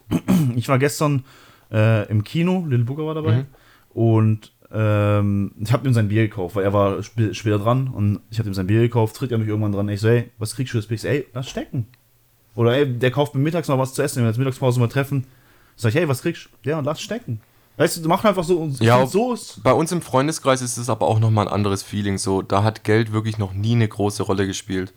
Ich 0.55 0.69
war 0.69 0.79
gestern 0.79 1.25
äh, 1.73 2.09
im 2.09 2.25
Kino, 2.25 2.65
Little 2.67 2.85
Booker 2.85 3.07
war 3.07 3.15
dabei. 3.15 3.45
Und 3.91 4.53
ähm, 4.71 5.53
ich 5.59 5.73
habe 5.73 5.89
ihm 5.89 5.95
sein 5.95 6.09
Bier 6.09 6.29
gekauft, 6.29 6.57
weil 6.57 6.65
er 6.65 6.73
war 6.73 6.99
sp 7.01 7.33
später 7.33 7.59
dran 7.59 7.89
und 7.89 8.21
ich 8.31 8.39
habe 8.39 8.49
ihm 8.49 8.55
sein 8.55 8.67
Bier 8.67 8.81
gekauft, 8.81 9.17
tritt 9.17 9.33
er 9.33 9.39
mich 9.39 9.49
irgendwann 9.49 9.73
dran. 9.73 9.89
Ich 9.89 10.01
so, 10.01 10.09
ey, 10.09 10.31
was 10.39 10.55
kriegst 10.55 10.75
du 10.75 10.81
das 10.81 11.01
so, 11.01 11.09
ey, 11.09 11.27
lass 11.33 11.49
stecken. 11.49 11.87
Oder 12.55 12.77
ey, 12.77 12.99
der 12.99 13.11
kauft 13.11 13.35
mir 13.35 13.41
mittags 13.41 13.69
noch 13.69 13.79
was 13.79 13.95
zu 13.95 14.03
essen, 14.03 14.17
wenn 14.17 14.25
wir 14.25 14.31
jetzt 14.31 14.39
Mittagspause 14.39 14.81
mal 14.81 14.89
treffen. 14.89 15.27
Sag 15.77 15.91
ich, 15.91 15.95
hey, 15.95 16.09
was 16.09 16.23
kriegst 16.23 16.49
du? 16.63 16.71
Ja, 16.71 16.79
und 16.79 16.85
lass 16.85 17.01
stecken. 17.01 17.41
Weißt 17.77 18.05
du, 18.05 18.09
mach 18.09 18.25
einfach 18.25 18.43
so 18.43 18.59
und 18.59 18.81
Ja, 18.81 19.07
so 19.07 19.33
ist. 19.33 19.63
Bei 19.63 19.73
uns 19.73 19.93
im 19.93 20.03
Freundeskreis 20.03 20.61
ist 20.61 20.77
es 20.77 20.91
aber 20.91 21.07
auch 21.07 21.21
nochmal 21.21 21.47
ein 21.47 21.55
anderes 21.55 21.85
Feeling. 21.85 22.19
So, 22.19 22.43
da 22.43 22.65
hat 22.65 22.83
Geld 22.83 23.13
wirklich 23.13 23.39
noch 23.39 23.55
nie 23.55 23.77
eine 23.77 23.87
große 23.87 24.25
Rolle 24.25 24.49
gespielt. 24.49 24.93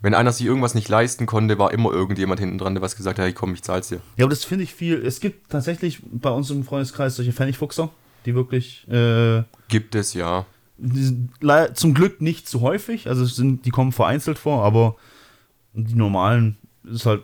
Wenn 0.00 0.14
einer 0.14 0.30
sich 0.32 0.46
irgendwas 0.46 0.74
nicht 0.74 0.88
leisten 0.88 1.26
konnte, 1.26 1.58
war 1.58 1.72
immer 1.72 1.92
irgendjemand 1.92 2.38
hinten 2.38 2.58
dran, 2.58 2.74
der 2.74 2.82
was 2.82 2.96
gesagt 2.96 3.18
hat, 3.18 3.24
hey 3.24 3.32
komm, 3.32 3.54
ich 3.54 3.62
zahl's 3.62 3.88
dir. 3.88 4.00
Ja, 4.16 4.24
aber 4.24 4.30
das 4.30 4.44
finde 4.44 4.64
ich 4.64 4.74
viel. 4.74 5.04
Es 5.04 5.20
gibt 5.20 5.50
tatsächlich 5.50 6.00
bei 6.12 6.30
uns 6.30 6.50
im 6.50 6.62
Freundeskreis 6.64 7.16
solche 7.16 7.32
Pfennigfuchser, 7.32 7.90
die 8.24 8.34
wirklich 8.34 8.86
äh, 8.88 9.42
Gibt 9.68 9.94
es 9.96 10.14
ja. 10.14 10.46
zum 11.74 11.94
Glück 11.94 12.20
nicht 12.20 12.48
zu 12.48 12.60
häufig. 12.60 13.08
Also 13.08 13.24
sind, 13.24 13.64
die 13.64 13.70
kommen 13.70 13.90
vereinzelt 13.90 14.38
vor, 14.38 14.64
aber 14.64 14.94
die 15.72 15.96
normalen 15.96 16.58
ist 16.84 17.04
halt 17.04 17.22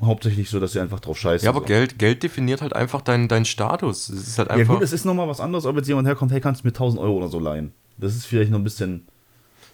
hauptsächlich 0.00 0.50
so, 0.50 0.58
dass 0.58 0.72
sie 0.72 0.80
einfach 0.80 0.98
drauf 0.98 1.18
scheißen. 1.18 1.44
Ja, 1.44 1.50
aber 1.50 1.60
so. 1.60 1.66
Geld, 1.66 1.98
Geld 1.98 2.24
definiert 2.24 2.62
halt 2.62 2.74
einfach 2.74 3.00
deinen 3.02 3.28
deinen 3.28 3.44
Status. 3.44 4.08
Es 4.08 4.26
ist 4.26 4.38
halt 4.38 4.48
Ja 4.48 4.56
einfach. 4.56 4.74
gut, 4.74 4.82
es 4.82 4.92
ist 4.92 5.04
nochmal 5.04 5.28
was 5.28 5.38
anderes, 5.40 5.66
ob 5.66 5.76
jetzt 5.76 5.86
jemand 5.86 6.08
herkommt, 6.08 6.32
hey, 6.32 6.40
kannst 6.40 6.64
du 6.64 6.66
mir 6.66 6.72
1000 6.72 7.00
Euro 7.00 7.18
oder 7.18 7.28
so 7.28 7.38
leihen. 7.38 7.72
Das 7.96 8.16
ist 8.16 8.26
vielleicht 8.26 8.50
noch 8.50 8.58
ein 8.58 8.64
bisschen... 8.64 9.06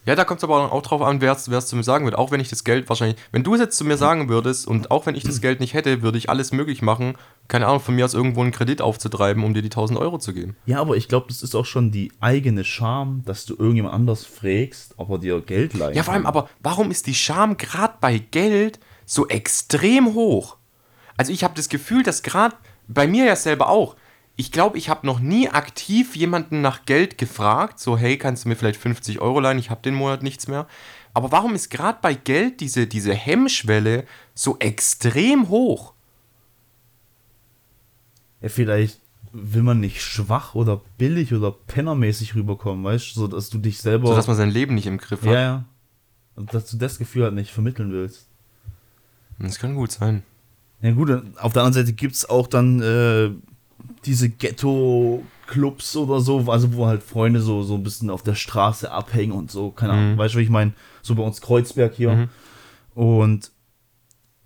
Ja, 0.07 0.15
da 0.15 0.25
kommt 0.25 0.39
es 0.39 0.45
aber 0.45 0.73
auch 0.73 0.83
drauf 0.83 1.03
an, 1.03 1.21
wer 1.21 1.33
es 1.33 1.67
zu 1.67 1.77
mir 1.77 1.83
sagen 1.83 2.05
wird. 2.05 2.17
Auch 2.17 2.31
wenn 2.31 2.41
ich 2.41 2.49
das 2.49 2.65
Geld 2.65 2.89
wahrscheinlich. 2.89 3.19
Wenn 3.31 3.43
du 3.43 3.55
es 3.55 3.61
jetzt 3.61 3.77
zu 3.77 3.85
mir 3.85 3.97
sagen 3.97 4.29
würdest 4.29 4.67
und 4.67 4.91
auch 4.91 5.07
wenn 5.07 5.15
ich 5.15 5.23
das 5.23 5.41
Geld 5.41 5.61
nicht 5.61 5.75
hätte, 5.75 6.03
würde 6.03 6.19
ich 6.19 6.31
alles 6.31 6.53
möglich 6.53 6.83
machen, 6.83 7.15
keine 7.49 7.67
Ahnung, 7.67 7.81
von 7.81 7.95
mir 7.95 8.05
aus 8.05 8.15
irgendwo 8.15 8.41
einen 8.41 8.53
Kredit 8.53 8.81
aufzutreiben, 8.81 9.45
um 9.45 9.55
dir 9.55 9.63
die 9.63 9.69
1000 9.69 9.99
Euro 9.99 10.19
zu 10.19 10.33
geben. 10.33 10.57
Ja, 10.67 10.81
aber 10.81 10.97
ich 10.97 11.09
glaube, 11.09 11.27
das 11.29 11.43
ist 11.43 11.55
auch 11.55 11.67
schon 11.67 11.91
die 11.91 12.13
eigene 12.21 12.65
Scham, 12.65 13.23
dass 13.25 13.45
du 13.45 13.55
irgendjemand 13.55 13.95
anders 13.95 14.25
fragst, 14.25 14.95
ob 14.97 15.11
er 15.11 15.19
dir 15.19 15.41
Geld 15.41 15.75
leihen 15.75 15.95
Ja, 15.95 16.03
vor 16.03 16.15
allem, 16.15 16.27
aber 16.27 16.49
warum 16.63 16.91
ist 16.91 17.07
die 17.07 17.15
Scham 17.15 17.57
gerade 17.57 17.95
bei 18.01 18.19
Geld 18.19 18.79
so 19.05 19.29
extrem 19.29 20.15
hoch? 20.15 20.57
Also 21.17 21.33
ich 21.33 21.45
habe 21.45 21.55
das 21.55 21.69
Gefühl, 21.69 22.03
dass 22.03 22.23
gerade 22.23 22.57
bei 22.87 23.07
mir 23.07 23.25
ja 23.27 23.37
selber 23.37 23.69
auch. 23.69 23.97
Ich 24.41 24.53
glaube, 24.53 24.79
ich 24.79 24.89
habe 24.89 25.05
noch 25.05 25.19
nie 25.19 25.49
aktiv 25.49 26.15
jemanden 26.15 26.61
nach 26.61 26.87
Geld 26.87 27.19
gefragt, 27.19 27.81
so 27.81 27.99
hey, 27.99 28.17
kannst 28.17 28.45
du 28.45 28.49
mir 28.49 28.55
vielleicht 28.55 28.81
50 28.81 29.21
Euro 29.21 29.41
leihen, 29.41 29.59
ich 29.59 29.69
habe 29.69 29.83
den 29.83 29.95
Monat 29.95 30.23
nichts 30.23 30.47
mehr. 30.47 30.69
Aber 31.13 31.33
warum 31.33 31.57
ist 31.57 31.71
gerade 31.71 31.99
bei 32.01 32.15
Geld 32.15 32.61
diese, 32.61 32.87
diese 32.87 33.13
Hemmschwelle 33.13 34.05
so 34.35 34.57
extrem 34.61 35.49
hoch? 35.49 35.93
Ja, 38.41 38.49
vielleicht 38.49 39.01
will 39.33 39.65
man 39.65 39.81
nicht 39.81 40.01
schwach 40.01 40.55
oder 40.55 40.83
billig 40.99 41.35
oder 41.35 41.51
pennermäßig 41.51 42.37
rüberkommen, 42.37 42.85
weißt 42.85 43.17
du, 43.17 43.21
so 43.21 43.27
dass 43.27 43.51
du 43.51 43.59
dich 43.59 43.79
selber. 43.79 44.07
So 44.07 44.15
dass 44.15 44.29
man 44.29 44.37
sein 44.37 44.51
Leben 44.51 44.77
nicht 44.77 44.87
im 44.87 44.99
Griff 44.99 45.23
hat. 45.23 45.33
ja, 45.33 45.41
ja. 45.41 45.65
Und 46.37 46.55
dass 46.55 46.71
du 46.71 46.77
das 46.77 47.01
Gefühl 47.01 47.25
halt 47.25 47.35
nicht 47.35 47.51
vermitteln 47.51 47.91
willst. 47.91 48.29
Das 49.41 49.59
kann 49.59 49.75
gut 49.75 49.91
sein. 49.91 50.23
Ja, 50.81 50.93
gut, 50.93 51.11
auf 51.11 51.53
der 51.53 51.65
anderen 51.65 51.73
Seite 51.73 51.93
gibt 51.93 52.15
es 52.15 52.31
auch 52.31 52.47
dann 52.47 52.81
äh, 52.81 53.31
diese 54.05 54.29
Ghetto-Clubs 54.29 55.97
oder 55.97 56.21
so, 56.21 56.51
also 56.51 56.75
wo 56.75 56.87
halt 56.87 57.03
Freunde 57.03 57.41
so, 57.41 57.63
so 57.63 57.75
ein 57.75 57.83
bisschen 57.83 58.11
auf 58.11 58.23
der 58.23 58.35
Straße 58.35 58.91
abhängen 58.91 59.33
und 59.33 59.51
so, 59.51 59.71
keine 59.71 59.93
Ahnung, 59.93 60.19
weißt 60.19 60.35
du, 60.35 60.39
wie 60.39 60.43
ich 60.43 60.51
meine? 60.51 60.73
So 61.03 61.15
bei 61.15 61.23
uns 61.23 61.41
Kreuzberg 61.41 61.95
hier. 61.95 62.29
Und, 62.95 63.51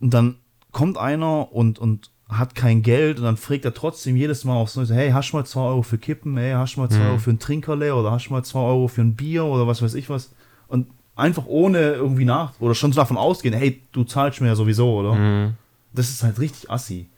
und 0.01 0.15
dann 0.15 0.37
kommt 0.71 0.99
einer 0.99 1.53
und, 1.53 1.79
und 1.79 2.11
hat 2.29 2.55
kein 2.55 2.83
Geld 2.83 3.19
und 3.19 3.25
dann 3.25 3.37
fragt 3.37 3.65
er 3.65 3.75
trotzdem 3.75 4.17
jedes 4.17 4.45
Mal 4.45 4.55
aufs 4.55 4.77
Neue, 4.77 4.95
hey, 4.95 5.11
hast 5.11 5.33
du 5.33 5.37
mal 5.37 5.45
2 5.45 5.61
Euro 5.61 5.83
für 5.83 5.99
Kippen, 5.99 6.37
hey, 6.37 6.53
hast 6.53 6.77
du 6.77 6.81
mal 6.81 6.88
2 6.88 6.99
Euro 7.09 7.19
für 7.19 7.31
ein 7.31 7.38
Trinkerle 7.38 7.95
oder 7.95 8.11
hast 8.11 8.29
du 8.29 8.33
mal 8.33 8.43
2 8.43 8.59
Euro 8.59 8.88
für 8.88 9.03
ein 9.03 9.15
Bier 9.15 9.45
oder 9.45 9.67
was 9.67 9.83
weiß 9.83 9.95
ich 9.95 10.09
was. 10.09 10.33
Und 10.69 10.87
einfach 11.15 11.45
ohne 11.47 11.93
irgendwie 11.93 12.25
nach, 12.25 12.53
oder 12.61 12.75
schon 12.75 12.93
so 12.93 13.01
davon 13.01 13.19
ausgehen, 13.19 13.55
hey, 13.55 13.83
du 13.93 14.05
zahlst 14.05 14.41
mir 14.41 14.49
ja 14.49 14.55
sowieso, 14.55 14.99
oder? 14.99 15.15
Mhm. 15.15 15.55
Das 15.93 16.09
ist 16.09 16.23
halt 16.23 16.38
richtig 16.38 16.71
assi. 16.71 17.11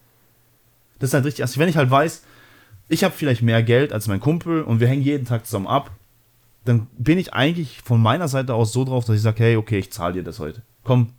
Das 0.98 1.10
ist 1.10 1.14
halt 1.14 1.24
richtig 1.24 1.44
assi. 1.44 1.58
Wenn 1.58 1.68
ich 1.68 1.76
halt 1.76 1.90
weiß, 1.90 2.22
ich 2.88 3.04
habe 3.04 3.14
vielleicht 3.14 3.42
mehr 3.42 3.62
Geld 3.62 3.92
als 3.92 4.06
mein 4.08 4.20
Kumpel 4.20 4.62
und 4.62 4.80
wir 4.80 4.88
hängen 4.88 5.02
jeden 5.02 5.26
Tag 5.26 5.46
zusammen 5.46 5.66
ab, 5.66 5.90
dann 6.64 6.86
bin 6.98 7.18
ich 7.18 7.34
eigentlich 7.34 7.80
von 7.82 8.00
meiner 8.00 8.28
Seite 8.28 8.54
aus 8.54 8.72
so 8.72 8.84
drauf, 8.84 9.04
dass 9.04 9.16
ich 9.16 9.22
sage, 9.22 9.42
hey, 9.42 9.56
okay, 9.56 9.78
ich 9.78 9.92
zahle 9.92 10.14
dir 10.14 10.22
das 10.22 10.38
heute. 10.38 10.62
Komm. 10.82 11.12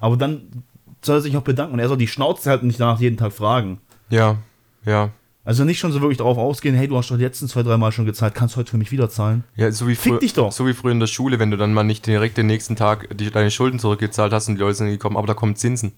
Aber 0.00 0.16
dann 0.16 0.64
soll 1.02 1.18
er 1.18 1.20
sich 1.22 1.36
auch 1.36 1.42
bedanken 1.42 1.74
und 1.74 1.78
er 1.78 1.88
soll 1.88 1.96
die 1.96 2.06
Schnauze 2.06 2.50
halt 2.50 2.62
nicht 2.62 2.80
danach 2.80 3.00
jeden 3.00 3.16
Tag 3.16 3.32
fragen. 3.32 3.80
Ja, 4.10 4.38
ja. 4.84 5.10
Also 5.42 5.64
nicht 5.64 5.78
schon 5.78 5.90
so 5.90 6.00
wirklich 6.00 6.18
darauf 6.18 6.36
ausgehen, 6.36 6.74
hey, 6.74 6.86
du 6.86 6.96
hast 6.98 7.10
doch 7.10 7.16
die 7.16 7.24
letzten 7.24 7.48
zwei, 7.48 7.62
drei 7.62 7.78
Mal 7.78 7.92
schon 7.92 8.04
gezahlt, 8.04 8.34
kannst 8.34 8.54
du 8.54 8.58
heute 8.58 8.70
für 8.70 8.76
mich 8.76 8.92
wieder 8.92 9.08
zahlen. 9.08 9.44
Ja, 9.56 9.72
so 9.72 9.88
wie, 9.88 9.94
Fick 9.94 10.20
dich 10.20 10.34
doch. 10.34 10.52
so 10.52 10.66
wie 10.66 10.74
früher 10.74 10.92
in 10.92 11.00
der 11.00 11.06
Schule, 11.06 11.38
wenn 11.38 11.50
du 11.50 11.56
dann 11.56 11.72
mal 11.72 11.82
nicht 11.82 12.06
direkt 12.06 12.36
den 12.36 12.46
nächsten 12.46 12.76
Tag 12.76 13.08
die, 13.16 13.30
deine 13.30 13.50
Schulden 13.50 13.78
zurückgezahlt 13.78 14.32
hast 14.32 14.48
und 14.48 14.56
die 14.56 14.60
Leute 14.60 14.76
sind 14.76 14.88
gekommen, 14.88 15.16
aber 15.16 15.26
da 15.26 15.34
kommen 15.34 15.56
Zinsen. 15.56 15.92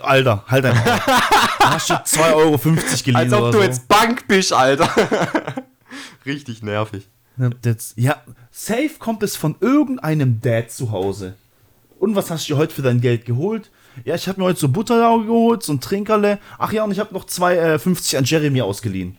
Alter, 0.00 0.44
halt 0.46 0.64
einfach. 0.64 1.06
da 1.58 1.74
hast 1.74 1.90
du 1.90 1.94
2,50 1.94 2.34
Euro 2.34 2.58
geliehen 2.58 3.16
Als 3.16 3.32
ob 3.32 3.52
du 3.52 3.58
so. 3.58 3.62
jetzt 3.62 3.88
Bank 3.88 4.28
bist, 4.28 4.52
Alter. 4.52 4.88
Richtig 6.26 6.62
nervig. 6.62 7.08
Ja, 7.96 8.22
safe 8.50 8.92
kommt 8.98 9.22
es 9.22 9.36
von 9.36 9.56
irgendeinem 9.60 10.40
Dad 10.40 10.70
zu 10.70 10.92
Hause. 10.92 11.34
Und 11.98 12.14
was 12.14 12.30
hast 12.30 12.48
du 12.48 12.54
dir 12.54 12.58
heute 12.58 12.74
für 12.74 12.82
dein 12.82 13.00
Geld 13.00 13.24
geholt? 13.24 13.70
Ja, 14.04 14.14
ich 14.14 14.28
habe 14.28 14.40
mir 14.40 14.46
heute 14.46 14.60
so 14.60 14.68
Butterlauge 14.68 15.26
geholt, 15.26 15.62
so 15.62 15.72
ein 15.72 15.80
Trinkerle. 15.80 16.38
Ach 16.58 16.72
ja, 16.72 16.84
und 16.84 16.92
ich 16.92 16.98
habe 16.98 17.12
noch 17.14 17.26
2,50 17.26 18.18
an 18.18 18.24
Jeremy 18.24 18.62
ausgeliehen. 18.62 19.16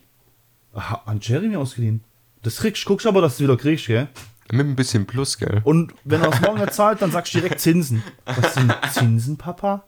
Aha, 0.74 1.02
an 1.06 1.20
Jeremy 1.22 1.56
ausgeliehen? 1.56 2.04
Das 2.42 2.58
kriegst, 2.58 2.86
guckst 2.86 3.06
aber, 3.06 3.22
dass 3.22 3.38
du 3.38 3.44
wieder 3.44 3.58
kriegst, 3.58 3.88
gell? 3.88 4.08
Mit 4.52 4.68
ein 4.68 4.76
bisschen 4.76 5.06
Plus, 5.06 5.38
gell? 5.38 5.62
Und 5.64 5.94
wenn 6.04 6.22
er 6.22 6.30
das 6.30 6.42
morgen 6.42 6.60
nicht 6.60 6.74
zahlt, 6.74 7.02
dann 7.02 7.12
sagst 7.12 7.34
du 7.34 7.40
direkt 7.40 7.60
Zinsen. 7.60 8.04
Was 8.26 8.56
sind 8.56 8.74
Zinsen, 8.92 9.38
Papa? 9.38 9.86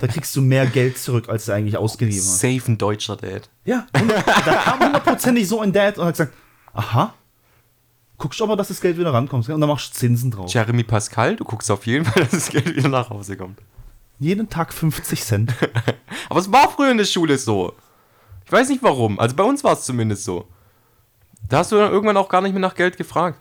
Da 0.00 0.06
kriegst 0.06 0.34
du 0.34 0.40
mehr 0.40 0.66
Geld 0.66 0.98
zurück, 0.98 1.28
als 1.28 1.44
du 1.44 1.52
eigentlich 1.52 1.76
ausgegeben 1.76 2.16
hast. 2.18 2.40
Safe 2.40 2.62
ein 2.66 2.78
deutscher 2.78 3.16
Dad. 3.16 3.48
Ja, 3.64 3.86
und 4.00 4.10
da 4.10 4.22
kam 4.54 4.80
hundertprozentig 4.80 5.46
so 5.46 5.60
ein 5.60 5.72
Dad 5.72 5.98
und 5.98 6.06
hat 6.06 6.14
gesagt, 6.14 6.32
aha, 6.72 7.14
guckst 8.16 8.40
aber, 8.42 8.56
dass 8.56 8.68
das 8.68 8.80
Geld 8.80 8.98
wieder 8.98 9.12
rankommt. 9.12 9.46
gell? 9.46 9.54
Und 9.54 9.60
dann 9.60 9.68
machst 9.70 9.94
du 9.94 9.98
Zinsen 9.98 10.30
drauf. 10.30 10.52
Jeremy 10.52 10.84
Pascal, 10.84 11.36
du 11.36 11.44
guckst 11.44 11.70
auf 11.70 11.86
jeden 11.86 12.04
Fall, 12.04 12.22
dass 12.22 12.30
das 12.32 12.48
Geld 12.48 12.74
wieder 12.74 12.88
nach 12.88 13.10
Hause 13.10 13.36
kommt. 13.36 13.60
Jeden 14.18 14.48
Tag 14.48 14.72
50 14.72 15.22
Cent. 15.22 15.54
Aber 16.28 16.40
es 16.40 16.50
war 16.50 16.70
früher 16.70 16.90
in 16.90 16.98
der 16.98 17.04
Schule 17.04 17.38
so. 17.38 17.74
Ich 18.44 18.50
weiß 18.50 18.68
nicht 18.70 18.82
warum. 18.82 19.20
Also 19.20 19.36
bei 19.36 19.44
uns 19.44 19.62
war 19.62 19.74
es 19.74 19.84
zumindest 19.84 20.24
so. 20.24 20.48
Da 21.48 21.58
hast 21.58 21.70
du 21.72 21.76
dann 21.76 21.92
irgendwann 21.92 22.16
auch 22.16 22.28
gar 22.28 22.40
nicht 22.40 22.52
mehr 22.52 22.60
nach 22.60 22.74
Geld 22.74 22.96
gefragt. 22.96 23.38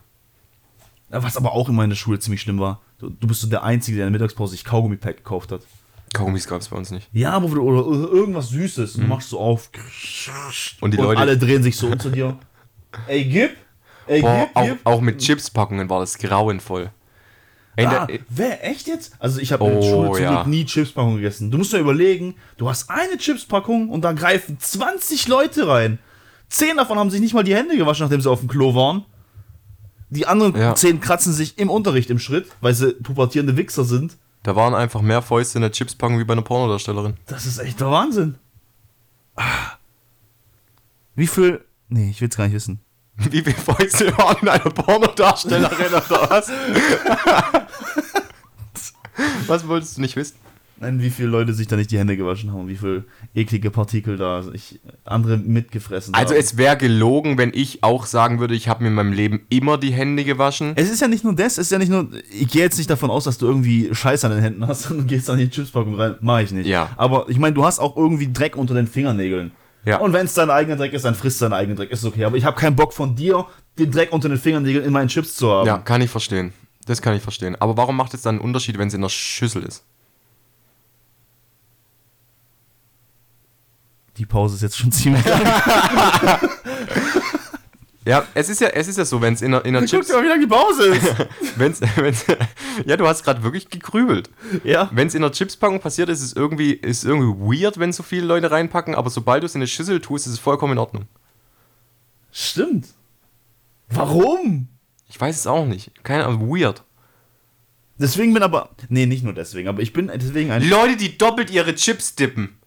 Was 1.10 1.38
aber 1.38 1.54
auch 1.54 1.70
immer 1.70 1.84
in 1.84 1.90
der 1.90 1.96
Schule 1.98 2.20
ziemlich 2.20 2.42
schlimm 2.42 2.60
war. 2.60 2.82
Du, 3.00 3.10
du 3.10 3.28
bist 3.28 3.42
so 3.42 3.48
der 3.48 3.64
Einzige, 3.64 3.98
der 3.98 4.08
in 4.08 4.14
der 4.14 4.20
Mittagspause 4.20 4.52
sich 4.52 4.66
Kaugummi-Pack 4.66 5.18
gekauft 5.18 5.52
hat. 5.52 5.62
Kaugummis 6.14 6.48
gab 6.48 6.62
es 6.62 6.68
bei 6.70 6.78
uns 6.78 6.92
nicht. 6.92 7.08
Ja, 7.14 7.32
aber 7.32 7.48
oder, 7.62 7.86
oder 7.86 8.10
irgendwas 8.12 8.50
Süßes. 8.50 8.96
Und 8.96 9.04
du 9.04 9.08
machst 9.08 9.30
so 9.30 9.40
auf. 9.40 9.70
Und 10.82 10.92
die 10.94 10.98
Leute- 10.98 11.20
alle 11.22 11.38
drehen 11.38 11.64
sich 11.64 11.76
so 11.78 11.88
unter 11.88 12.10
dir. 12.10 12.38
Ey, 13.08 13.24
gib! 13.26 13.52
Ey, 14.08 14.22
Boah, 14.22 14.46
gib, 14.48 14.56
auch, 14.56 14.66
gib! 14.66 14.80
auch 14.86 15.02
mit 15.02 15.20
Chipspackungen 15.20 15.90
war 15.90 16.00
das 16.00 16.18
grauenvoll. 16.18 16.92
Ey, 17.76 17.84
in 17.86 17.90
Ah, 17.92 18.06
der- 18.06 18.20
wer, 18.30 18.66
echt 18.66 18.88
jetzt? 18.88 19.14
Also 19.20 19.40
ich 19.40 19.52
habe 19.52 19.66
in 19.66 19.72
Oh, 19.78 19.82
der 19.82 19.90
Schule 19.90 20.22
ja. 20.24 20.44
Nie 20.46 20.66
Chipspackung 20.66 21.16
gegessen. 21.18 21.52
Du 21.52 21.58
musst 21.58 21.74
dir 21.74 21.78
überlegen, 21.80 22.36
du 22.58 22.68
hast 22.70 22.90
eine 22.90 23.18
Chipspackung 23.18 23.90
und 23.90 24.02
da 24.02 24.14
greifen 24.14 24.58
20 24.60 25.28
Leute 25.28 25.68
rein. 25.68 26.00
Zehn 26.50 26.78
davon 26.78 26.98
haben 26.98 27.10
sich 27.12 27.20
nicht 27.22 27.34
mal 27.34 27.44
die 27.44 27.54
Hände 27.56 27.78
gewaschen, 27.78 28.04
nachdem 28.06 28.22
sie 28.22 28.30
auf 28.32 28.40
dem 28.40 28.48
Klo 28.48 28.74
waren. 28.74 29.06
Die 30.10 30.26
anderen 30.26 30.56
Ja. 30.56 30.76
zehn 30.76 31.02
kratzen 31.02 31.34
sich 31.34 31.58
im 31.58 31.70
Unterricht 31.70 32.10
im 32.10 32.20
Schritt, 32.20 32.48
weil 32.62 32.74
sie 32.74 32.94
pubertierende 32.94 33.58
Wichser 33.58 33.84
sind. 33.84 34.16
da 34.44 34.56
waren 34.56 34.74
einfach 34.74 35.02
mehr 35.02 35.22
Fäuste 35.22 35.58
in 35.58 35.62
der 35.64 35.72
Chipspackung 35.72 36.20
wie 36.20 36.24
bei 36.24 36.32
einer 36.34 36.42
Pornodarstellerin. 36.42 37.16
Das 37.26 37.46
ist 37.46 37.58
echt 37.58 37.82
der 37.82 37.92
Wahnsinn. 37.92 38.36
Ah. 39.36 39.44
Wie 41.16 41.28
viel. 41.28 41.66
Nee, 41.90 42.10
ich 42.12 42.22
will's 42.22 42.38
gar 42.38 42.46
nicht 42.46 42.54
wissen. 42.54 42.80
Wie 43.18 43.42
viele 43.42 43.56
Fäuste 43.56 44.16
waren 44.18 44.38
in 44.44 44.48
einer 44.50 44.70
Pornodarstellerin 44.70 45.88
oder 45.88 46.30
was? 46.30 46.52
was 49.48 49.68
wolltest 49.68 49.98
du 49.98 50.02
nicht 50.02 50.16
wissen? 50.16 50.36
Nein, 50.80 51.02
wie 51.02 51.10
viele 51.10 51.30
Leute 51.30 51.54
sich 51.54 51.68
da 51.68 51.76
nicht 51.76 51.90
die 51.92 51.98
Hände 51.98 52.16
gewaschen 52.18 52.54
haben 52.54 52.68
wie 52.68 52.76
viel 52.76 53.06
eklige 53.34 53.72
Partikel 53.72 54.16
da 54.18 54.44
sich 54.44 54.80
andere 55.06 55.38
mitgefressen 55.38 56.14
Also 56.14 56.34
haben. 56.34 56.40
es 56.40 56.58
wäre 56.58 56.78
gelogen, 56.78 57.38
wenn 57.38 57.52
ich 57.54 57.84
auch 57.84 58.06
sagen 58.06 58.40
würde, 58.40 58.54
ich 58.54 58.68
habe 58.68 58.84
mir 58.84 58.90
in 58.90 58.96
meinem 58.96 59.12
Leben 59.14 59.42
immer 59.50 59.78
die 59.78 59.92
Hände 59.92 60.24
gewaschen. 60.24 60.74
Es 60.76 60.90
ist 60.92 61.02
ja 61.02 61.08
nicht 61.08 61.24
nur 61.24 61.34
das, 61.34 61.54
es 61.54 61.68
ist 61.68 61.72
ja 61.72 61.80
nicht 61.80 61.90
nur. 61.90 62.10
Ich 62.32 62.48
gehe 62.50 62.62
jetzt 62.62 62.78
nicht 62.78 62.90
davon 62.90 63.10
aus, 63.10 63.24
dass 63.24 63.38
du 63.38 63.48
irgendwie 63.48 63.90
Scheiß 63.94 64.24
an 64.26 64.32
den 64.32 64.42
Händen 64.42 64.68
hast 64.68 64.92
und 64.92 65.08
gehst 65.08 65.30
an 65.30 65.38
die 65.40 65.50
Chipspackung 65.50 65.96
rein. 65.96 66.16
Mach 66.22 66.40
ich 66.42 66.52
nicht. 66.52 66.68
Ja. 66.68 66.92
Aber 66.98 67.26
ich 67.30 67.40
meine, 67.40 67.54
du 67.56 67.66
hast 67.66 67.80
auch 67.80 67.98
irgendwie 67.98 68.32
Dreck 68.32 68.56
unter 68.56 68.74
den 68.76 68.88
Fingernägeln. 68.88 69.52
Ja. 69.86 69.98
Und 70.00 70.14
wenn 70.14 70.26
es 70.26 70.34
dein 70.34 70.50
eigener 70.50 70.76
Dreck 70.76 70.94
ist, 70.94 71.06
dann 71.06 71.16
frisst 71.16 71.42
dein 71.42 71.54
eigener 71.54 71.76
Dreck. 71.76 71.92
Ist 71.92 72.04
okay. 72.06 72.26
Aber 72.26 72.36
ich 72.38 72.44
habe 72.46 72.60
keinen 72.60 72.76
Bock 72.76 72.94
von 72.94 73.16
dir, 73.16 73.46
den 73.80 73.90
Dreck 73.90 74.12
unter 74.12 74.28
den 74.30 74.38
Fingernägeln 74.38 74.86
in 74.86 74.92
meinen 74.92 75.08
Chips 75.08 75.36
zu 75.36 75.50
haben. 75.50 75.66
Ja, 75.66 75.78
kann 75.78 76.02
ich 76.02 76.10
verstehen. 76.10 76.52
Das 76.86 77.02
kann 77.02 77.16
ich 77.16 77.22
verstehen. 77.22 77.56
Aber 77.60 77.78
warum 77.78 77.96
macht 77.98 78.14
es 78.14 78.22
dann 78.22 78.36
einen 78.36 78.44
Unterschied, 78.44 78.78
wenn 78.78 78.90
es 78.90 78.94
in 78.94 79.02
der 79.02 79.10
Schüssel 79.10 79.64
ist? 79.64 79.84
Die 84.18 84.26
Pause 84.26 84.56
ist 84.56 84.62
jetzt 84.62 84.78
schon 84.78 84.92
ziemlich 84.94 85.24
lang. 85.26 85.42
Ja, 88.06 88.26
es 88.34 88.48
ist 88.48 88.62
ja, 88.62 88.70
es 88.70 88.88
ist 88.88 88.98
ja 88.98 89.04
so, 89.04 89.22
wenn 89.22 89.34
es 89.34 89.42
in 89.42 89.52
in 89.54 89.74
Guck 89.74 89.86
Chips. 89.86 90.08
dir 90.08 90.14
mal, 90.14 90.24
wie 90.24 90.28
lange 90.30 90.42
die 90.42 90.48
Pause 90.48 90.86
ist. 90.96 91.14
Wenn's, 91.58 91.82
wenn's, 91.98 92.26
ja, 92.86 92.96
du 92.96 93.06
hast 93.06 93.24
gerade 93.24 93.44
wirklich 93.44 93.70
gegrübelt. 93.70 94.30
ja. 94.64 94.90
Wenn 94.94 95.08
es 95.08 95.16
in 95.16 95.24
einer 95.24 95.34
Chipspackung 95.34 95.82
passiert, 95.82 96.08
ist 96.08 96.22
es 96.22 96.32
irgendwie, 96.34 96.72
ist 96.72 97.04
irgendwie 97.04 97.38
weird, 97.38 97.80
wenn 97.80 97.92
so 97.92 98.04
viele 98.04 98.26
Leute 98.26 98.50
reinpacken, 98.50 98.96
aber 98.96 99.10
sobald 99.10 99.44
du 99.44 99.46
es 99.46 99.56
in 99.56 99.60
eine 99.60 99.68
Schüssel 99.68 100.00
tust, 100.00 100.26
ist 100.26 100.34
es 100.34 100.40
vollkommen 100.40 100.74
in 100.74 100.78
Ordnung. 100.80 101.08
Stimmt. 102.32 102.88
Warum? 103.90 104.70
Ich 105.10 105.20
weiß 105.20 105.36
es 105.38 105.48
auch 105.48 105.66
nicht. 105.66 105.92
Keine 106.04 106.26
Ahnung, 106.26 106.50
weird. 106.50 106.84
Deswegen 108.00 108.34
bin 108.34 108.44
aber. 108.44 108.70
Nee, 108.88 109.06
nicht 109.06 109.24
nur 109.24 109.34
deswegen, 109.34 109.68
aber 109.68 109.82
ich 109.82 109.92
bin 109.92 110.08
deswegen 110.14 110.52
ein. 110.52 110.68
Leute, 110.70 110.96
die 110.96 111.18
doppelt 111.18 111.50
ihre 111.50 111.76
Chips 111.76 112.16
dippen. 112.16 112.58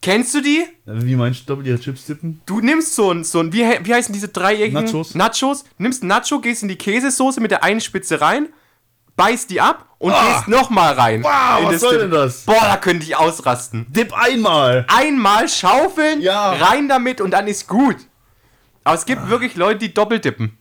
Kennst 0.00 0.32
du 0.34 0.40
die? 0.40 0.64
Wie 0.86 1.16
meinst 1.16 1.40
du, 1.40 1.56
doppelt 1.56 1.82
Chips 1.82 2.06
tippen? 2.06 2.40
Du 2.46 2.60
nimmst 2.60 2.94
so 2.94 3.10
ein, 3.10 3.24
so 3.24 3.40
ein 3.40 3.52
wie, 3.52 3.62
wie 3.82 3.92
heißen 3.94 4.12
diese 4.12 4.28
dreieckigen? 4.28 4.84
Nachos. 4.84 5.14
Nachos. 5.14 5.64
Nimmst 5.78 6.04
ein 6.04 6.06
Nacho, 6.06 6.40
gehst 6.40 6.62
in 6.62 6.68
die 6.68 6.76
Käsesoße 6.76 7.40
mit 7.40 7.50
der 7.50 7.64
einen 7.64 7.80
Spitze 7.80 8.20
rein, 8.20 8.48
beißt 9.16 9.50
die 9.50 9.60
ab 9.60 9.86
und 9.98 10.12
Ah. 10.12 10.36
gehst 10.36 10.48
nochmal 10.48 10.94
rein. 10.94 11.24
Wow, 11.24 11.64
was 11.72 11.80
soll 11.80 11.92
Dip. 11.94 12.00
denn 12.02 12.10
das? 12.12 12.44
Boah, 12.44 12.60
da 12.60 12.76
könnte 12.76 13.04
ich 13.04 13.16
ausrasten. 13.16 13.86
Dip 13.90 14.12
einmal. 14.16 14.86
Einmal 14.88 15.48
schaufeln, 15.48 16.20
Ja. 16.20 16.52
rein 16.52 16.88
damit 16.88 17.20
und 17.20 17.32
dann 17.32 17.48
ist 17.48 17.66
gut. 17.66 17.96
Aber 18.84 18.94
es 18.94 19.04
gibt 19.04 19.28
wirklich 19.28 19.56
Leute, 19.56 19.80
die 19.80 19.92
doppelt 19.92 20.24
dippen. 20.24 20.56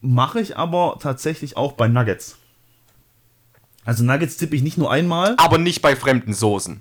Mache 0.00 0.40
ich 0.40 0.58
aber 0.58 0.98
tatsächlich 1.00 1.56
auch 1.56 1.72
bei 1.72 1.86
Nuggets. 1.86 2.36
Also 3.84 4.02
Nuggets 4.02 4.36
tippe 4.38 4.56
ich 4.56 4.62
nicht 4.62 4.76
nur 4.76 4.90
einmal. 4.90 5.34
Aber 5.38 5.56
nicht 5.58 5.80
bei 5.82 5.94
fremden 5.94 6.34
Soßen. 6.34 6.80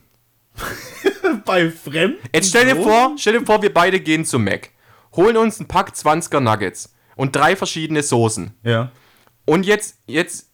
bei 1.33 1.69
Fremden. 1.71 2.17
Jetzt 2.33 2.49
stell 2.49 2.65
dir 2.65 2.81
vor, 2.81 3.15
stell 3.17 3.39
dir 3.39 3.45
vor, 3.45 3.61
wir 3.61 3.73
beide 3.73 3.99
gehen 3.99 4.25
zum 4.25 4.43
Mac, 4.43 4.71
holen 5.15 5.37
uns 5.37 5.59
einen 5.59 5.67
Pack 5.67 5.93
20er 5.93 6.39
Nuggets 6.39 6.93
und 7.15 7.35
drei 7.35 7.55
verschiedene 7.55 8.03
Soßen. 8.03 8.53
Ja. 8.63 8.91
Und 9.45 9.65
jetzt, 9.65 9.97
jetzt 10.07 10.49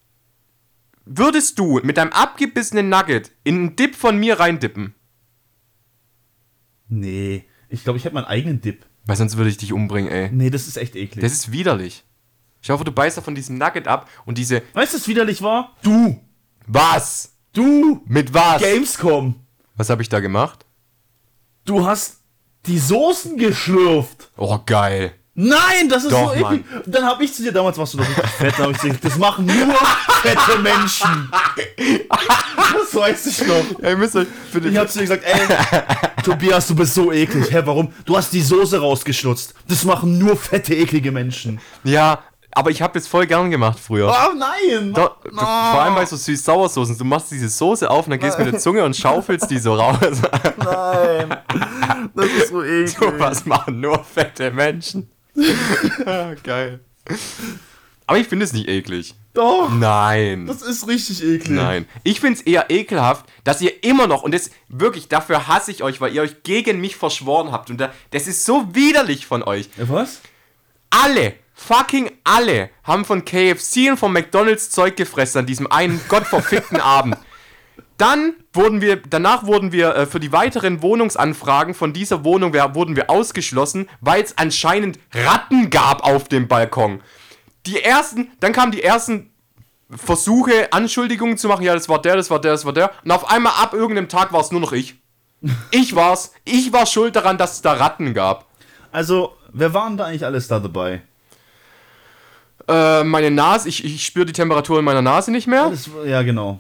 würdest 1.06 1.60
du 1.60 1.80
mit 1.84 1.98
deinem 1.98 2.12
abgebissenen 2.12 2.90
Nugget 2.90 3.32
in 3.44 3.56
einen 3.56 3.76
Dip 3.76 3.96
von 3.96 4.18
mir 4.18 4.40
reindippen. 4.40 4.96
Nee. 6.88 7.46
Ich 7.70 7.84
glaube, 7.84 7.98
ich 7.98 8.06
hätte 8.06 8.16
meinen 8.16 8.26
eigenen 8.26 8.62
Dip. 8.62 8.86
Weil 9.06 9.16
sonst 9.16 9.38
würde 9.38 9.50
ich 9.50 9.58
dich 9.58 9.74
umbringen, 9.74 10.12
ey. 10.12 10.30
Nee, 10.32 10.50
das 10.50 10.68
ist 10.68 10.78
echt 10.78 10.96
eklig. 10.96 11.22
Das 11.22 11.34
ist 11.34 11.52
widerlich. 11.52 12.04
Ich 12.62 12.70
hoffe, 12.70 12.84
du 12.84 12.92
beißt 12.92 13.18
da 13.18 13.22
von 13.22 13.36
diesem 13.36 13.58
Nugget 13.58 13.88
ab 13.88 14.10
und 14.26 14.38
diese. 14.38 14.62
weißt 14.74 14.94
du, 14.94 14.98
was 14.98 15.08
widerlich 15.08 15.42
war? 15.42 15.76
Du. 15.82 16.20
Was? 16.68 17.36
Du. 17.54 18.02
Mit 18.06 18.34
was? 18.34 18.62
Gamescom. 18.62 19.36
Was 19.76 19.90
habe 19.90 20.02
ich 20.02 20.10
da 20.10 20.20
gemacht? 20.20 20.66
Du 21.70 21.86
hast 21.86 22.16
die 22.66 22.80
Soßen 22.80 23.38
geschlürft. 23.38 24.32
Oh, 24.38 24.58
geil. 24.66 25.14
Nein, 25.36 25.88
das 25.88 26.04
ist 26.04 26.12
Doch, 26.12 26.34
so 26.34 26.40
eklig. 26.40 26.66
Dann 26.88 27.06
habe 27.06 27.24
ich 27.24 27.32
zu 27.32 27.44
dir, 27.44 27.52
damals 27.52 27.78
warst 27.78 27.94
du 27.94 28.00
noch 28.00 28.06
fett, 28.08 28.58
habe 28.58 28.72
ich 28.72 28.80
gesagt, 28.80 29.06
das 29.06 29.20
machen 29.20 29.46
nur 29.46 29.76
fette 30.24 30.58
Menschen. 30.64 31.32
Das 31.78 32.96
weiß 32.96 33.26
ich 33.28 33.48
noch. 33.48 33.82
Ja, 33.84 33.92
ihr 33.92 33.98
müsst 33.98 34.16
euch 34.16 34.26
Ich 34.52 34.78
habe 34.78 34.90
zu 34.90 34.98
dir 34.98 35.04
gesagt, 35.06 35.24
ey, 35.24 36.24
Tobias, 36.24 36.66
du 36.66 36.76
bist 36.76 36.96
so 36.96 37.12
eklig. 37.12 37.52
Hä, 37.52 37.62
warum? 37.66 37.94
Du 38.04 38.18
hast 38.18 38.34
die 38.34 38.42
Soße 38.42 38.80
rausgeschnutzt. 38.80 39.54
Das 39.68 39.84
machen 39.84 40.18
nur 40.18 40.38
fette, 40.38 40.74
eklige 40.74 41.12
Menschen. 41.12 41.62
Ja, 41.84 42.24
aber 42.52 42.72
ich 42.72 42.82
habe 42.82 42.98
das 42.98 43.08
voll 43.08 43.28
gern 43.28 43.52
gemacht 43.52 43.80
früher. 43.80 44.10
Oh 44.10 44.36
nein! 44.36 44.94
Da, 44.94 45.16
du, 45.24 45.36
Vor 45.36 45.48
allem 45.48 45.96
bei 45.96 46.06
so 46.06 46.16
süß-sauersoßen. 46.16 46.98
Du 46.98 47.06
machst 47.06 47.32
diese 47.32 47.50
Soße 47.50 47.90
auf 47.90 48.06
und 48.06 48.12
dann 48.12 48.20
gehst 48.20 48.38
du 48.38 48.44
mit 48.44 48.54
der 48.54 48.60
Zunge 48.60 48.84
und 48.84 48.96
schaufelst 48.96 49.50
die 49.52 49.60
so 49.60 49.76
raus. 49.76 50.00
Nein! 50.58 51.38
Das 52.16 52.26
ist 52.26 52.50
so 52.50 52.64
eklig. 52.64 52.98
So 53.00 53.20
was 53.20 53.46
machen 53.46 53.80
nur 53.80 54.04
fette 54.04 54.52
Menschen. 54.52 55.10
ja, 56.06 56.34
geil. 56.44 56.80
Aber 58.08 58.18
ich 58.18 58.28
finde 58.28 58.46
es 58.46 58.54
nicht 58.54 58.68
eklig. 58.68 59.14
Doch, 59.34 59.70
Nein. 59.72 60.48
das 60.48 60.64
ist 60.64 60.88
richtig 60.88 61.24
eklig. 61.24 61.56
Nein. 61.56 61.86
Ich 62.04 62.20
finde 62.20 62.40
es 62.40 62.42
eher 62.42 62.72
ekelhaft, 62.72 63.28
dass 63.44 63.62
ihr 63.62 63.84
immer 63.84 64.08
noch, 64.08 64.24
und 64.24 64.34
das 64.34 64.50
wirklich, 64.68 65.08
dafür 65.08 65.48
hasse 65.48 65.70
ich 65.70 65.84
euch, 65.84 66.02
weil 66.02 66.14
ihr 66.14 66.24
euch 66.24 66.42
gegen 66.42 66.82
mich 66.82 66.96
verschworen 66.96 67.52
habt. 67.52 67.70
Und 67.70 67.80
da, 67.80 67.94
das 68.10 68.28
ist 68.28 68.46
so 68.46 68.74
widerlich 68.74 69.28
von 69.28 69.44
euch. 69.44 69.70
Was? 69.78 70.22
Alle, 70.90 71.36
fucking 71.60 72.12
alle, 72.24 72.70
haben 72.84 73.06
von 73.06 73.26
KFC 73.26 73.92
und 73.92 73.98
von 73.98 74.14
McDonalds 74.14 74.70
Zeug 74.70 74.96
gefressen 74.96 75.40
an 75.40 75.46
diesem 75.46 75.72
einen 75.72 76.00
gottverfickten 76.08 76.80
Abend. 76.80 77.18
Dann 77.98 78.34
wurden 78.54 78.80
wir, 78.80 78.96
danach 78.96 79.46
wurden 79.46 79.74
wir 79.74 79.94
äh, 79.94 80.06
für 80.06 80.22
die 80.22 80.32
weiteren 80.32 80.82
Wohnungsanfragen 80.82 81.74
von 81.74 81.92
dieser 81.92 82.24
Wohnung 82.24 82.54
wir, 82.54 82.74
wurden 82.76 82.96
wir 82.96 83.10
ausgeschlossen, 83.10 83.90
weil 84.00 84.24
es 84.24 84.38
anscheinend 84.38 85.00
Ratten 85.14 85.70
gab 85.70 86.06
auf 86.06 86.30
dem 86.30 86.48
Balkon. 86.48 87.02
Die 87.66 87.84
ersten, 87.84 88.32
dann 88.40 88.54
kamen 88.54 88.72
die 88.72 88.84
ersten 88.84 89.32
Versuche, 89.92 90.72
Anschuldigungen 90.72 91.38
zu 91.38 91.50
machen. 91.50 91.64
Ja, 91.64 91.74
das 91.74 91.90
war 91.90 92.02
der, 92.02 92.16
das 92.16 92.30
war 92.30 92.40
der, 92.40 92.54
das 92.54 92.64
war 92.64 92.74
der. 92.74 92.92
Und 93.04 93.12
auf 93.12 93.30
einmal 93.30 93.54
ab 93.62 93.74
irgendeinem 93.74 94.08
Tag 94.08 94.32
war 94.32 94.40
es 94.40 94.52
nur 94.52 94.62
noch 94.62 94.72
ich. 94.72 94.96
Ich 95.72 95.94
war's. 95.94 96.32
Ich 96.46 96.72
war 96.72 96.86
schuld 96.86 97.16
daran, 97.16 97.38
dass 97.38 97.54
es 97.54 97.62
da 97.62 97.74
Ratten 97.74 98.14
gab. 98.14 98.46
Also, 98.92 99.36
wer 99.52 99.74
waren 99.74 99.98
da 99.98 100.06
eigentlich 100.06 100.26
alles 100.26 100.48
da 100.48 100.60
dabei? 100.60 101.02
Äh, 102.70 103.04
meine 103.04 103.32
Nase, 103.32 103.68
ich, 103.68 103.84
ich 103.84 104.06
spüre 104.06 104.26
die 104.28 104.34
Temperatur 104.34 104.78
in 104.80 104.86
meiner 104.86 105.02
Nase 105.02 105.32
nicht 105.32 105.48
mehr. 105.48 105.70
Das, 105.72 105.90
ja, 106.06 106.22
genau. 106.22 106.60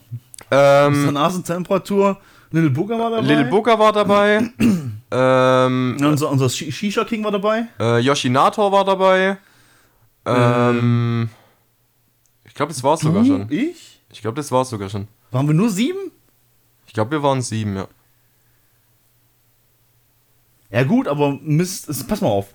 Ähm, 0.49 1.13
Nasentemperatur. 1.13 2.17
Little 2.51 2.71
Booger 2.71 2.97
war 2.97 3.11
dabei. 3.11 3.27
Little 3.27 3.45
Booker 3.45 3.77
war 3.77 3.93
dabei. 3.93 4.49
ähm, 5.11 5.97
Unser, 6.01 6.31
unser 6.31 6.49
Shi- 6.49 6.71
Shisha 6.71 7.03
King 7.03 7.23
war 7.23 7.31
dabei. 7.31 7.67
äh, 7.79 7.99
Yoshinator 7.99 8.71
war 8.71 8.83
dabei. 8.85 9.37
Ähm, 10.25 11.29
ich 12.43 12.55
glaube, 12.55 12.73
das 12.73 12.83
war 12.83 12.95
es 12.95 13.01
sogar 13.01 13.23
schon. 13.23 13.45
Ich? 13.51 14.01
Ich 14.11 14.21
glaube, 14.21 14.35
das 14.37 14.51
war 14.51 14.63
es 14.63 14.69
sogar 14.69 14.89
schon. 14.89 15.07
Waren 15.29 15.45
wir 15.47 15.53
nur 15.53 15.69
sieben? 15.69 16.11
Ich 16.87 16.93
glaube, 16.93 17.11
wir 17.11 17.21
waren 17.21 17.43
sieben, 17.43 17.75
ja. 17.75 17.87
Ja 20.71 20.83
gut, 20.83 21.07
aber 21.07 21.37
Mist, 21.41 22.07
pass 22.07 22.21
mal 22.21 22.29
auf. 22.29 22.47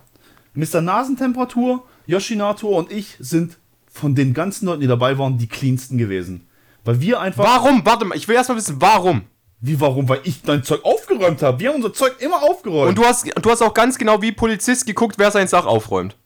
Mr. 0.55 0.81
Nasentemperatur, 0.81 1.85
Yoshinator 2.07 2.77
und 2.77 2.93
ich 2.93 3.17
sind 3.19 3.59
von 3.91 4.15
den 4.15 4.35
ganzen 4.35 4.67
Leuten, 4.67 4.81
die 4.81 4.87
dabei 4.87 5.19
waren, 5.19 5.39
die 5.39 5.47
cleansten 5.47 5.99
gewesen. 5.99 6.47
Weil 6.85 7.01
wir 7.01 7.21
einfach... 7.21 7.45
Warum? 7.45 7.85
Warte 7.87 8.05
mal, 8.05 8.17
ich 8.17 8.29
will 8.29 8.35
erstmal 8.35 8.59
wissen, 8.59 8.77
warum? 8.81 9.23
Wie, 9.61 9.81
warum? 9.81 10.09
Weil 10.09 10.21
ich 10.25 10.43
dein 10.43 10.63
Zeug 10.63 10.85
aufgeräumt 10.85 11.41
habe. 11.43 11.59
Wir 11.61 11.69
haben 11.69 11.77
unser 11.77 11.95
Zeug 11.95 12.17
immer 12.21 12.43
aufgeräumt. 12.43 12.91
Und 12.91 12.99
du 12.99 13.05
hast, 13.05 13.27
du 13.41 13.51
hast 13.51 13.63
auch 13.63 13.73
ganz 13.73 13.97
genau 13.97 14.21
wie 14.21 14.33
Polizist 14.33 14.87
geguckt, 14.87 15.17
wer 15.19 15.31
sein 15.31 15.49
Sach 15.49 15.65
aufräumt. 15.65 16.17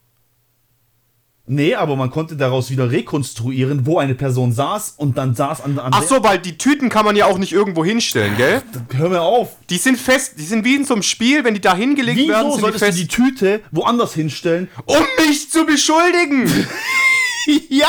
Nee, 1.48 1.74
aber 1.74 1.96
man 1.96 2.10
konnte 2.10 2.36
daraus 2.36 2.70
wieder 2.70 2.90
rekonstruieren, 2.90 3.86
wo 3.86 3.98
eine 3.98 4.14
Person 4.14 4.52
saß 4.52 4.94
und 4.96 5.18
dann 5.18 5.34
saß 5.34 5.62
an, 5.62 5.78
an 5.78 5.92
Ach 5.94 6.02
so, 6.02 6.22
weil 6.22 6.38
die 6.38 6.56
Tüten 6.58 6.88
kann 6.88 7.04
man 7.04 7.16
ja 7.16 7.26
auch 7.26 7.38
nicht 7.38 7.52
irgendwo 7.52 7.84
hinstellen, 7.84 8.36
gell? 8.36 8.62
der... 8.90 8.98
Hör 8.98 9.08
mir 9.08 9.22
auf. 9.22 9.56
Die 9.70 9.78
sind 9.78 9.98
fest, 9.98 10.34
die 10.38 10.44
sind 10.44 10.64
wie 10.64 10.76
in 10.76 10.84
so 10.84 10.94
einem 10.94 11.02
Spiel, 11.02 11.44
wenn 11.44 11.54
die 11.54 11.60
da 11.60 11.74
hingelegt 11.74 12.18
werden, 12.28 12.48
Wieso 12.48 12.50
sind 12.50 12.56
die 12.56 12.60
solltest 12.60 12.82
du 12.82 12.86
fest. 12.86 12.98
die 12.98 13.08
Tüte 13.08 13.60
woanders 13.70 14.14
hinstellen? 14.14 14.68
um 14.86 14.96
mich 15.26 15.50
zu 15.50 15.64
beschuldigen! 15.64 16.48
ja, 17.68 17.86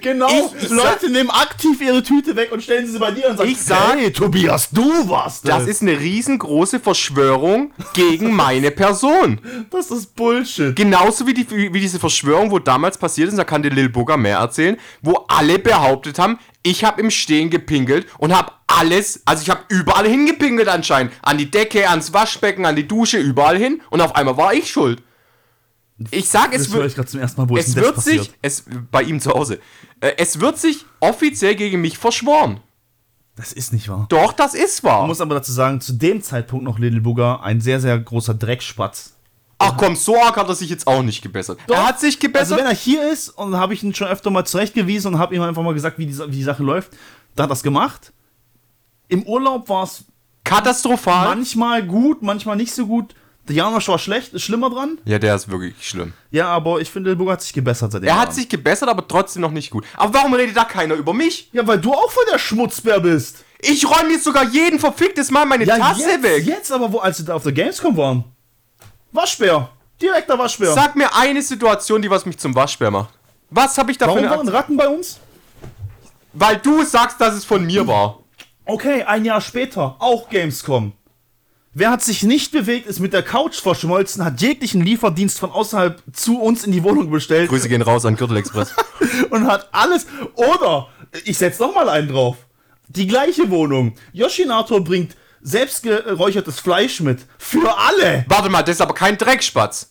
genau. 0.00 0.28
Ich- 0.28 0.64
ich 0.64 0.70
Leute 0.70 1.10
nehmen 1.10 1.30
aktiv 1.30 1.80
ihre 1.80 2.02
Tüte 2.02 2.34
weg 2.36 2.50
und 2.52 2.62
stellen 2.62 2.86
sie 2.86 2.98
bei 2.98 3.10
dir 3.10 3.28
und 3.30 3.36
sagen, 3.36 3.50
Ich 3.50 3.60
sag- 3.62 3.96
hey, 3.96 4.12
Tobias, 4.12 4.70
du 4.70 5.08
warst 5.08 5.46
Das 5.48 5.62
es. 5.64 5.68
ist 5.68 5.82
eine 5.82 5.98
riesengroße 6.00 6.80
Verschwörung 6.80 7.72
gegen 7.92 8.32
meine 8.34 8.70
Person. 8.70 9.40
das 9.70 9.90
ist 9.90 10.14
Bullshit. 10.16 10.74
Genauso 10.74 11.26
wie, 11.26 11.34
die, 11.34 11.48
wie 11.50 11.80
diese 11.80 11.98
Verschwörung, 12.00 12.50
wo 12.50 12.58
damals 12.58 12.98
passiert 12.98 13.28
ist, 13.28 13.36
da 13.38 13.44
kann 13.44 13.62
der 13.62 13.72
Lil 13.72 13.88
Booger 13.88 14.16
mehr 14.16 14.38
erzählen, 14.38 14.76
wo 15.02 15.24
alle 15.28 15.58
behauptet 15.58 16.18
haben, 16.18 16.38
ich 16.62 16.82
habe 16.84 17.00
im 17.02 17.10
Stehen 17.10 17.50
gepinkelt 17.50 18.06
und 18.18 18.34
habe 18.34 18.52
alles, 18.66 19.20
also 19.26 19.42
ich 19.42 19.50
habe 19.50 19.60
überall 19.68 20.08
hingepinkelt 20.08 20.68
anscheinend. 20.68 21.12
An 21.20 21.36
die 21.36 21.50
Decke, 21.50 21.88
ans 21.90 22.12
Waschbecken, 22.14 22.64
an 22.64 22.74
die 22.74 22.88
Dusche, 22.88 23.18
überall 23.18 23.58
hin. 23.58 23.82
Und 23.90 24.00
auf 24.00 24.16
einmal 24.16 24.36
war 24.38 24.54
ich 24.54 24.70
schuld. 24.70 25.02
Ich 26.10 26.28
sag, 26.28 26.52
es 26.52 26.72
wird, 26.72 26.86
ich 26.86 26.96
Mal, 27.36 27.58
es 27.58 27.76
wird 27.76 28.00
sich, 28.02 28.32
es, 28.42 28.64
bei 28.90 29.02
ihm 29.02 29.20
zu 29.20 29.30
Hause, 29.30 29.60
äh, 30.00 30.12
es 30.18 30.40
wird 30.40 30.58
sich 30.58 30.84
offiziell 31.00 31.54
gegen 31.54 31.80
mich 31.80 31.98
verschworen. 31.98 32.60
Das 33.36 33.52
ist 33.52 33.72
nicht 33.72 33.88
wahr. 33.88 34.06
Doch, 34.08 34.32
das 34.32 34.54
ist 34.54 34.82
Man 34.82 34.92
wahr. 34.92 35.06
muss 35.06 35.20
aber 35.20 35.36
dazu 35.36 35.52
sagen, 35.52 35.80
zu 35.80 35.92
dem 35.92 36.22
Zeitpunkt 36.22 36.64
noch 36.64 36.78
Little 36.78 37.00
Booger 37.00 37.42
ein 37.42 37.60
sehr, 37.60 37.80
sehr 37.80 37.98
großer 37.98 38.34
Dreckspatz. 38.34 39.14
Ach 39.58 39.76
komm, 39.76 39.94
so 39.96 40.20
arg 40.20 40.36
hat 40.36 40.48
er 40.48 40.54
sich 40.54 40.68
jetzt 40.68 40.86
auch 40.86 41.02
nicht 41.02 41.22
gebessert. 41.22 41.58
Er 41.70 41.86
hat 41.86 42.00
sich 42.00 42.16
Also 42.16 42.26
gebessert. 42.26 42.58
wenn 42.58 42.66
er 42.66 42.74
hier 42.74 43.10
ist 43.10 43.28
und 43.30 43.56
habe 43.56 43.72
ich 43.72 43.82
ihn 43.82 43.94
schon 43.94 44.08
öfter 44.08 44.30
mal 44.30 44.44
zurechtgewiesen 44.44 45.14
und 45.14 45.20
habe 45.20 45.34
ihm 45.34 45.42
einfach 45.42 45.62
mal 45.62 45.74
gesagt, 45.74 45.98
wie 45.98 46.06
die, 46.06 46.18
wie 46.18 46.36
die 46.36 46.42
Sache 46.42 46.62
läuft, 46.62 46.92
da 47.34 47.44
hat 47.44 47.48
er 47.50 47.52
das 47.52 47.62
gemacht. 47.62 48.12
Im 49.08 49.22
Urlaub 49.24 49.68
war 49.68 49.84
es 49.84 50.04
katastrophal. 50.42 51.28
manchmal 51.28 51.86
gut, 51.86 52.22
manchmal 52.22 52.56
nicht 52.56 52.74
so 52.74 52.86
gut. 52.86 53.14
Der 53.46 53.56
Janosch 53.56 53.88
war 53.88 53.98
schlecht, 53.98 54.32
ist 54.32 54.42
schlimmer 54.42 54.70
dran. 54.70 54.98
Ja, 55.04 55.18
der 55.18 55.34
ist 55.34 55.50
wirklich 55.50 55.74
schlimm. 55.86 56.14
Ja, 56.30 56.48
aber 56.48 56.80
ich 56.80 56.90
finde, 56.90 57.14
Booger 57.14 57.32
hat 57.32 57.42
sich 57.42 57.52
gebessert 57.52 57.92
seitdem. 57.92 58.08
Er 58.08 58.18
hat 58.18 58.32
sich 58.34 58.48
gebessert, 58.48 58.88
aber 58.88 59.06
trotzdem 59.06 59.42
noch 59.42 59.50
nicht 59.50 59.70
gut. 59.70 59.84
Aber 59.96 60.14
warum 60.14 60.32
redet 60.32 60.56
da 60.56 60.64
keiner 60.64 60.94
über 60.94 61.12
mich? 61.12 61.50
Ja, 61.52 61.66
weil 61.66 61.78
du 61.78 61.92
auch 61.92 62.10
voll 62.10 62.24
der 62.32 62.38
Schmutzbär 62.38 63.00
bist. 63.00 63.44
Ich 63.60 63.84
räume 63.88 64.12
jetzt 64.12 64.24
sogar 64.24 64.44
jeden 64.44 64.78
verficktes 64.78 65.30
Mal 65.30 65.44
meine 65.44 65.64
Ja, 65.64 65.76
Tasse 65.76 66.02
jetzt, 66.08 66.22
weg. 66.22 66.46
jetzt 66.46 66.72
aber, 66.72 66.90
wo, 66.90 66.98
als 67.00 67.18
sie 67.18 67.24
da 67.26 67.34
auf 67.34 67.42
der 67.42 67.52
Gamescom 67.52 67.94
waren. 67.96 68.24
Waschbär. 69.12 69.68
Direkter 70.00 70.38
Waschbär. 70.38 70.72
Sag 70.72 70.96
mir 70.96 71.14
eine 71.14 71.42
Situation, 71.42 72.00
die 72.02 72.10
was 72.10 72.24
mich 72.26 72.38
zum 72.38 72.54
Waschbär 72.54 72.90
macht. 72.90 73.10
Was 73.50 73.76
habe 73.78 73.90
ich 73.92 73.98
da 73.98 74.06
für 74.06 74.12
Warum 74.12 74.24
eine 74.26 74.36
waren? 74.36 74.48
Ratten 74.48 74.76
bei 74.76 74.88
uns? 74.88 75.20
Weil 76.32 76.56
du 76.56 76.82
sagst, 76.82 77.20
dass 77.20 77.34
es 77.34 77.44
von 77.44 77.64
mir 77.64 77.86
war. 77.86 78.20
Okay, 78.64 79.02
ein 79.04 79.24
Jahr 79.24 79.40
später, 79.40 79.96
auch 79.98 80.28
Gamescom. 80.30 80.92
Wer 81.76 81.90
hat 81.90 82.02
sich 82.02 82.22
nicht 82.22 82.52
bewegt, 82.52 82.86
ist 82.86 83.00
mit 83.00 83.12
der 83.12 83.24
Couch 83.24 83.60
verschmolzen, 83.60 84.24
hat 84.24 84.40
jeglichen 84.40 84.80
Lieferdienst 84.84 85.40
von 85.40 85.50
außerhalb 85.50 86.00
zu 86.12 86.40
uns 86.40 86.62
in 86.62 86.70
die 86.70 86.84
Wohnung 86.84 87.10
bestellt 87.10 87.48
Grüße 87.48 87.68
gehen 87.68 87.82
raus 87.82 88.06
an 88.06 88.14
Gürtel 88.14 88.36
Express. 88.36 88.72
und 89.30 89.48
hat 89.48 89.68
alles. 89.72 90.06
Oder, 90.34 90.88
ich 91.24 91.36
setz 91.36 91.58
noch 91.58 91.74
mal 91.74 91.88
einen 91.88 92.08
drauf. 92.08 92.36
Die 92.86 93.08
gleiche 93.08 93.50
Wohnung. 93.50 93.94
Yoshinator 94.12 94.84
bringt 94.84 95.16
selbstgeräuchertes 95.42 96.60
Fleisch 96.60 97.00
mit. 97.00 97.26
Für 97.38 97.76
alle. 97.76 98.24
Warte 98.28 98.50
mal, 98.50 98.62
das 98.62 98.76
ist 98.76 98.80
aber 98.80 98.94
kein 98.94 99.18
Dreckspatz. 99.18 99.90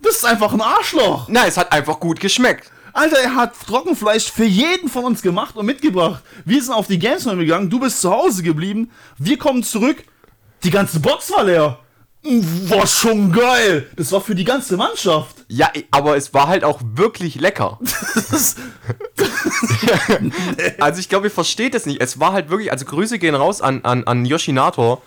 Das 0.00 0.16
ist 0.16 0.24
einfach 0.24 0.54
ein 0.54 0.62
Arschloch. 0.62 1.26
Na, 1.28 1.46
es 1.46 1.58
hat 1.58 1.72
einfach 1.72 2.00
gut 2.00 2.20
geschmeckt. 2.20 2.70
Alter, 2.94 3.18
er 3.18 3.34
hat 3.34 3.52
Trockenfleisch 3.66 4.32
für 4.32 4.46
jeden 4.46 4.88
von 4.88 5.04
uns 5.04 5.20
gemacht 5.20 5.56
und 5.56 5.66
mitgebracht. 5.66 6.22
Wir 6.46 6.62
sind 6.62 6.72
auf 6.72 6.86
die 6.86 6.98
Gamescom 6.98 7.38
gegangen, 7.38 7.68
du 7.68 7.78
bist 7.80 8.00
zu 8.00 8.10
Hause 8.10 8.42
geblieben. 8.42 8.90
Wir 9.18 9.36
kommen 9.36 9.62
zurück. 9.62 10.04
Die 10.62 10.70
ganze 10.70 11.00
Box 11.00 11.30
war 11.30 11.44
leer. 11.44 11.78
War 12.22 12.86
schon 12.86 13.32
geil. 13.32 13.86
Das 13.96 14.10
war 14.12 14.20
für 14.20 14.34
die 14.34 14.44
ganze 14.44 14.76
Mannschaft. 14.76 15.36
Ja, 15.48 15.70
aber 15.90 16.16
es 16.16 16.34
war 16.34 16.48
halt 16.48 16.64
auch 16.64 16.80
wirklich 16.82 17.36
lecker. 17.36 17.78
Also 20.80 21.00
ich 21.00 21.08
glaube, 21.08 21.28
ihr 21.28 21.30
versteht 21.30 21.74
es 21.74 21.86
nicht. 21.86 22.00
Es 22.00 22.20
war 22.20 22.32
halt 22.32 22.50
wirklich, 22.50 22.72
also 22.72 22.84
Grüße 22.84 23.18
gehen 23.18 23.34
raus 23.34 23.60
an, 23.60 23.84
an, 23.84 24.04
an 24.04 24.24
Yoshinator. 24.24 25.02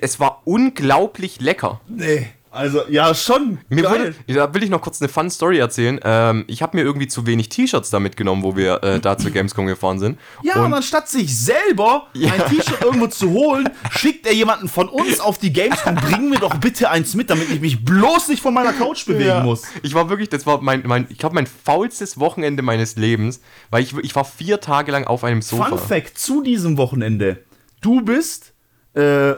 Es 0.00 0.20
war 0.20 0.42
unglaublich 0.44 1.40
lecker. 1.40 1.80
nee. 1.88 2.28
Also, 2.52 2.82
ja, 2.90 3.14
schon. 3.14 3.58
Mir 3.70 3.82
geil. 3.82 4.14
wurde, 4.26 4.34
da 4.38 4.52
will 4.52 4.62
ich 4.62 4.68
noch 4.68 4.82
kurz 4.82 5.00
eine 5.00 5.08
Fun 5.08 5.30
Story 5.30 5.56
erzählen. 5.58 5.98
Ähm, 6.04 6.44
ich 6.48 6.60
habe 6.60 6.76
mir 6.76 6.82
irgendwie 6.82 7.08
zu 7.08 7.26
wenig 7.26 7.48
T-Shirts 7.48 7.88
da 7.88 7.98
mitgenommen, 7.98 8.42
wo 8.42 8.56
wir 8.56 8.82
äh, 8.82 9.00
da 9.00 9.16
zur 9.16 9.30
Gamescom 9.32 9.66
gefahren 9.66 9.98
sind. 9.98 10.18
Ja, 10.42 10.62
und 10.62 10.74
anstatt 10.74 11.08
sich 11.08 11.34
selber 11.36 12.08
Ja. 12.12 12.30
ein 12.32 12.44
T-Shirt 12.50 12.82
irgendwo 12.82 13.06
zu 13.06 13.30
holen, 13.30 13.70
schickt 13.90 14.26
er 14.26 14.34
jemanden 14.34 14.68
von 14.68 14.90
uns 14.90 15.18
auf 15.18 15.38
die 15.38 15.50
Gamescom. 15.52 15.94
Bring 15.94 16.28
mir 16.28 16.38
doch 16.40 16.54
bitte 16.56 16.90
eins 16.90 17.14
mit, 17.14 17.30
damit 17.30 17.48
ich 17.50 17.60
mich 17.62 17.82
bloß 17.84 18.28
nicht 18.28 18.42
von 18.42 18.52
meiner 18.52 18.74
Couch 18.74 19.06
bewegen 19.06 19.28
Ja. 19.28 19.40
muss. 19.42 19.62
Ich 19.82 19.94
war 19.94 20.10
wirklich, 20.10 20.28
das 20.28 20.44
war 20.44 20.60
mein, 20.60 20.82
mein 20.84 21.06
ich 21.08 21.16
glaube, 21.16 21.34
mein 21.34 21.46
faulstes 21.46 22.20
Wochenende 22.20 22.62
meines 22.62 22.96
Lebens, 22.96 23.40
weil 23.70 23.82
ich, 23.82 23.96
ich 23.96 24.14
war 24.14 24.26
vier 24.26 24.60
Tage 24.60 24.92
lang 24.92 25.04
auf 25.06 25.24
einem 25.24 25.40
Sofa. 25.40 25.64
Fun 25.70 25.78
Fact 25.78 26.18
zu 26.18 26.42
diesem 26.42 26.76
Wochenende. 26.76 27.42
Du 27.80 28.02
bist 28.02 28.52
äh, 28.92 29.32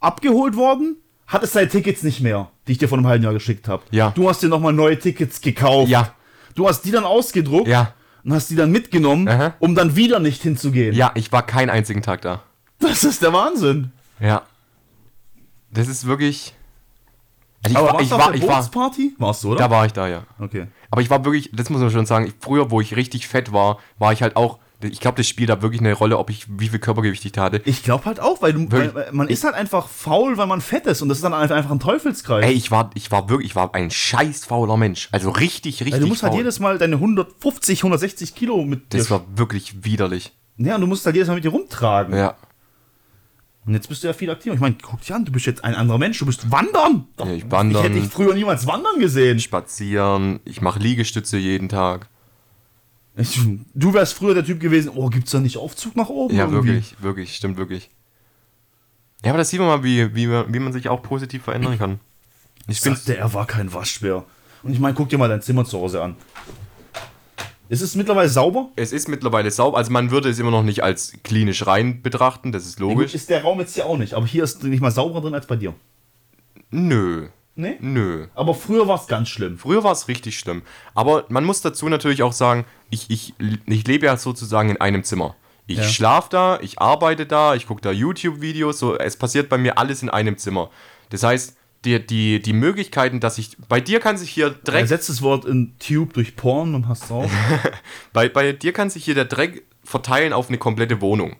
abgeholt 0.00 0.54
worden, 0.56 0.96
hattest 1.32 1.56
deine 1.56 1.68
Tickets 1.68 2.02
nicht 2.02 2.20
mehr, 2.20 2.50
die 2.66 2.72
ich 2.72 2.78
dir 2.78 2.88
vor 2.88 2.98
einem 2.98 3.06
halben 3.06 3.24
Jahr 3.24 3.32
geschickt 3.32 3.68
habe. 3.68 3.82
Ja. 3.90 4.10
Du 4.10 4.28
hast 4.28 4.42
dir 4.42 4.48
nochmal 4.48 4.72
neue 4.72 4.98
Tickets 4.98 5.40
gekauft. 5.40 5.88
Ja. 5.88 6.14
Du 6.54 6.68
hast 6.68 6.82
die 6.82 6.90
dann 6.90 7.04
ausgedruckt 7.04 7.68
Ja, 7.68 7.94
und 8.24 8.32
hast 8.34 8.50
die 8.50 8.56
dann 8.56 8.70
mitgenommen, 8.70 9.26
Aha. 9.28 9.54
um 9.58 9.74
dann 9.74 9.96
wieder 9.96 10.18
nicht 10.20 10.42
hinzugehen. 10.42 10.94
ja, 10.94 11.10
ich 11.14 11.32
war 11.32 11.44
keinen 11.46 11.70
einzigen 11.70 12.02
Tag 12.02 12.20
da. 12.22 12.42
Das 12.78 13.04
ist 13.04 13.22
der 13.22 13.32
Wahnsinn. 13.32 13.92
Ja. 14.20 14.42
Das 15.70 15.88
ist 15.88 16.06
wirklich. 16.06 16.54
Also 17.64 17.72
ich 17.72 17.76
Aber 17.78 17.86
war, 17.86 17.94
warst 17.94 18.04
ich 18.04 18.10
war, 18.10 18.32
der 18.32 18.34
ich 18.42 18.46
war, 18.48 18.56
Bootsparty? 18.56 19.14
Warst 19.18 19.44
du, 19.44 19.52
oder? 19.52 19.58
da 19.60 19.70
war 19.70 19.86
ich 19.86 19.92
da, 19.92 20.08
ja. 20.08 20.24
Okay. 20.38 20.66
Aber 20.90 21.00
ich 21.00 21.08
war 21.10 21.24
wirklich, 21.24 21.50
das 21.54 21.70
muss 21.70 21.80
man 21.80 21.90
schon 21.90 22.06
sagen, 22.06 22.26
ich, 22.26 22.34
früher, 22.40 22.70
wo 22.70 22.80
ich 22.80 22.96
richtig 22.96 23.28
fett 23.28 23.52
war, 23.52 23.78
war 23.98 24.12
ich 24.12 24.20
halt 24.22 24.36
auch, 24.36 24.58
ich 24.84 25.00
glaube, 25.00 25.16
das 25.16 25.28
spielt 25.28 25.48
da 25.50 25.62
wirklich 25.62 25.80
eine 25.80 25.92
Rolle, 25.92 26.18
ob 26.18 26.30
ich, 26.30 26.46
wie 26.48 26.68
viel 26.68 26.78
Körpergewicht 26.78 27.24
ich 27.24 27.32
da 27.32 27.44
hatte. 27.44 27.62
Ich 27.64 27.82
glaube 27.82 28.04
halt 28.04 28.20
auch, 28.20 28.42
weil, 28.42 28.52
du, 28.52 28.70
Wirklich? 28.70 28.94
weil 28.94 29.12
man 29.12 29.28
ist 29.28 29.44
halt 29.44 29.54
einfach 29.54 29.88
faul, 29.88 30.36
weil 30.36 30.46
man 30.46 30.60
fett 30.60 30.86
ist 30.86 31.02
und 31.02 31.08
das 31.08 31.18
ist 31.18 31.22
dann 31.24 31.34
einfach 31.34 31.70
ein 31.70 31.80
Teufelskreis. 31.80 32.44
Ey, 32.44 32.52
ich 32.52 32.70
war, 32.70 32.90
ich 32.94 33.10
war 33.10 33.28
wirklich, 33.28 33.50
ich 33.50 33.56
war 33.56 33.74
ein 33.74 33.90
scheiß 33.90 34.44
fauler 34.44 34.76
Mensch. 34.76 35.08
Also 35.12 35.30
richtig, 35.30 35.80
richtig 35.80 35.92
Weil 35.94 36.00
du 36.00 36.06
musst 36.06 36.20
faul. 36.20 36.30
halt 36.30 36.38
jedes 36.38 36.60
Mal 36.60 36.78
deine 36.78 36.96
150, 36.96 37.80
160 37.80 38.34
Kilo 38.34 38.64
mit 38.64 38.92
dir. 38.92 38.98
das 38.98 39.10
war 39.10 39.24
wirklich 39.36 39.84
widerlich. 39.84 40.32
ja, 40.56 40.74
und 40.74 40.80
du 40.80 40.86
musst 40.86 41.04
halt 41.06 41.16
jedes 41.16 41.28
Mal 41.28 41.34
mit 41.34 41.44
dir 41.44 41.50
rumtragen. 41.50 42.16
Ja. 42.16 42.36
Und 43.64 43.74
jetzt 43.74 43.88
bist 43.88 44.02
du 44.02 44.08
ja 44.08 44.12
viel 44.12 44.28
aktiver. 44.28 44.54
Ich 44.54 44.60
meine, 44.60 44.74
guck 44.82 45.00
dich 45.00 45.14
an, 45.14 45.24
du 45.24 45.30
bist 45.30 45.46
jetzt 45.46 45.62
ein 45.62 45.74
anderer 45.76 45.98
Mensch, 45.98 46.18
du 46.18 46.26
bist 46.26 46.50
wandern. 46.50 47.06
Ja, 47.18 47.26
ich 47.32 47.48
wandern. 47.48 47.82
Ich 47.84 47.90
hätte 47.90 48.00
dich 48.00 48.10
früher 48.10 48.34
niemals 48.34 48.66
wandern 48.66 48.98
gesehen. 48.98 49.38
Spazieren, 49.38 50.40
ich 50.44 50.60
mache 50.60 50.80
Liegestütze 50.80 51.38
jeden 51.38 51.68
Tag. 51.68 52.08
Ich, 53.16 53.38
du 53.74 53.92
wärst 53.94 54.14
früher 54.14 54.34
der 54.34 54.44
Typ 54.44 54.60
gewesen, 54.60 54.90
oh, 54.94 55.08
gibt's 55.08 55.30
da 55.32 55.40
nicht 55.40 55.56
Aufzug 55.56 55.96
nach 55.96 56.08
oben? 56.08 56.34
Ja, 56.34 56.44
irgendwie? 56.44 56.68
wirklich, 56.68 56.96
wirklich, 57.02 57.36
stimmt 57.36 57.56
wirklich. 57.56 57.90
Ja, 59.24 59.30
aber 59.30 59.38
das 59.38 59.50
sieht 59.50 59.60
man 59.60 59.68
mal, 59.68 59.84
wie, 59.84 60.14
wie, 60.14 60.26
man- 60.26 60.52
wie 60.52 60.58
man 60.58 60.72
sich 60.72 60.88
auch 60.88 61.02
positiv 61.02 61.44
verändern 61.44 61.78
kann. 61.78 62.00
Ich 62.68 62.80
sagte, 62.80 63.16
er 63.16 63.32
war 63.34 63.46
kein 63.46 63.72
Waschbär. 63.72 64.24
Und 64.62 64.72
ich 64.72 64.78
meine, 64.80 64.94
guck 64.94 65.08
dir 65.08 65.18
mal 65.18 65.28
dein 65.28 65.42
Zimmer 65.42 65.64
zu 65.64 65.78
Hause 65.80 66.02
an. 66.02 66.16
Ist 67.68 67.80
es 67.80 67.94
mittlerweile 67.96 68.28
sauber? 68.28 68.68
Es 68.76 68.92
ist 68.92 69.08
mittlerweile 69.08 69.50
sauber, 69.50 69.78
also 69.78 69.90
man 69.90 70.10
würde 70.10 70.28
es 70.28 70.38
immer 70.38 70.50
noch 70.50 70.62
nicht 70.62 70.82
als 70.82 71.14
klinisch 71.22 71.66
rein 71.66 72.02
betrachten, 72.02 72.52
das 72.52 72.66
ist 72.66 72.78
logisch. 72.80 73.14
ist 73.14 73.30
der 73.30 73.42
Raum 73.42 73.60
jetzt 73.60 73.74
hier 73.74 73.86
auch 73.86 73.96
nicht, 73.96 74.12
aber 74.14 74.26
hier 74.26 74.44
ist 74.44 74.62
nicht 74.62 74.80
mal 74.82 74.90
sauberer 74.90 75.22
drin 75.22 75.34
als 75.34 75.46
bei 75.46 75.56
dir. 75.56 75.74
Nö, 76.70 77.28
Nee? 77.54 77.76
nö. 77.80 78.26
Aber 78.34 78.54
früher 78.54 78.88
war 78.88 78.98
es 78.98 79.06
ganz 79.08 79.28
schlimm. 79.28 79.58
Früher 79.58 79.84
war 79.84 79.92
es 79.92 80.08
richtig 80.08 80.38
schlimm. 80.38 80.62
Aber 80.94 81.26
man 81.28 81.44
muss 81.44 81.60
dazu 81.60 81.88
natürlich 81.88 82.22
auch 82.22 82.32
sagen, 82.32 82.64
ich, 82.88 83.10
ich, 83.10 83.34
ich 83.66 83.86
lebe 83.86 84.06
ja 84.06 84.16
sozusagen 84.16 84.70
in 84.70 84.80
einem 84.80 85.04
Zimmer. 85.04 85.36
Ich 85.66 85.76
Ja. 85.78 85.84
schlafe 85.84 86.28
da, 86.30 86.58
ich 86.60 86.80
arbeite 86.80 87.26
da, 87.26 87.54
ich 87.54 87.66
gucke 87.66 87.82
da 87.82 87.92
YouTube-Videos, 87.92 88.78
so, 88.78 88.96
es 88.98 89.16
passiert 89.16 89.48
bei 89.48 89.58
mir 89.58 89.78
alles 89.78 90.02
in 90.02 90.08
einem 90.10 90.38
Zimmer. 90.38 90.70
Das 91.10 91.22
heißt, 91.22 91.56
die, 91.84 92.04
die, 92.04 92.40
die 92.40 92.52
Möglichkeiten, 92.52 93.20
dass 93.20 93.38
ich. 93.38 93.56
Bei 93.68 93.80
dir 93.80 93.98
kann 94.00 94.16
sich 94.16 94.30
hier 94.30 94.50
Dreck. 94.50 94.82
Ersetzt 94.82 95.08
das 95.08 95.20
Wort 95.20 95.44
in 95.44 95.74
Tube 95.78 96.12
durch 96.14 96.36
Porn 96.36 96.74
und 96.74 96.88
hast 96.88 97.08
drauf. 97.10 97.30
Bei, 98.12 98.28
bei 98.28 98.52
dir 98.52 98.72
kann 98.72 98.88
sich 98.88 99.04
hier 99.04 99.14
der 99.14 99.24
Dreck 99.24 99.64
verteilen 99.84 100.32
auf 100.32 100.48
eine 100.48 100.58
komplette 100.58 101.00
Wohnung. 101.00 101.36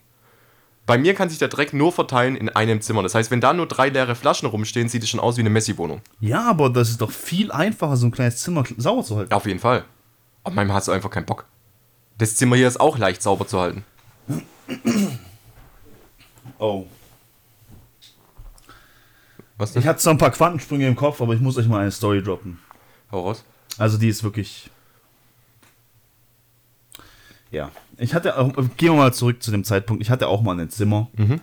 Bei 0.85 0.99
mir 0.99 1.15
kann 1.15 1.29
sich 1.29 1.39
der 1.39 1.49
Dreck 1.49 1.73
nur 1.73 1.93
verteilen 1.93 2.35
in 2.37 2.49
einem 2.49 2.81
Zimmer. 2.81 3.03
Das 3.03 3.15
heißt, 3.15 3.31
wenn 3.31 3.41
da 3.41 3.53
nur 3.53 3.67
drei 3.67 3.89
leere 3.89 4.17
Flaschen 4.17 4.49
rumstehen, 4.49 4.89
sieht 4.89 5.03
es 5.03 5.09
schon 5.09 5.21
aus 5.21 5.37
wie 5.37 5.41
eine 5.41 5.51
Messi-Wohnung. 5.51 6.01
ja, 6.21 6.49
aber 6.49 6.71
das 6.71 6.91
ist 6.91 7.01
doch 7.01 7.11
viel 7.11 7.53
einfacher, 7.53 7.97
so 7.97 8.07
ein 8.07 8.11
kleines 8.11 8.39
Zimmer 8.39 8.65
sauber 8.77 9.05
zu 9.05 9.17
halten. 9.17 9.33
Auf 9.33 9.47
jeden 9.47 9.61
Fall. 9.61 9.85
Aber 10.43 10.55
manchmal 10.55 10.77
hast 10.77 10.89
du 10.89 10.93
einfach 10.93 11.11
keinen 11.11 11.27
Bock. 11.27 11.47
Das 12.19 12.35
Zimmer 12.35 12.57
hier 12.57 12.67
ist 12.69 12.81
auch 12.81 12.99
leicht 12.99 13.23
sauber 13.23 13.47
zu 13.47 13.61
halten. 13.61 13.85
Oh. 16.59 16.87
Was 19.57 19.73
denn? 19.73 19.83
Ich 19.83 19.89
hatte 19.89 20.01
zwar 20.01 20.15
ein 20.15 20.19
paar 20.19 20.31
Quantensprünge 20.31 20.87
im 20.87 20.97
Kopf, 20.97 21.21
aber 21.21 21.35
ich 21.35 21.41
muss 21.41 21.57
euch 21.59 21.69
mal 21.69 21.81
eine 21.81 21.93
Story 21.93 22.23
droppen. 22.23 22.59
Hau 23.13 23.21
raus. 23.21 23.45
Also 23.79 23.99
die 23.99 24.09
ist 24.09 24.25
wirklich. 24.25 24.71
Ja. 27.53 27.71
Ich 27.99 28.15
hatte 28.15 28.37
auch, 28.39 28.53
gehen 28.77 28.93
wir 28.93 28.95
mal 28.95 29.15
zurück 29.15 29.43
zu 29.43 29.51
dem 29.51 29.63
Zeitpunkt. 29.63 30.03
Ich 30.03 30.11
hatte 30.11 30.27
auch 30.27 30.43
mal 30.43 30.59
ein 30.59 30.71
Zimmer. 30.71 31.09
Mhm. 31.17 31.41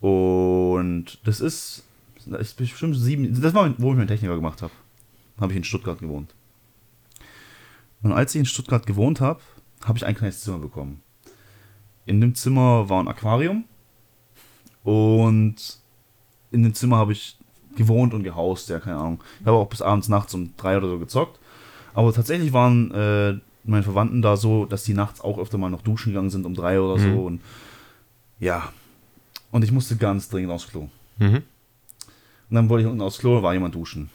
Und 0.00 1.18
das 1.24 1.40
ist. 1.40 1.84
Das 2.26 2.40
ist 2.40 2.56
bestimmt 2.56 2.96
sieben. 2.96 3.40
Das 3.40 3.54
war, 3.54 3.74
wo 3.78 3.90
ich 3.90 3.96
meinen 3.96 4.06
Techniker 4.06 4.36
gemacht 4.36 4.62
habe. 4.62 4.72
Habe 5.40 5.52
ich 5.52 5.56
in 5.56 5.64
Stuttgart 5.64 5.98
gewohnt. 5.98 6.32
Und 8.02 8.12
als 8.12 8.34
ich 8.34 8.38
in 8.40 8.46
Stuttgart 8.46 8.86
gewohnt 8.86 9.20
habe, 9.20 9.40
habe 9.84 9.98
ich 9.98 10.06
ein 10.06 10.14
kleines 10.14 10.40
Zimmer 10.42 10.58
bekommen. 10.58 11.00
In 12.06 12.20
dem 12.20 12.34
Zimmer 12.34 12.88
war 12.88 13.02
ein 13.02 13.08
Aquarium. 13.08 13.64
Und 14.84 15.78
in 16.50 16.62
dem 16.62 16.74
Zimmer 16.74 16.98
habe 16.98 17.12
ich 17.12 17.36
gewohnt 17.76 18.14
und 18.14 18.22
gehaust, 18.22 18.68
ja, 18.68 18.80
keine 18.80 18.98
Ahnung. 18.98 19.24
Ich 19.40 19.46
habe 19.46 19.56
auch 19.56 19.68
bis 19.68 19.82
abends 19.82 20.08
nachts 20.08 20.34
um 20.34 20.54
drei 20.56 20.76
oder 20.76 20.88
so 20.88 20.98
gezockt. 20.98 21.38
Aber 21.94 22.12
tatsächlich 22.12 22.52
waren 22.52 22.90
äh, 22.92 23.40
meine 23.70 23.82
Verwandten 23.82 24.22
da 24.22 24.36
so, 24.36 24.66
dass 24.66 24.84
die 24.84 24.94
nachts 24.94 25.20
auch 25.20 25.38
öfter 25.38 25.58
mal 25.58 25.70
noch 25.70 25.82
duschen 25.82 26.12
gegangen 26.12 26.30
sind 26.30 26.44
um 26.44 26.54
drei 26.54 26.80
oder 26.80 26.98
so. 26.98 27.24
Und 27.26 27.40
ja. 28.38 28.72
Und 29.50 29.64
ich 29.64 29.72
musste 29.72 29.96
ganz 29.96 30.28
dringend 30.28 30.52
aufs 30.52 30.68
Klo. 30.68 30.88
Mhm. 31.18 31.36
Und 31.36 32.54
dann 32.56 32.68
wollte 32.68 32.84
ich 32.84 32.90
unten 32.90 33.02
aufs 33.02 33.18
Klo, 33.18 33.42
war 33.42 33.54
jemand 33.54 33.74
duschen. 33.74 34.10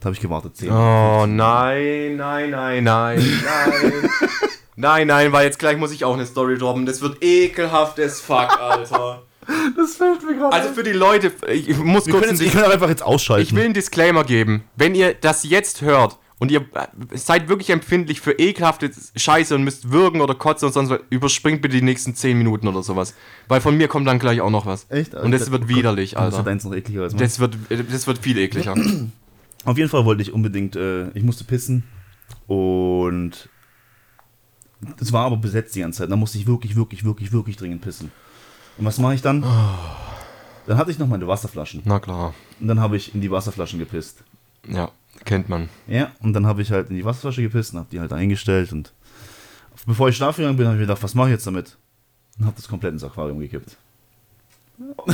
Da 0.00 0.06
habe 0.06 0.14
ich 0.14 0.20
gewartet. 0.20 0.56
Zehn. 0.56 0.70
Oh 0.70 1.26
nein, 1.26 2.16
nein, 2.16 2.50
nein, 2.50 2.84
nein, 2.84 2.84
nein. 2.84 3.92
nein, 4.76 5.06
nein, 5.06 5.32
weil 5.32 5.46
jetzt 5.46 5.58
gleich 5.58 5.76
muss 5.76 5.92
ich 5.92 6.04
auch 6.04 6.14
eine 6.14 6.26
Story 6.26 6.58
droppen. 6.58 6.86
Das 6.86 7.00
wird 7.00 7.22
ekelhaft 7.22 8.00
as 8.00 8.20
fuck, 8.20 8.58
Alter. 8.58 9.22
Das 9.76 9.96
fällt 9.96 10.22
mir 10.24 10.36
gerade 10.36 10.52
Also 10.52 10.72
für 10.72 10.84
die 10.84 10.92
Leute, 10.92 11.32
ich 11.52 11.76
muss 11.76 12.06
Wir 12.06 12.14
kurz 12.14 12.26
jetzt, 12.26 12.40
ich 12.40 12.52
kann 12.52 12.70
einfach 12.70 12.88
jetzt 12.88 13.02
ausschalten. 13.02 13.42
Ich 13.42 13.52
will 13.52 13.64
einen 13.64 13.74
Disclaimer 13.74 14.22
geben. 14.22 14.62
Wenn 14.76 14.94
ihr 14.94 15.14
das 15.14 15.42
jetzt 15.42 15.82
hört 15.82 16.16
und 16.42 16.50
ihr 16.50 16.62
äh, 16.74 17.16
seid 17.16 17.48
wirklich 17.48 17.70
empfindlich 17.70 18.20
für 18.20 18.32
ekelhafte 18.32 18.90
Scheiße 19.14 19.54
und 19.54 19.62
müsst 19.62 19.92
würgen 19.92 20.20
oder 20.20 20.34
kotzen 20.34 20.66
und 20.66 20.72
sonst 20.72 20.90
was, 20.90 20.98
überspringt 21.08 21.62
bitte 21.62 21.76
die 21.76 21.82
nächsten 21.82 22.16
10 22.16 22.36
Minuten 22.36 22.66
oder 22.66 22.82
sowas. 22.82 23.14
Weil 23.46 23.60
von 23.60 23.76
mir 23.76 23.86
kommt 23.86 24.08
dann 24.08 24.18
gleich 24.18 24.40
auch 24.40 24.50
noch 24.50 24.66
was. 24.66 24.86
Echt? 24.88 25.14
Und 25.14 25.30
das 25.30 25.52
wird 25.52 25.68
widerlich, 25.68 26.14
Das 26.14 26.24
wird 26.24 26.34
Alter. 26.34 26.50
eins 26.50 26.64
noch 26.64 26.74
ekliger 26.74 27.02
als 27.02 27.14
Das 27.14 27.38
wird, 27.38 27.56
das 27.70 28.08
wird 28.08 28.18
viel 28.18 28.36
ekliger. 28.38 28.74
Auf 29.64 29.78
jeden 29.78 29.88
Fall 29.88 30.04
wollte 30.04 30.20
ich 30.22 30.32
unbedingt, 30.32 30.74
äh, 30.74 31.10
ich 31.10 31.22
musste 31.22 31.44
pissen 31.44 31.84
und 32.48 33.48
es 35.00 35.12
war 35.12 35.26
aber 35.26 35.36
besetzt 35.36 35.76
die 35.76 35.80
ganze 35.82 35.98
Zeit. 35.98 36.10
Da 36.10 36.16
musste 36.16 36.38
ich 36.38 36.48
wirklich, 36.48 36.74
wirklich, 36.74 37.04
wirklich, 37.04 37.30
wirklich 37.30 37.56
dringend 37.56 37.82
pissen. 37.82 38.10
Und 38.78 38.84
was 38.84 38.98
mache 38.98 39.14
ich 39.14 39.22
dann? 39.22 39.42
Dann 40.66 40.76
hatte 40.76 40.90
ich 40.90 40.98
noch 40.98 41.06
meine 41.06 41.28
Wasserflaschen 41.28 41.82
Na 41.84 42.00
klar. 42.00 42.34
und 42.58 42.66
dann 42.66 42.80
habe 42.80 42.96
ich 42.96 43.14
in 43.14 43.20
die 43.20 43.30
Wasserflaschen 43.30 43.78
gepisst. 43.78 44.24
Ja. 44.68 44.90
Kennt 45.24 45.48
man. 45.48 45.68
Ja, 45.86 46.12
und 46.20 46.32
dann 46.32 46.46
habe 46.46 46.62
ich 46.62 46.70
halt 46.70 46.90
in 46.90 46.96
die 46.96 47.04
Wasserflasche 47.04 47.42
gepisst 47.42 47.72
und 47.72 47.80
habe 47.80 47.88
die 47.90 48.00
halt 48.00 48.12
eingestellt 48.12 48.72
und 48.72 48.92
bevor 49.86 50.08
ich 50.08 50.16
schlafen 50.16 50.42
gegangen 50.42 50.56
bin, 50.56 50.66
habe 50.66 50.76
ich 50.76 50.80
mir 50.80 50.86
gedacht, 50.86 51.02
was 51.02 51.14
mache 51.14 51.28
ich 51.28 51.32
jetzt 51.32 51.46
damit? 51.46 51.76
Und 52.38 52.46
habe 52.46 52.56
das 52.56 52.68
komplett 52.68 52.92
ins 52.92 53.04
Aquarium 53.04 53.38
gekippt. 53.40 53.76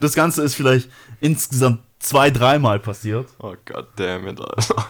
Das 0.00 0.14
Ganze 0.14 0.42
ist 0.42 0.54
vielleicht 0.54 0.88
insgesamt 1.20 1.80
zwei, 1.98 2.30
dreimal 2.30 2.80
passiert. 2.80 3.28
Oh 3.38 3.54
god 3.64 3.86
damn 3.96 4.26
it, 4.28 4.40
Alter. 4.40 4.88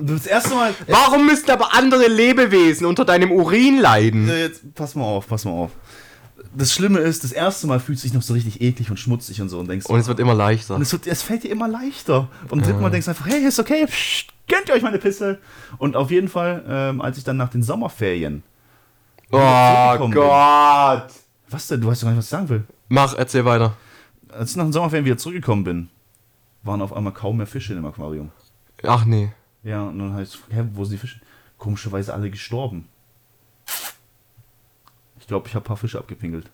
Das 0.00 0.26
erste 0.26 0.54
Mal. 0.54 0.74
Warum 0.86 1.26
müssen 1.26 1.50
aber 1.50 1.74
andere 1.74 2.06
Lebewesen 2.06 2.86
unter 2.86 3.04
deinem 3.04 3.32
Urin 3.32 3.78
leiden? 3.80 4.28
Jetzt, 4.28 4.74
pass 4.74 4.94
mal 4.94 5.04
auf, 5.04 5.26
pass 5.26 5.44
mal 5.44 5.52
auf. 5.52 5.72
Das 6.56 6.72
Schlimme 6.72 7.00
ist, 7.00 7.24
das 7.24 7.32
erste 7.32 7.66
Mal 7.66 7.80
fühlt 7.80 7.98
sich 7.98 8.12
noch 8.12 8.22
so 8.22 8.32
richtig 8.32 8.60
eklig 8.60 8.88
und 8.90 8.98
schmutzig 8.98 9.40
und 9.40 9.48
so 9.48 9.58
und 9.58 9.68
denkst, 9.68 9.86
Und 9.86 9.98
es 9.98 10.06
wird 10.06 10.20
immer 10.20 10.34
leichter. 10.34 10.76
Und 10.76 10.82
es, 10.82 10.92
wird, 10.92 11.06
es 11.06 11.22
fällt 11.22 11.42
dir 11.42 11.50
immer 11.50 11.66
leichter. 11.66 12.28
Und 12.48 12.64
dritten 12.64 12.80
Mal 12.80 12.90
denkst 12.90 13.06
du 13.06 13.10
einfach, 13.10 13.26
hey, 13.26 13.44
ist 13.44 13.58
okay, 13.58 13.86
psst, 13.86 14.28
kennt 14.46 14.68
ihr 14.68 14.74
euch 14.74 14.82
meine 14.82 14.98
Pisse? 14.98 15.38
Und 15.78 15.96
auf 15.96 16.10
jeden 16.10 16.28
Fall, 16.28 16.64
ähm, 16.68 17.00
als 17.00 17.18
ich 17.18 17.24
dann 17.24 17.36
nach 17.36 17.48
den 17.48 17.62
Sommerferien. 17.62 18.42
Oh 19.32 19.38
zurückgekommen 19.38 20.12
bin. 20.12 20.22
Gott. 20.22 21.06
Was 21.50 21.66
denn? 21.66 21.80
Du 21.80 21.88
weißt 21.88 22.02
doch 22.02 22.06
gar 22.06 22.12
nicht, 22.12 22.18
was 22.18 22.24
ich 22.26 22.30
sagen 22.30 22.48
will. 22.48 22.64
Mach, 22.88 23.14
erzähl 23.14 23.44
weiter. 23.44 23.76
Als 24.28 24.50
ich 24.50 24.56
nach 24.56 24.64
den 24.64 24.72
Sommerferien 24.72 25.04
wieder 25.04 25.16
zurückgekommen 25.16 25.64
bin, 25.64 25.88
waren 26.62 26.82
auf 26.82 26.92
einmal 26.92 27.12
kaum 27.12 27.36
mehr 27.38 27.46
Fische 27.46 27.74
im 27.74 27.84
Aquarium. 27.84 28.30
Ach 28.84 29.04
nee. 29.04 29.32
Ja, 29.62 29.82
und 29.84 29.98
dann 29.98 30.14
heißt 30.14 30.38
hä, 30.50 30.64
wo 30.74 30.84
sind 30.84 30.94
die 30.94 30.98
Fische? 30.98 31.20
Komischerweise 31.58 32.12
alle 32.12 32.30
gestorben. 32.30 32.88
Ich 35.24 35.28
glaube, 35.28 35.48
ich 35.48 35.54
habe 35.54 35.64
ein 35.64 35.68
paar 35.68 35.78
Fische 35.78 35.98
abgepinkelt. 35.98 36.50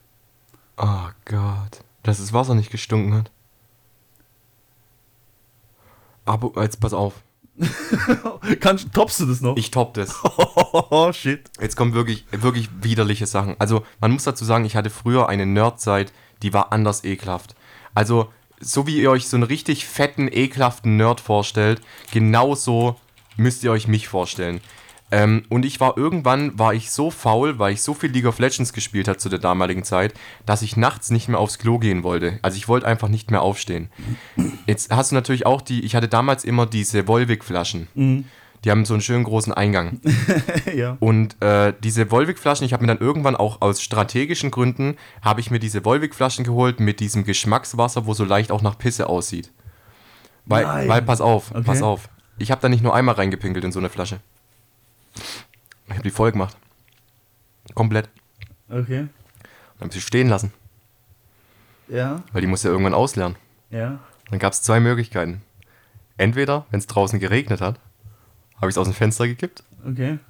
Oh 0.76 1.08
Gott. 1.24 1.82
Dass 2.04 2.18
das 2.18 2.32
Wasser 2.32 2.54
nicht 2.54 2.70
gestunken 2.70 3.14
hat. 3.14 3.32
Aber 6.24 6.62
jetzt 6.62 6.78
pass 6.78 6.92
auf. 6.92 7.14
Kannst, 8.60 8.92
toppst 8.92 9.18
du 9.18 9.26
das 9.26 9.40
noch? 9.40 9.56
Ich 9.56 9.72
top 9.72 9.94
das. 9.94 10.14
oh, 10.22 11.12
shit. 11.12 11.50
Jetzt 11.60 11.74
kommen 11.74 11.94
wirklich, 11.94 12.26
wirklich 12.30 12.68
widerliche 12.80 13.26
Sachen. 13.26 13.56
Also, 13.58 13.84
man 14.00 14.12
muss 14.12 14.22
dazu 14.22 14.44
sagen, 14.44 14.64
ich 14.64 14.76
hatte 14.76 14.88
früher 14.88 15.28
eine 15.28 15.46
Nerdzeit, 15.46 16.12
die 16.42 16.52
war 16.52 16.72
anders 16.72 17.02
ekelhaft. 17.02 17.56
Also, 17.92 18.32
so 18.60 18.86
wie 18.86 19.02
ihr 19.02 19.10
euch 19.10 19.26
so 19.26 19.36
einen 19.36 19.42
richtig 19.42 19.84
fetten, 19.84 20.28
ekelhaften 20.30 20.96
Nerd 20.96 21.20
vorstellt, 21.20 21.80
genauso 22.12 23.00
müsst 23.36 23.64
ihr 23.64 23.72
euch 23.72 23.88
mich 23.88 24.06
vorstellen. 24.06 24.60
Ähm, 25.12 25.42
und 25.48 25.64
ich 25.64 25.80
war 25.80 25.96
irgendwann, 25.96 26.58
war 26.58 26.72
ich 26.74 26.90
so 26.90 27.10
faul, 27.10 27.58
weil 27.58 27.72
ich 27.72 27.82
so 27.82 27.94
viel 27.94 28.10
League 28.10 28.26
of 28.26 28.38
Legends 28.38 28.72
gespielt 28.72 29.08
habe 29.08 29.18
zu 29.18 29.28
der 29.28 29.38
damaligen 29.40 29.82
Zeit, 29.84 30.14
dass 30.46 30.62
ich 30.62 30.76
nachts 30.76 31.10
nicht 31.10 31.28
mehr 31.28 31.38
aufs 31.40 31.58
Klo 31.58 31.78
gehen 31.78 32.02
wollte. 32.04 32.38
Also 32.42 32.56
ich 32.56 32.68
wollte 32.68 32.86
einfach 32.86 33.08
nicht 33.08 33.30
mehr 33.30 33.42
aufstehen. 33.42 33.88
Jetzt 34.66 34.94
hast 34.94 35.10
du 35.10 35.14
natürlich 35.16 35.46
auch 35.46 35.62
die, 35.62 35.84
ich 35.84 35.94
hatte 35.96 36.08
damals 36.08 36.44
immer 36.44 36.66
diese 36.66 37.08
Volvic-Flaschen. 37.08 37.88
Die 38.64 38.70
haben 38.70 38.84
so 38.84 38.94
einen 38.94 39.00
schönen 39.00 39.24
großen 39.24 39.52
Eingang. 39.54 40.00
ja. 40.76 40.96
Und 41.00 41.40
äh, 41.42 41.72
diese 41.82 42.10
Volvic-Flaschen, 42.10 42.66
ich 42.66 42.72
habe 42.74 42.82
mir 42.84 42.88
dann 42.94 42.98
irgendwann 43.04 43.34
auch 43.34 43.62
aus 43.62 43.80
strategischen 43.82 44.50
Gründen, 44.50 44.96
habe 45.22 45.40
ich 45.40 45.50
mir 45.50 45.58
diese 45.58 45.84
Volvic-Flaschen 45.84 46.44
geholt 46.44 46.78
mit 46.78 47.00
diesem 47.00 47.24
Geschmackswasser, 47.24 48.06
wo 48.06 48.12
so 48.14 48.24
leicht 48.24 48.52
auch 48.52 48.62
nach 48.62 48.76
Pisse 48.78 49.08
aussieht. 49.08 49.50
Weil, 50.44 50.64
Nein. 50.64 50.88
weil 50.88 51.02
pass 51.02 51.20
auf, 51.20 51.50
Okay. 51.52 51.62
pass 51.64 51.82
auf. 51.82 52.08
Ich 52.38 52.50
habe 52.50 52.60
da 52.60 52.68
nicht 52.68 52.82
nur 52.82 52.94
einmal 52.94 53.14
reingepinkelt 53.16 53.64
in 53.64 53.72
so 53.72 53.78
eine 53.78 53.88
Flasche. 53.88 54.20
Ich 55.86 55.92
habe 55.92 56.02
die 56.02 56.10
voll 56.10 56.32
gemacht. 56.32 56.56
Komplett. 57.74 58.08
Okay. 58.68 59.00
Und 59.00 59.80
habe 59.80 59.92
sie 59.92 60.00
stehen 60.00 60.28
lassen, 60.28 60.52
Ja, 61.88 62.22
weil 62.32 62.40
die 62.42 62.46
muss 62.46 62.62
ja 62.62 62.70
irgendwann 62.70 62.94
ausleeren. 62.94 63.36
ja. 63.70 63.98
Dann 64.30 64.38
gab 64.38 64.52
es 64.52 64.62
zwei 64.62 64.78
Möglichkeiten. 64.78 65.42
Entweder, 66.16 66.64
wenn 66.70 66.78
es 66.78 66.86
draußen 66.86 67.18
geregnet 67.18 67.60
hat, 67.60 67.80
habe 68.56 68.68
ich 68.68 68.74
es 68.74 68.78
aus 68.78 68.86
dem 68.86 68.94
Fenster 68.94 69.26
gekippt. 69.26 69.64
Okay. 69.84 70.20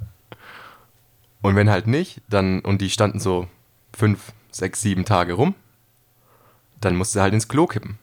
Und 1.43 1.55
wenn 1.55 1.69
halt 1.69 1.87
nicht, 1.87 2.23
dann, 2.31 2.61
und 2.61 2.81
die 2.81 2.89
standen 2.89 3.21
so 3.21 3.47
fünf, 3.95 4.33
sechs, 4.51 4.81
sieben 4.81 5.05
Tage 5.05 5.35
rum, 5.35 5.55
dann 6.81 6.97
musst 6.97 7.15
du 7.15 7.21
halt 7.21 7.35
ins 7.35 7.49
Klo 7.49 7.67
kippen. 7.67 7.99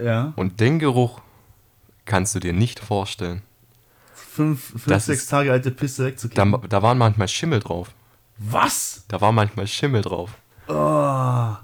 Ja. 0.00 0.32
Und 0.36 0.60
den 0.60 0.78
Geruch 0.78 1.20
kannst 2.04 2.36
du 2.36 2.38
dir 2.38 2.52
nicht 2.52 2.78
vorstellen. 2.78 3.42
Fünf, 4.34 4.70
fünf 4.70 4.84
Das 4.86 5.06
sechs 5.06 5.22
ist- 5.22 5.30
Tage 5.30 5.52
alte 5.52 5.70
Pisse 5.70 6.02
Da, 6.02 6.08
wegzukippen. 6.08 6.56
da 6.68 6.82
waren 6.82 6.96
manchmal 6.98 7.28
Schimmel 7.28 7.60
drauf. 7.60 7.88
Was? 8.38 9.04
Da 9.08 9.20
war 9.20 9.32
manchmal 9.32 9.66
Schimmel 9.66 10.02
drauf. 10.02 10.30
Oh. 10.68 11.56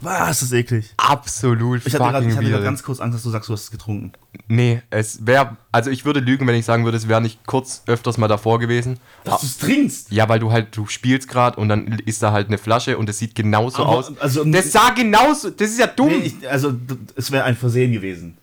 Was 0.00 0.42
ist 0.42 0.52
eklig. 0.52 0.92
Absolut 0.98 1.80
Ich 1.86 1.94
hatte 1.94 2.04
gerade 2.04 2.26
ich 2.28 2.36
hatte 2.36 2.62
ganz 2.62 2.82
kurz 2.82 3.00
Angst, 3.00 3.14
dass 3.16 3.22
du 3.22 3.30
sagst, 3.30 3.48
du 3.48 3.54
hast 3.54 3.62
es 3.62 3.70
getrunken. 3.70 4.12
Nee, 4.46 4.82
es 4.90 5.24
wäre, 5.26 5.56
also 5.72 5.90
ich 5.90 6.04
würde 6.04 6.20
lügen, 6.20 6.46
wenn 6.46 6.54
ich 6.54 6.66
sagen 6.66 6.84
würde, 6.84 6.98
es 6.98 7.08
wäre 7.08 7.22
nicht 7.22 7.46
kurz 7.46 7.82
öfters 7.86 8.18
mal 8.18 8.28
davor 8.28 8.58
gewesen. 8.58 8.98
Dass 9.24 9.40
du 9.40 9.46
es 9.46 9.56
trinkst. 9.58 10.12
Ja, 10.12 10.28
weil 10.28 10.38
du 10.38 10.52
halt, 10.52 10.76
du 10.76 10.86
spielst 10.86 11.28
gerade 11.28 11.58
und 11.58 11.70
dann 11.70 11.86
ist 12.04 12.22
da 12.22 12.32
halt 12.32 12.48
eine 12.48 12.58
Flasche 12.58 12.98
und 12.98 13.08
es 13.08 13.18
sieht 13.18 13.34
genauso 13.34 13.82
Aber, 13.84 13.88
aus. 13.90 14.18
also- 14.18 14.44
das 14.44 14.70
sah 14.70 14.90
genauso, 14.90 15.48
das 15.50 15.70
ist 15.70 15.78
ja 15.78 15.86
dumm. 15.86 16.08
Nee, 16.08 16.32
ich, 16.40 16.50
also 16.50 16.74
es 17.14 17.30
wäre 17.32 17.44
ein 17.44 17.56
Versehen 17.56 17.92
gewesen. 17.92 18.36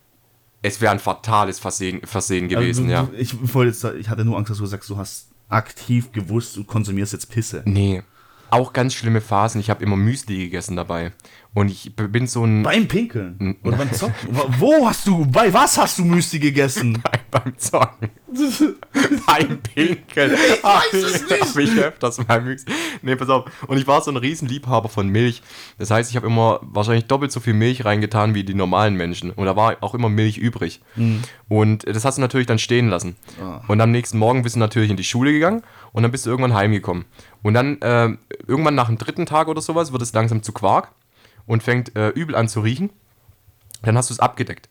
Es 0.64 0.80
wäre 0.82 0.93
ein 0.93 0.99
fatales 0.99 1.59
Versehen, 1.59 2.01
Versehen 2.05 2.47
gewesen, 2.47 2.89
also, 2.89 2.93
ja. 2.93 3.03
du, 3.03 3.22
Ich, 3.22 3.53
wollte 3.53 3.72
jetzt, 3.72 3.84
ich 3.99 4.09
hatte 4.09 4.26
nur 4.26 4.38
Angst, 4.38 4.49
dass 4.49 4.57
du 4.57 4.66
sagst, 4.66 4.89
du 4.89 4.97
hast 4.97 5.28
aktiv 5.49 6.11
gewusst, 6.11 6.55
du 6.55 6.64
konsumierst 6.64 7.14
jetzt 7.14 7.30
Pisse. 7.30 7.61
Nee. 7.66 8.01
Auch 8.49 8.72
ganz 8.72 8.93
schlimme 8.93 9.20
Phasen. 9.20 9.59
Ich 9.59 9.70
habe 9.70 9.84
immer 9.84 9.97
Müsli 9.97 10.38
gegessen 10.38 10.76
dabei. 10.76 11.11
Und 11.56 11.70
ich 11.70 11.95
bin 11.95 12.26
so 12.26 12.43
ein. 12.45 12.64
Beim 12.64 12.88
Pinkeln. 12.88 13.58
Oder 13.64 13.78
beim 13.78 13.91
Zocken. 13.93 14.16
Wo- 14.58 14.88
hast 14.88 15.06
du, 15.06 15.24
bei 15.26 15.54
was 15.54 15.78
hast 15.78 15.99
du 15.99 16.04
Müsli 16.04 16.39
gegessen? 16.39 17.01
beim 17.32 17.56
Zocken. 17.60 18.10
beim 19.28 19.60
Pinkeln. 19.62 20.34
Ich 20.34 20.64
weiß 20.64 20.93
es 20.93 21.30
nicht. 21.30 21.41
Hab 21.41 21.58
ich 21.58 21.78
öfters 21.78 22.28
mal 22.28 22.41
Müsli. 22.41 22.74
Nee, 23.04 23.16
pass 23.16 23.30
auf. 23.30 23.45
Und 23.68 23.78
ich 23.78 23.86
war 23.86 24.01
so 24.01 24.10
ein 24.10 24.18
Riesenliebhaber 24.18 24.89
von 24.89 25.10
Milch. 25.10 25.43
Das 25.78 25.91
heißt, 25.91 26.10
ich 26.10 26.16
habe 26.16 26.26
immer 26.26 26.60
wahrscheinlich 26.64 27.06
doppelt 27.06 27.32
so 27.32 27.39
viel 27.39 27.54
Milch 27.54 27.86
reingetan 27.86 28.34
wie 28.34 28.43
die 28.43 28.56
normalen 28.56 28.95
Menschen. 28.95 29.30
Und 29.30 29.45
da 29.45 29.56
war 29.56 29.78
auch 29.82 29.93
immer 29.93 30.10
Milch 30.10 30.39
übrig. 30.39 30.82
Und 31.49 31.86
das 31.88 32.04
hast 32.04 32.18
du 32.18 32.22
natürlich 32.22 32.47
dann 32.47 32.58
stehen 32.60 32.89
lassen. 32.89 33.16
Ah. 33.39 33.62
Und 33.68 33.80
am 33.80 33.91
nächsten 33.91 34.18
Morgen 34.18 34.41
bist 34.41 34.56
du 34.56 34.60
natürlich 34.60 34.89
in 34.89 34.97
die 34.97 35.04
Schule 35.04 35.32
gegangen 35.32 35.62
und 35.91 36.01
dann 36.01 36.12
bist 36.12 36.26
du 36.26 36.32
irgendwann 36.32 36.56
heimgekommen. 36.56 37.06
Und 37.43 37.54
dann, 37.54 37.80
äh, 37.82 38.10
irgendwann 38.47 38.74
nach 38.74 38.88
dem 38.88 38.97
dritten 38.97 39.28
Tag 39.28 39.47
oder 39.49 39.62
sowas, 39.62 39.91
wird 39.91 40.01
es 40.01 40.14
langsam 40.14 40.41
zu 40.41 40.51
Quark 40.51 40.89
und 41.46 41.64
fängt 41.64 41.96
äh, 41.96 42.10
übel 42.10 42.36
an 42.36 42.48
zu 42.48 42.62
riechen. 42.62 42.89
Dann 43.82 43.98
hast 43.98 44.10
du 44.10 44.14
es 44.14 44.20
abgedeckt. 44.20 44.70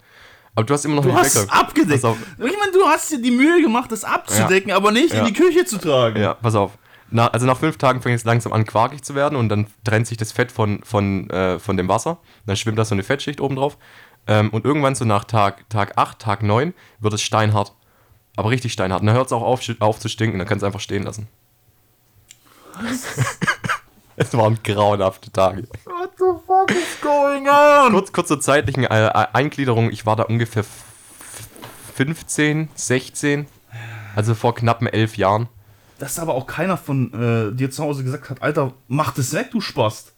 Aber 0.54 0.64
du 0.66 0.74
hast 0.74 0.84
immer 0.84 0.96
noch 0.96 1.02
Du 1.02 1.08
nicht 1.10 1.18
hast 1.18 1.34
es 1.36 1.48
abgedeckt. 1.48 2.04
Ich 2.04 2.38
meine, 2.38 2.72
du 2.72 2.84
hast 2.86 3.10
dir 3.10 3.20
die 3.22 3.30
Mühe 3.30 3.62
gemacht, 3.62 3.90
das 3.90 4.04
abzudecken, 4.04 4.72
aber 4.72 4.90
nicht 4.90 5.12
Ja. 5.14 5.20
in 5.20 5.26
die 5.26 5.32
Küche 5.32 5.64
zu 5.64 5.78
tragen. 5.78 6.20
Ja, 6.20 6.34
pass 6.34 6.54
auf. 6.54 6.72
Na, 7.10 7.28
also 7.28 7.44
nach 7.46 7.58
fünf 7.58 7.76
Tagen 7.76 8.00
fängt 8.00 8.16
es 8.16 8.24
langsam 8.24 8.52
an, 8.54 8.64
quarkig 8.66 9.02
zu 9.02 9.14
werden 9.14 9.36
und 9.36 9.48
dann 9.50 9.66
trennt 9.84 10.06
sich 10.06 10.16
das 10.16 10.32
Fett 10.32 10.50
von, 10.50 10.82
von, 10.82 11.28
äh, 11.30 11.58
von 11.58 11.76
dem 11.76 11.88
Wasser. 11.88 12.18
Dann 12.46 12.56
schwimmt 12.56 12.78
da 12.78 12.84
so 12.86 12.94
eine 12.94 13.02
Fettschicht 13.02 13.40
oben 13.40 13.56
drauf. 13.56 13.76
Ähm, 14.26 14.50
und 14.50 14.64
irgendwann 14.64 14.94
so 14.94 15.04
nach 15.04 15.24
Tag, 15.24 15.68
Tag 15.68 15.98
8, 15.98 16.18
Tag 16.18 16.42
9 16.42 16.72
wird 17.00 17.12
es 17.14 17.22
steinhart. 17.22 17.74
Aber 18.36 18.48
richtig 18.50 18.72
steinhart. 18.72 19.00
Und 19.02 19.08
dann 19.08 19.16
hört 19.16 19.26
es 19.26 19.32
auch 19.32 19.42
auf, 19.42 19.60
auf 19.80 19.98
zu 20.00 20.08
stinken, 20.08 20.38
dann 20.38 20.48
kannst 20.48 20.62
du 20.62 20.66
einfach 20.66 20.80
stehen 20.80 21.02
lassen. 21.02 21.28
es 24.16 24.32
waren 24.36 24.58
grauenhafte 24.62 25.30
Tage. 25.30 25.62
What 25.84 26.12
the 26.18 26.24
fuck 26.46 26.70
is 26.70 27.00
going 27.00 27.48
on? 27.48 27.92
Kurz, 27.92 28.12
kurz 28.12 28.28
zur 28.28 28.40
zeitlichen 28.40 28.84
äh, 28.84 28.88
Eingliederung. 29.32 29.90
Ich 29.90 30.06
war 30.06 30.16
da 30.16 30.24
ungefähr 30.24 30.60
f- 30.60 30.84
15, 31.94 32.68
16. 32.74 33.46
Also 34.14 34.34
vor 34.34 34.54
knappen 34.54 34.86
elf 34.86 35.16
Jahren. 35.16 35.48
Dass 35.98 36.18
aber 36.18 36.34
auch 36.34 36.46
keiner 36.46 36.76
von 36.76 37.12
äh, 37.52 37.56
dir 37.56 37.70
zu 37.70 37.82
Hause 37.82 38.04
gesagt 38.04 38.28
hat, 38.30 38.42
Alter, 38.42 38.72
mach 38.88 39.12
das 39.14 39.32
weg, 39.32 39.50
du 39.52 39.60
Spast. 39.60 40.12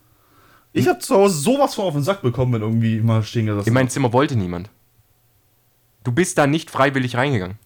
Ich 0.73 0.89
hab 0.89 1.03
zu 1.03 1.15
Hause 1.15 1.39
sowas 1.39 1.75
von 1.75 1.85
auf 1.85 1.95
den 1.95 2.03
Sack 2.03 2.23
bekommen, 2.23 2.53
wenn 2.55 2.63
irgendwie 2.63 3.01
mal 3.01 3.23
stehen 3.23 3.47
gelassen. 3.47 3.69
In 3.69 3.75
mein 3.75 3.89
Zimmer 3.89 4.13
wollte 4.13 4.35
niemand. 4.35 4.71
Du 6.03 6.11
bist 6.13 6.37
da 6.39 6.47
nicht 6.47 6.71
freiwillig 6.71 7.17
reingegangen. 7.17 7.59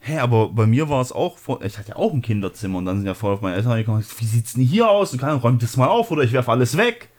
Hä, 0.00 0.18
aber 0.18 0.48
bei 0.48 0.66
mir 0.66 0.88
war 0.88 1.00
es 1.00 1.12
auch, 1.12 1.38
vor, 1.38 1.62
ich 1.62 1.76
hatte 1.76 1.90
ja 1.90 1.96
auch 1.96 2.12
ein 2.12 2.22
Kinderzimmer 2.22 2.78
und 2.78 2.84
dann 2.84 2.98
sind 2.98 3.06
ja 3.06 3.14
voll 3.14 3.34
auf 3.34 3.40
meine 3.40 3.56
Eltern 3.56 3.76
gekommen, 3.76 4.04
wie 4.18 4.24
sieht's 4.24 4.54
denn 4.54 4.64
hier 4.64 4.88
aus? 4.88 5.12
Und 5.12 5.18
keiner 5.18 5.34
räumt 5.34 5.62
das 5.62 5.76
mal 5.76 5.88
auf 5.88 6.10
oder 6.10 6.22
ich 6.22 6.32
werfe 6.32 6.50
alles 6.50 6.76
weg. 6.76 7.10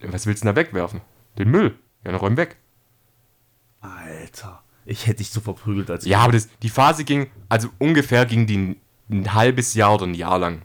Was 0.00 0.26
willst 0.26 0.42
du 0.42 0.46
denn 0.46 0.54
da 0.54 0.60
wegwerfen? 0.60 1.00
Den 1.38 1.50
Müll. 1.50 1.78
Ja, 2.04 2.12
dann 2.12 2.20
räum 2.20 2.36
weg. 2.36 2.56
Alter, 3.80 4.62
ich 4.84 5.06
hätte 5.06 5.18
dich 5.18 5.30
so 5.30 5.40
verprügelt 5.40 5.90
als 5.90 6.06
Ja, 6.06 6.20
aber 6.20 6.32
das, 6.32 6.48
die 6.62 6.68
Phase 6.68 7.04
ging, 7.04 7.28
also 7.48 7.68
ungefähr 7.78 8.24
ging 8.26 8.46
die 8.46 8.56
ein, 8.56 8.76
ein 9.10 9.34
halbes 9.34 9.74
Jahr 9.74 9.94
oder 9.94 10.06
ein 10.06 10.14
Jahr 10.14 10.38
lang. 10.38 10.62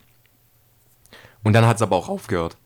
Und 1.44 1.54
dann 1.54 1.66
hat 1.66 1.78
es 1.78 1.82
aber 1.82 1.96
auch 1.96 2.10
aufgehört. 2.10 2.58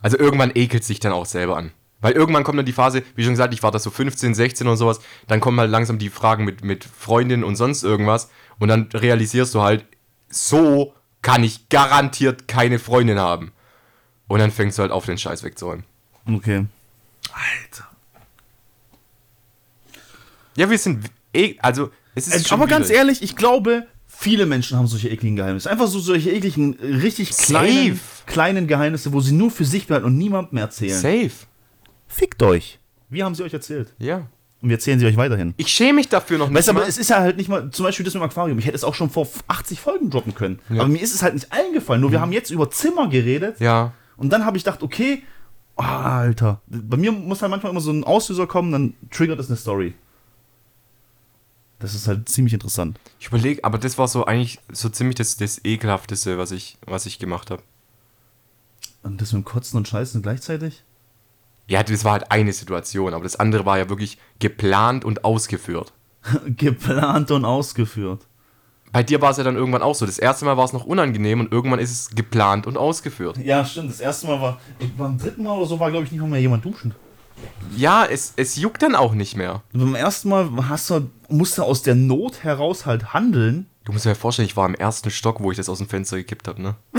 Also 0.00 0.18
irgendwann 0.18 0.52
ekelt 0.54 0.84
sich 0.84 1.00
dann 1.00 1.12
auch 1.12 1.26
selber 1.26 1.56
an. 1.56 1.72
Weil 2.00 2.12
irgendwann 2.12 2.44
kommt 2.44 2.58
dann 2.58 2.66
die 2.66 2.72
Phase, 2.72 3.02
wie 3.16 3.24
schon 3.24 3.32
gesagt, 3.32 3.52
ich 3.52 3.62
war 3.62 3.72
da 3.72 3.78
so 3.78 3.90
15, 3.90 4.34
16 4.34 4.66
oder 4.66 4.76
sowas, 4.76 5.00
dann 5.26 5.40
kommen 5.40 5.58
halt 5.58 5.70
langsam 5.70 5.98
die 5.98 6.10
Fragen 6.10 6.44
mit, 6.44 6.62
mit 6.62 6.84
Freundinnen 6.84 7.42
und 7.44 7.56
sonst 7.56 7.82
irgendwas. 7.82 8.30
Und 8.58 8.68
dann 8.68 8.88
realisierst 8.94 9.54
du 9.54 9.62
halt, 9.62 9.84
so 10.28 10.94
kann 11.22 11.42
ich 11.42 11.68
garantiert 11.68 12.46
keine 12.46 12.78
Freundin 12.78 13.18
haben. 13.18 13.52
Und 14.28 14.38
dann 14.38 14.50
fängst 14.50 14.78
du 14.78 14.82
halt 14.82 14.92
auf, 14.92 15.06
den 15.06 15.18
Scheiß 15.18 15.42
wegzuräumen. 15.42 15.84
Okay. 16.26 16.66
Alter. 17.32 17.88
Ja, 20.56 20.68
wir 20.68 20.78
sind. 20.78 21.10
Eh, 21.32 21.56
also, 21.60 21.90
es 22.14 22.28
ist. 22.28 22.34
Äh, 22.34 22.48
schon 22.48 22.60
aber 22.60 22.68
ganz 22.68 22.90
ehrlich, 22.90 23.22
ich 23.22 23.36
glaube, 23.36 23.86
viele 24.06 24.44
Menschen 24.44 24.76
haben 24.76 24.86
solche 24.86 25.08
ekligen 25.08 25.36
Geheimnisse. 25.36 25.70
Einfach 25.70 25.86
so 25.86 25.98
solche 25.98 26.30
ekligen, 26.30 26.74
richtig 26.74 27.30
kleinen, 27.30 27.94
Safe. 27.96 28.00
kleinen 28.26 28.66
Geheimnisse, 28.66 29.12
wo 29.12 29.20
sie 29.20 29.32
nur 29.32 29.50
für 29.50 29.64
sich 29.64 29.86
behalten 29.86 30.06
und 30.06 30.18
niemandem 30.18 30.56
mehr 30.56 30.64
erzählen. 30.64 30.98
Safe. 30.98 31.46
Fickt 32.08 32.42
euch. 32.42 32.78
Wir 33.08 33.24
haben 33.24 33.34
sie 33.34 33.44
euch 33.44 33.52
erzählt. 33.52 33.94
Ja. 33.98 34.26
Und 34.60 34.70
wir 34.70 34.76
erzählen 34.76 34.98
sie 34.98 35.06
euch 35.06 35.16
weiterhin. 35.16 35.54
Ich 35.56 35.68
schäme 35.68 35.94
mich 35.94 36.08
dafür 36.08 36.38
noch 36.38 36.48
nicht. 36.48 36.56
Weißt 36.56 36.68
du, 36.68 36.72
aber 36.72 36.88
es 36.88 36.98
ist 36.98 37.10
ja 37.10 37.20
halt 37.20 37.36
nicht 37.36 37.48
mal, 37.48 37.70
zum 37.70 37.84
Beispiel 37.84 38.04
das 38.04 38.14
mit 38.14 38.22
dem 38.22 38.28
Aquarium, 38.28 38.58
ich 38.58 38.66
hätte 38.66 38.74
es 38.74 38.82
auch 38.82 38.94
schon 38.94 39.08
vor 39.08 39.28
80 39.46 39.80
Folgen 39.80 40.10
droppen 40.10 40.34
können. 40.34 40.58
Aber 40.70 40.88
mir 40.88 41.00
ist 41.00 41.14
es 41.14 41.22
halt 41.22 41.34
nicht 41.34 41.52
eingefallen. 41.52 42.00
Nur 42.00 42.10
wir 42.10 42.20
haben 42.20 42.32
jetzt 42.32 42.50
über 42.50 42.70
Zimmer 42.70 43.08
geredet. 43.08 43.60
ja. 43.60 43.92
Und 44.16 44.30
dann 44.30 44.44
habe 44.44 44.56
ich 44.56 44.64
gedacht, 44.64 44.82
okay, 44.82 45.22
oh, 45.76 45.82
Alter. 45.82 46.60
Bei 46.66 46.96
mir 46.96 47.12
muss 47.12 47.40
halt 47.40 47.52
manchmal 47.52 47.70
immer 47.70 47.80
so 47.80 47.92
ein 47.92 48.02
Auslöser 48.02 48.48
kommen, 48.48 48.72
dann 48.72 48.94
triggert 49.12 49.38
es 49.38 49.46
eine 49.46 49.56
Story. 49.56 49.94
Das 51.78 51.94
ist 51.94 52.08
halt 52.08 52.28
ziemlich 52.28 52.52
interessant. 52.52 52.98
Ich 53.20 53.28
überlege, 53.28 53.62
aber 53.62 53.78
das 53.78 53.96
war 53.96 54.08
so 54.08 54.24
eigentlich 54.24 54.58
so 54.72 54.88
ziemlich 54.88 55.14
das, 55.14 55.36
das 55.36 55.64
ekelhafteste, 55.64 56.36
was 56.36 56.50
ich, 56.50 56.78
was 56.84 57.06
ich 57.06 57.20
gemacht 57.20 57.52
habe. 57.52 57.62
Und 59.04 59.20
das 59.20 59.32
mit 59.32 59.44
dem 59.44 59.44
Kotzen 59.44 59.76
und 59.78 59.86
Scheißen 59.86 60.20
gleichzeitig? 60.20 60.82
Ja, 61.68 61.82
das 61.82 62.04
war 62.04 62.12
halt 62.12 62.32
eine 62.32 62.52
Situation, 62.52 63.14
aber 63.14 63.22
das 63.22 63.36
andere 63.36 63.66
war 63.66 63.78
ja 63.78 63.88
wirklich 63.88 64.18
geplant 64.38 65.04
und 65.04 65.24
ausgeführt. 65.24 65.92
Geplant 66.46 67.30
und 67.30 67.44
ausgeführt. 67.44 68.26
Bei 68.90 69.02
dir 69.02 69.20
war 69.20 69.30
es 69.30 69.36
ja 69.36 69.44
dann 69.44 69.56
irgendwann 69.56 69.82
auch 69.82 69.94
so. 69.94 70.06
Das 70.06 70.18
erste 70.18 70.46
Mal 70.46 70.56
war 70.56 70.64
es 70.64 70.72
noch 70.72 70.86
unangenehm 70.86 71.40
und 71.40 71.52
irgendwann 71.52 71.78
ist 71.78 71.90
es 71.90 72.10
geplant 72.16 72.66
und 72.66 72.78
ausgeführt. 72.78 73.36
Ja, 73.36 73.64
stimmt. 73.64 73.90
Das 73.90 74.00
erste 74.00 74.26
Mal 74.26 74.40
war, 74.40 74.60
beim 74.96 75.18
dritten 75.18 75.42
Mal 75.44 75.56
oder 75.58 75.66
so 75.66 75.78
war, 75.78 75.90
glaube 75.90 76.06
ich, 76.06 76.12
nicht 76.12 76.20
mal 76.20 76.28
mehr 76.28 76.40
jemand 76.40 76.64
duschen. 76.64 76.94
Ja, 77.76 78.04
es, 78.06 78.32
es 78.36 78.56
juckt 78.56 78.82
dann 78.82 78.94
auch 78.94 79.12
nicht 79.12 79.36
mehr. 79.36 79.62
Beim 79.72 79.94
ersten 79.94 80.30
Mal 80.30 80.50
hast 80.68 80.88
du, 80.88 81.10
musst 81.28 81.58
du 81.58 81.62
aus 81.62 81.82
der 81.82 81.94
Not 81.94 82.42
heraus 82.42 82.86
halt 82.86 83.12
handeln. 83.12 83.66
Du 83.84 83.92
musst 83.92 84.06
dir 84.06 84.10
ja 84.10 84.14
vorstellen, 84.14 84.46
ich 84.46 84.56
war 84.56 84.66
im 84.66 84.74
ersten 84.74 85.10
Stock, 85.10 85.40
wo 85.40 85.50
ich 85.50 85.56
das 85.58 85.68
aus 85.68 85.78
dem 85.78 85.88
Fenster 85.88 86.16
gekippt 86.16 86.48
habe, 86.48 86.60
ne? 86.60 86.74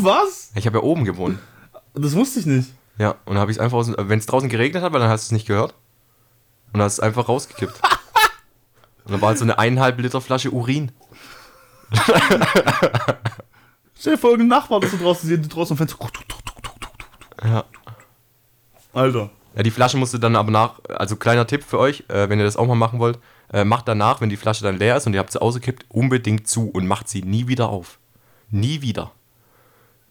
Was? 0.00 0.52
Ich 0.54 0.66
habe 0.66 0.78
ja 0.78 0.84
oben 0.84 1.04
gewohnt. 1.04 1.38
Das 1.94 2.14
wusste 2.14 2.40
ich 2.40 2.46
nicht. 2.46 2.70
Ja, 2.98 3.10
und 3.24 3.34
dann 3.34 3.38
habe 3.38 3.50
ich 3.50 3.58
es 3.58 3.60
einfach 3.60 3.76
aus 3.78 3.92
wenn 3.96 4.18
es 4.18 4.26
draußen 4.26 4.48
geregnet 4.48 4.82
hat, 4.82 4.92
weil 4.92 5.00
dann 5.00 5.10
hast 5.10 5.24
du 5.24 5.28
es 5.28 5.32
nicht 5.32 5.46
gehört. 5.46 5.74
Und 6.72 6.80
hast 6.82 6.94
es 6.94 7.00
einfach 7.00 7.28
rausgekippt. 7.28 7.74
und 9.04 9.12
dann 9.12 9.20
war 9.20 9.28
halt 9.28 9.38
so 9.38 9.44
eine 9.44 9.58
eineinhalb 9.58 9.98
Liter 10.00 10.20
Flasche 10.20 10.50
Urin. 10.50 10.92
Stell 13.98 14.14
dir 14.14 14.18
vor, 14.18 14.30
irgendein 14.30 14.58
Nachbar, 14.58 14.80
dass 14.80 14.90
du 14.90 14.98
draußen 14.98 15.28
siehst, 15.28 15.44
du 15.44 15.48
draußen 15.48 15.74
am 15.74 15.78
Fenster. 15.78 15.98
Ja. 17.44 17.64
Alter. 18.92 19.30
Ja, 19.54 19.62
die 19.62 19.70
Flasche 19.70 19.96
musst 19.96 20.12
du 20.12 20.18
dann 20.18 20.36
aber 20.36 20.50
nach, 20.50 20.80
also 20.88 21.16
kleiner 21.16 21.46
Tipp 21.46 21.64
für 21.64 21.78
euch, 21.78 22.04
äh, 22.08 22.28
wenn 22.28 22.38
ihr 22.38 22.44
das 22.44 22.56
auch 22.56 22.66
mal 22.66 22.74
machen 22.74 22.98
wollt, 22.98 23.18
äh, 23.52 23.64
macht 23.64 23.88
danach, 23.88 24.20
wenn 24.20 24.28
die 24.28 24.36
Flasche 24.36 24.64
dann 24.64 24.78
leer 24.78 24.96
ist 24.96 25.06
und 25.06 25.14
ihr 25.14 25.20
habt 25.20 25.32
sie 25.32 25.40
ausgekippt, 25.40 25.86
unbedingt 25.88 26.46
zu 26.46 26.68
und 26.70 26.86
macht 26.86 27.08
sie 27.08 27.22
nie 27.22 27.48
wieder 27.48 27.68
auf. 27.68 27.98
Nie 28.50 28.82
wieder. 28.82 29.12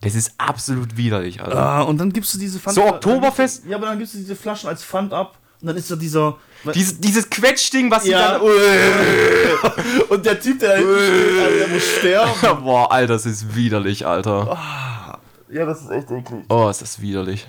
Das 0.05 0.15
ist 0.15 0.33
absolut 0.37 0.95
widerlich, 0.97 1.41
Alter. 1.41 1.57
Ah, 1.57 1.81
und 1.81 1.97
dann 1.97 2.13
gibst 2.13 2.33
du 2.33 2.37
diese 2.37 2.59
Pfand. 2.59 2.75
So, 2.75 2.85
Oktoberfest? 2.85 3.65
Ja, 3.67 3.77
aber 3.77 3.87
dann 3.87 3.99
gibst 3.99 4.13
du 4.13 4.17
diese 4.19 4.35
Flaschen 4.35 4.69
als 4.69 4.83
Pfand 4.83 5.13
ab. 5.13 5.37
Und 5.61 5.67
dann 5.67 5.77
ist 5.77 5.89
da 5.89 5.95
dieser. 5.95 6.37
Dieses, 6.73 6.99
dieses 6.99 7.29
Quetschding, 7.29 7.91
was 7.91 8.05
Ja. 8.07 8.39
sie 8.39 8.45
dann. 8.45 10.01
und 10.09 10.25
der 10.25 10.39
Typ, 10.39 10.59
der 10.59 10.77
der 10.77 11.67
muss 11.67 11.83
sterben. 11.99 12.31
Boah, 12.63 12.91
Alter, 12.91 13.13
das 13.13 13.25
ist 13.25 13.55
widerlich, 13.55 14.05
Alter. 14.05 14.57
Ja, 15.49 15.65
das 15.65 15.81
ist 15.81 15.91
echt 15.91 16.09
eklig. 16.11 16.43
Oh, 16.49 16.67
ist 16.69 16.81
das 16.81 17.01
widerlich. 17.01 17.47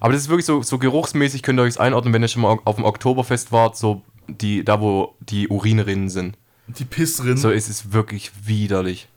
Aber 0.00 0.12
das 0.12 0.22
ist 0.22 0.28
wirklich 0.28 0.46
so, 0.46 0.62
so 0.62 0.78
geruchsmäßig, 0.78 1.42
könnt 1.42 1.58
ihr 1.60 1.62
euch 1.64 1.78
einordnen, 1.80 2.12
wenn 2.14 2.22
ihr 2.22 2.28
schon 2.28 2.42
mal 2.42 2.58
auf 2.64 2.76
dem 2.76 2.84
Oktoberfest 2.84 3.52
wart, 3.52 3.76
so 3.76 4.02
die, 4.28 4.64
da 4.64 4.80
wo 4.80 5.14
die 5.20 5.48
Urinrinnen 5.48 6.08
sind. 6.08 6.36
Die 6.66 6.84
Pissrin. 6.84 7.36
So 7.36 7.50
ist 7.50 7.68
es 7.68 7.92
wirklich 7.92 8.32
widerlich. 8.44 9.08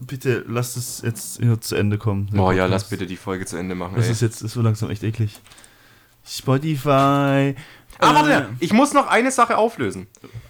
Bitte 0.00 0.44
lass 0.46 0.76
es 0.76 1.02
jetzt 1.02 1.40
zu 1.60 1.74
Ende 1.74 1.98
kommen. 1.98 2.28
Boah, 2.32 2.52
ja, 2.52 2.66
lass 2.66 2.88
bitte 2.88 3.06
die 3.06 3.16
Folge 3.16 3.46
zu 3.46 3.56
Ende 3.56 3.74
machen. 3.74 3.94
Das 3.96 4.06
ey. 4.06 4.12
ist 4.12 4.22
jetzt 4.22 4.42
ist 4.42 4.52
so 4.52 4.60
langsam 4.60 4.90
echt 4.90 5.02
eklig. 5.02 5.40
Spotify. 6.26 7.54
Ah, 7.98 8.10
Äh, 8.10 8.14
warte, 8.14 8.48
ich 8.60 8.72
muss 8.72 8.92
noch 8.92 9.06
eine 9.06 9.30
Sache 9.30 9.56
auflösen. 9.56 10.06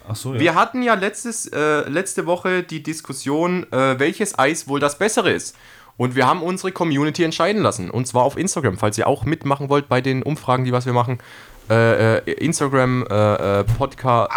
Ach 0.07 0.15
so, 0.15 0.33
ja. 0.33 0.39
Wir 0.39 0.55
hatten 0.55 0.81
ja 0.81 0.95
letztes, 0.95 1.47
äh, 1.47 1.87
letzte 1.89 2.25
Woche 2.25 2.63
die 2.63 2.81
Diskussion, 2.81 3.71
äh, 3.71 3.99
welches 3.99 4.37
Eis 4.39 4.67
wohl 4.67 4.79
das 4.79 4.97
bessere 4.97 5.31
ist. 5.31 5.55
Und 5.97 6.15
wir 6.15 6.27
haben 6.27 6.41
unsere 6.41 6.71
Community 6.71 7.23
entscheiden 7.23 7.61
lassen. 7.61 7.89
Und 7.89 8.07
zwar 8.07 8.23
auf 8.23 8.37
Instagram. 8.37 8.77
Falls 8.77 8.97
ihr 8.97 9.07
auch 9.07 9.25
mitmachen 9.25 9.69
wollt 9.69 9.87
bei 9.87 10.01
den 10.01 10.23
Umfragen, 10.23 10.65
die 10.65 10.71
was 10.71 10.85
wir 10.85 10.93
machen. 10.93 11.19
Äh, 11.69 12.17
äh, 12.17 12.31
Instagram, 12.33 13.05
äh, 13.09 13.59
äh, 13.59 13.63
Podcast. 13.63 14.31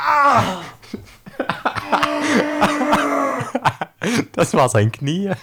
das 4.32 4.54
war 4.54 4.68
sein 4.68 4.92
Knie. 4.92 5.30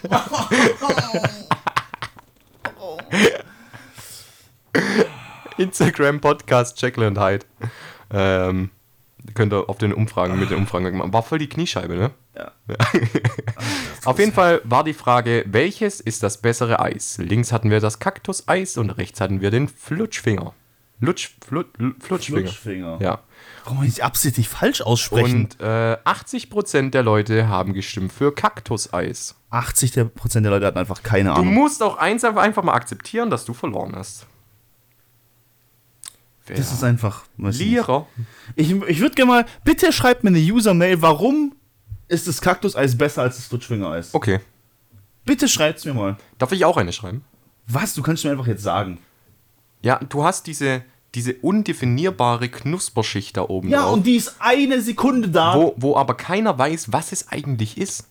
Instagram, 5.58 6.22
Podcast, 6.22 6.82
Jekyll 6.82 7.06
und 7.06 7.20
Hyde. 7.20 7.46
Ähm, 8.12 8.70
könnt 9.34 9.54
ihr 9.54 9.70
auf 9.70 9.78
den 9.78 9.94
Umfragen, 9.94 10.40
mit 10.40 10.52
den 10.52 10.58
Umfragen 10.58 10.98
machen. 10.98 11.14
War 11.14 11.24
voll 11.24 11.40
die 11.40 11.50
Kniescheibe, 11.50 11.96
ne? 11.96 12.12
Ja. 12.36 12.52
Auf 14.06 14.20
jeden 14.20 14.34
Fall 14.34 14.62
war 14.66 14.84
die 14.84 14.94
Frage, 14.94 15.46
welches 15.48 16.00
ist 16.02 16.22
das 16.22 16.38
bessere 16.42 16.80
Eis? 16.80 17.18
Links 17.18 17.52
hatten 17.52 17.72
wir 17.72 17.80
das 17.80 18.00
Kaktuseis 18.00 18.78
und 18.78 18.92
rechts 18.92 19.22
hatten 19.22 19.42
wir 19.42 19.52
den 19.52 19.68
Flutschfinger. 19.68 20.54
Lutsch, 21.00 21.32
Flut, 21.46 21.68
Flutschfinger. 22.00 22.42
Flutschfinger. 22.42 22.98
Ja. 23.02 23.20
Warum 23.66 23.84
ich 23.84 24.04
absichtlich 24.04 24.48
falsch 24.48 24.82
aussprechen? 24.82 25.44
Und 25.46 25.60
äh, 25.60 25.98
80% 26.06 26.92
der 26.92 27.04
Leute 27.04 27.48
haben 27.48 27.74
gestimmt 27.74 28.14
für 28.14 28.34
Kaktuseis. 28.34 29.36
80 29.50 29.92
der 29.92 30.06
Prozent 30.06 30.46
der 30.46 30.52
Leute 30.52 30.66
hatten 30.68 30.78
einfach 30.78 31.02
keine 31.04 31.30
Du 31.30 31.36
Ahnung. 31.36 31.54
musst 31.54 31.82
auch 31.82 31.98
eins 31.98 32.24
einfach 32.24 32.64
mal 32.64 32.74
akzeptieren, 32.74 33.30
dass 33.30 33.44
du 33.46 33.54
verloren 33.54 33.96
hast. 33.96 34.28
Wer? 36.48 36.58
Das 36.58 36.72
ist 36.72 36.84
einfach. 36.84 37.24
weiß 37.38 37.60
ich. 37.60 37.76
Ich, 38.56 38.70
würde 39.00 39.16
gerne 39.16 39.32
mal, 39.32 39.46
bitte 39.64 39.92
schreibt 39.92 40.24
mir 40.24 40.30
eine 40.30 40.40
User-Mail, 40.40 41.02
warum 41.02 41.56
ist 42.08 42.28
das 42.28 42.40
Kaktuseis 42.42 42.96
besser 42.98 43.24
als 43.24 43.38
das 43.38 43.48
Flutschfinger-Eis? 43.48 44.14
Okay. 44.14 44.40
Bitte 45.26 45.48
schreibt's 45.48 45.86
mir 45.86 45.94
mal. 45.96 46.18
Darf 46.38 46.52
ich 46.52 46.66
auch 46.66 46.78
eine 46.78 46.94
schreiben? 46.94 47.24
Was? 47.66 47.96
Du 47.96 48.04
kannst 48.04 48.24
mir 48.24 48.32
einfach 48.32 48.46
jetzt 48.46 48.62
sagen. 48.62 49.00
Ja, 49.82 49.98
du 49.98 50.24
hast 50.24 50.46
diese, 50.46 50.84
diese 51.16 51.34
undefinierbare 51.36 52.50
Knusperschicht 52.50 53.38
da 53.38 53.44
oben 53.44 53.70
Ja, 53.70 53.84
drauf, 53.84 53.94
und 53.94 54.06
die 54.06 54.16
ist 54.16 54.36
eine 54.40 54.82
Sekunde 54.82 55.30
da. 55.30 55.56
wo, 55.56 55.74
wo 55.78 55.96
aber 55.96 56.16
keiner 56.16 56.58
weiß, 56.58 56.92
was 56.92 57.12
es 57.12 57.30
eigentlich 57.30 57.78
ist. 57.78 58.06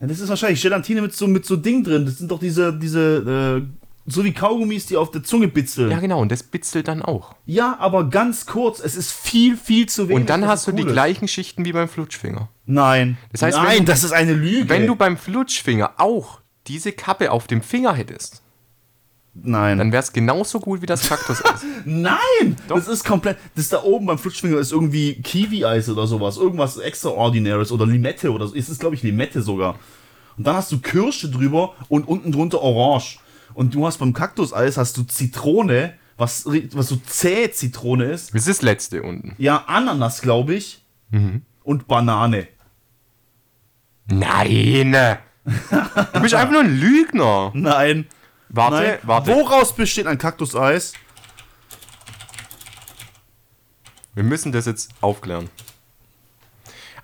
Ja, 0.00 0.06
das 0.06 0.20
ist 0.20 0.28
wahrscheinlich 0.28 0.62
Gelatine 0.62 1.02
mit 1.02 1.14
so, 1.14 1.26
mit 1.26 1.44
so 1.44 1.56
Ding 1.56 1.84
drin. 1.84 2.04
Das 2.06 2.18
sind 2.18 2.30
doch 2.30 2.38
diese, 2.40 2.72
diese, 2.78 3.62
äh, 3.66 3.90
so 4.06 4.24
wie 4.24 4.32
Kaugummis, 4.32 4.86
die 4.86 4.96
auf 4.96 5.10
der 5.10 5.22
Zunge 5.22 5.46
bitzeln. 5.48 5.88
Ja, 5.90 5.96
Ja, 5.96 6.00
genau, 6.00 6.20
und 6.20 6.32
das 6.32 6.42
bitzelt 6.42 6.88
dann 6.88 7.02
auch. 7.02 7.34
aber 7.78 8.08
ganz 8.08 8.46
kurz. 8.46 8.80
Es 8.80 8.96
ist 8.96 9.12
viel, 9.12 9.56
viel 9.56 9.88
zu 9.88 10.08
wenig. 10.08 10.22
Und 10.22 10.30
dann 10.30 10.46
hast 10.46 10.66
du 10.66 10.72
die 10.72 10.82
ist. 10.82 10.92
gleichen 10.92 11.28
Schichten 11.28 11.64
wie 11.64 11.72
beim 11.72 11.88
Flutschfinger. 11.88 12.48
Nein. 12.66 13.18
Das 13.32 13.42
heißt, 13.42 13.58
Nein, 13.58 13.78
du- 13.80 13.84
das 13.84 14.02
ist 14.04 14.12
eine 14.12 14.32
Lüge. 14.32 14.68
Wenn 14.68 14.86
du 14.86 14.96
beim 14.96 15.16
Flutschfinger 15.16 15.92
auch 15.98 16.40
diese 16.66 16.92
Kappe 16.92 17.30
auf 17.30 17.46
dem 17.46 17.60
Finger 17.62 17.92
hättest, 17.94 18.42
Nein. 19.32 19.78
dann 19.78 19.92
wäre 19.92 20.02
es 20.02 20.12
genauso 20.12 20.58
gut 20.60 20.82
wie 20.82 20.86
das 20.86 21.08
Kaktuseis. 21.08 21.64
Nein! 21.84 22.56
Das 22.68 22.88
ist 22.88 23.04
komplett. 23.04 23.38
Das 23.54 23.68
da 23.68 23.82
oben 23.82 24.06
beim 24.06 24.18
Flutschfinger 24.18 24.58
ist 24.58 24.72
irgendwie 24.72 25.20
Kiwi-Eis 25.22 25.88
oder 25.88 26.06
sowas. 26.06 26.36
Irgendwas 26.36 26.78
Extraordinaries 26.78 27.70
oder 27.70 27.86
Limette 27.86 28.32
oder 28.32 28.48
so. 28.48 28.56
Es 28.56 28.68
ist, 28.68 28.80
glaube 28.80 28.96
ich, 28.96 29.02
Limette 29.02 29.42
sogar. 29.42 29.78
Und 30.36 30.46
dann 30.46 30.56
hast 30.56 30.72
du 30.72 30.80
Kirsche 30.80 31.30
drüber 31.30 31.74
und 31.88 32.08
unten 32.08 32.32
drunter 32.32 32.60
Orange. 32.60 33.18
Und 33.54 33.74
du 33.74 33.86
hast 33.86 33.98
beim 33.98 34.12
Kaktuseis 34.12 34.76
hast 34.76 34.96
du 34.96 35.02
Zitrone, 35.04 35.94
was, 36.16 36.44
was 36.46 36.88
so 36.88 36.96
zäh 36.96 37.50
Zitrone 37.50 38.04
ist. 38.06 38.34
das 38.34 38.46
ist 38.46 38.58
das 38.58 38.62
letzte 38.62 39.02
unten. 39.02 39.34
Ja, 39.38 39.64
Ananas, 39.66 40.22
glaube 40.22 40.54
ich. 40.54 40.82
Mhm. 41.10 41.42
Und 41.62 41.86
Banane. 41.88 42.48
Nein! 44.06 45.18
Du 46.12 46.20
bist 46.20 46.34
einfach 46.34 46.52
nur 46.52 46.62
ein 46.62 46.78
Lügner. 46.78 47.52
Nein. 47.54 48.06
Warte, 48.52 48.76
Nein. 48.76 48.98
warte. 49.04 49.32
Woraus 49.32 49.74
besteht 49.74 50.06
ein 50.06 50.18
Kaktuseis? 50.18 50.92
Wir 54.14 54.24
müssen 54.24 54.50
das 54.50 54.66
jetzt 54.66 54.90
aufklären. 55.00 55.48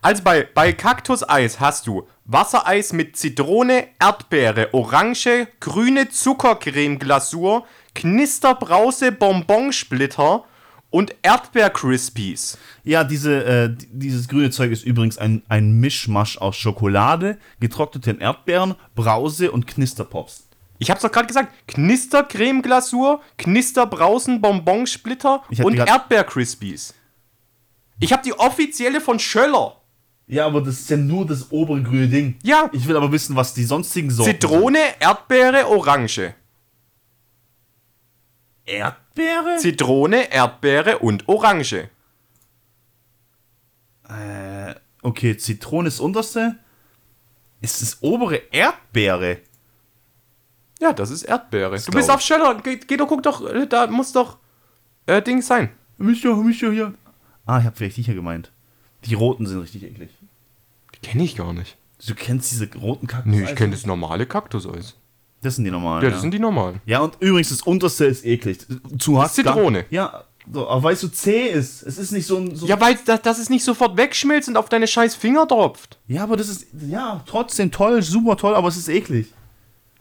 Also 0.03 0.23
bei, 0.23 0.47
bei 0.55 0.73
Kaktuseis 0.73 1.61
hast 1.61 1.87
du 1.87 2.07
Wassereis 2.25 2.93
mit 2.93 3.17
Zitrone, 3.17 3.89
Erdbeere, 4.01 4.75
Orange, 4.75 5.49
grüne 5.61 6.09
Zuckercreme-Glasur, 6.09 7.65
Knisterbrause, 7.95 9.13
Bonbonsplitter 9.13 10.45
und 10.91 11.15
Erdbeer-Crispies. 11.23 12.59
Ja, 12.83 13.05
diese, 13.05 13.45
äh, 13.45 13.75
dieses 13.91 14.27
grüne 14.29 14.51
Zeug 14.51 14.73
ist 14.73 14.85
übrigens 14.85 15.19
ein, 15.19 15.43
ein 15.49 15.79
Mischmasch 15.79 16.39
aus 16.39 16.57
Schokolade, 16.57 17.39
getrockneten 17.61 18.21
Erdbeeren, 18.21 18.75
Brause 18.97 19.53
und 19.53 19.67
Knisterpops. 19.67 20.46
Ich 20.79 20.91
hab's 20.91 21.03
doch 21.03 21.11
gerade 21.13 21.27
gesagt. 21.27 21.53
Knister 21.69 22.23
Cremeglasur, 22.25 23.21
Knister 23.39 23.87
Brausen 23.87 24.41
Bonbonsplitter 24.41 25.43
und 25.63 25.73
die 25.73 25.79
grad- 25.79 25.89
Erdbeer 25.89 26.25
Crispies. 26.25 26.95
Ich 27.99 28.13
hab 28.13 28.23
die 28.23 28.35
offizielle 28.35 29.01
von 29.01 29.19
Schöller. 29.19 29.81
Ja, 30.27 30.45
aber 30.47 30.61
das 30.61 30.81
ist 30.81 30.91
ja 30.91 30.97
nur 30.97 31.25
das 31.25 31.51
obere 31.53 31.83
grüne 31.83 32.09
Ding. 32.09 32.37
Ja. 32.43 32.69
Ich 32.73 32.87
will 32.89 32.97
aber 32.97 33.11
wissen, 33.13 33.37
was 33.37 33.55
die 33.55 33.65
sonstigen 33.65 34.11
Sorten 34.11 34.33
Zitrone, 34.33 34.79
Erdbeere, 35.01 35.67
Orange. 35.69 36.15
sind. 36.15 36.35
Erdbeere? 38.67 39.57
Zitrone, 39.59 40.31
Erdbeere 40.33 40.99
und 40.99 41.29
Orange. 41.29 41.89
äh, 44.09 44.75
okay, 45.03 45.37
Zitrone 45.37 45.89
ist 45.89 46.01
unterste. 46.01 46.57
Ist 47.61 47.81
das 47.83 47.99
obere 48.03 48.37
Erdbeere? 48.53 49.39
Ja, 50.81 50.93
das 50.93 51.11
ist 51.11 51.23
Erdbeere. 51.23 51.77
du 51.77 51.83
glaub 51.83 51.95
bist 51.95 52.09
ich. 52.09 52.15
auf 52.15 52.21
Schöller. 52.21 52.61
Geh, 52.63 52.77
geh 52.77 52.97
doch, 52.97 53.09
guck 53.09 53.23
doch, 53.23 53.47
äh, 53.49 53.67
da 53.67 53.87
muss 53.87 54.13
doch 54.13 54.39
äh, 55.07 55.23
Ding 55.23 55.41
sein. 55.43 55.71
Micha, 55.99 56.35
Micha, 56.35 56.71
hier. 56.71 56.95
Ah, 57.47 57.59
ich 57.61 57.65
habe 57.65 57.77
vielleicht 57.77 57.97
die 57.97 58.03
hier 58.03 58.15
gemeint. 58.15 58.51
Die 59.05 59.15
roten 59.15 59.47
sind 59.47 59.61
richtig 59.61 59.85
eklig. 59.85 60.11
Die 60.95 61.01
kenne 61.01 61.23
ich 61.25 61.37
gar 61.37 61.53
nicht. 61.53 61.77
Du 62.07 62.15
kennst 62.15 62.51
diese 62.51 62.69
roten 62.75 63.07
Kaktus? 63.07 63.33
Nee, 63.33 63.45
ich 63.45 63.55
kenne 63.55 63.73
das 63.73 63.87
normale 63.87 64.27
Kaktuseis. 64.27 64.97
Das 65.43 65.57
sind 65.57 65.65
die 65.65 65.71
normalen. 65.71 66.03
Ja, 66.03 66.11
das 66.11 66.21
sind 66.21 66.33
die 66.33 66.39
normalen. 66.39 66.81
Ja, 66.87 67.01
und 67.01 67.17
übrigens, 67.21 67.51
das 67.51 67.63
unterste 67.63 68.05
ist 68.07 68.25
eklig. 68.25 68.59
Zu 68.99 69.23
hast 69.23 69.37
Zitrone. 69.37 69.85
Ja, 69.91 70.25
so, 70.53 70.69
aber 70.69 70.83
weil 70.83 70.95
es 70.95 71.01
so 71.01 71.09
zäh 71.09 71.49
ist. 71.49 71.83
Es 71.83 71.99
ist 71.99 72.13
nicht 72.13 72.27
so 72.27 72.37
ein. 72.39 72.55
So 72.55 72.67
Ja, 72.67 72.81
weil 72.81 72.99
das, 73.05 73.23
das 73.23 73.39
es 73.39 73.49
nicht 73.51 73.65
sofort 73.65 73.97
wegschmilzt 73.97 74.49
und 74.49 74.57
auf 74.57 74.69
deine 74.69 74.87
scheiß 74.87 75.15
Finger 75.15 75.47
tropft. 75.47 75.99
ja, 76.07 76.23
aber 76.23 76.37
das 76.37 76.49
ist. 76.49 76.67
Ja, 76.89 77.23
trotzdem 77.27 77.71
toll, 77.71 78.03
super 78.03 78.37
toll, 78.37 78.55
aber 78.55 78.69
es 78.69 78.77
ist 78.77 78.89
eklig. 78.89 79.33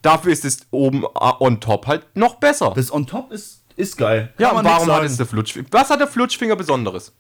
Dafür 0.06 0.32
ist 0.32 0.46
es 0.46 0.68
oben 0.70 1.04
äh, 1.04 1.32
on 1.40 1.60
top 1.60 1.88
halt 1.88 2.16
noch 2.16 2.36
besser. 2.36 2.74
Das 2.76 2.94
on 2.94 3.08
top 3.08 3.32
ist, 3.32 3.64
ist 3.76 3.98
geil. 3.98 4.32
ja, 4.38 4.50
Kann 4.50 4.58
und 4.60 4.64
man 4.66 4.74
warum 4.74 4.92
hat 4.92 5.04
es 5.04 5.18
der 5.18 5.26
Flutschfinger? 5.26 5.66
Was 5.72 5.90
hat 5.90 6.00
der 6.00 6.08
Flutschfinger 6.08 6.56
Besonderes? 6.56 7.12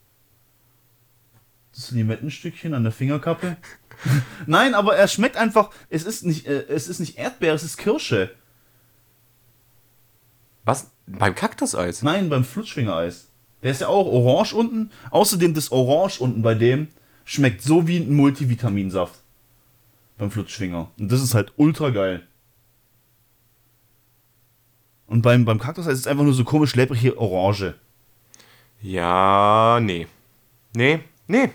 Das 1.73 1.89
Limettenstückchen 1.89 2.75
an 2.75 2.83
der 2.83 2.91
Fingerkappe. 2.91 3.57
Nein, 4.45 4.75
aber 4.75 4.95
er 4.95 5.07
schmeckt 5.07 5.35
einfach. 5.35 5.71
Es 5.89 6.03
ist 6.03 6.25
nicht, 6.25 6.45
äh, 6.45 6.63
es 6.67 6.87
ist 6.87 6.99
nicht 6.99 7.17
Erdbeere, 7.17 7.55
es 7.55 7.63
ist 7.63 7.77
Kirsche. 7.77 8.29
Was? 10.63 10.91
Beim 11.07 11.33
Kaktuseis? 11.33 12.03
Nein, 12.03 12.29
beim 12.29 12.45
Flutschfingereis. 12.45 13.29
Der 13.63 13.71
ist 13.71 13.81
ja 13.81 13.87
auch 13.87 14.05
orange 14.05 14.53
unten. 14.53 14.91
Außerdem 15.09 15.55
das 15.55 15.71
Orange 15.71 16.21
unten 16.21 16.43
bei 16.43 16.53
dem 16.53 16.89
schmeckt 17.23 17.63
so 17.63 17.87
wie 17.87 17.97
ein 17.97 18.13
Multivitaminsaft. 18.15 19.19
Beim 20.19 20.29
Flutschfinger. 20.29 20.91
Und 20.99 21.11
das 21.11 21.23
ist 21.23 21.33
halt 21.33 21.51
ultra 21.57 21.89
geil. 21.89 22.21
Und 25.07 25.21
beim, 25.21 25.45
beim 25.45 25.59
Kaktuseis 25.59 25.93
ist 25.93 25.99
es 26.01 26.07
einfach 26.07 26.23
nur 26.23 26.33
so 26.33 26.43
komisch 26.43 26.75
lepprige 26.75 27.17
Orange. 27.17 27.75
Ja, 28.81 29.79
nee. 29.81 30.07
Nee, 30.75 30.99
nee. 31.27 31.49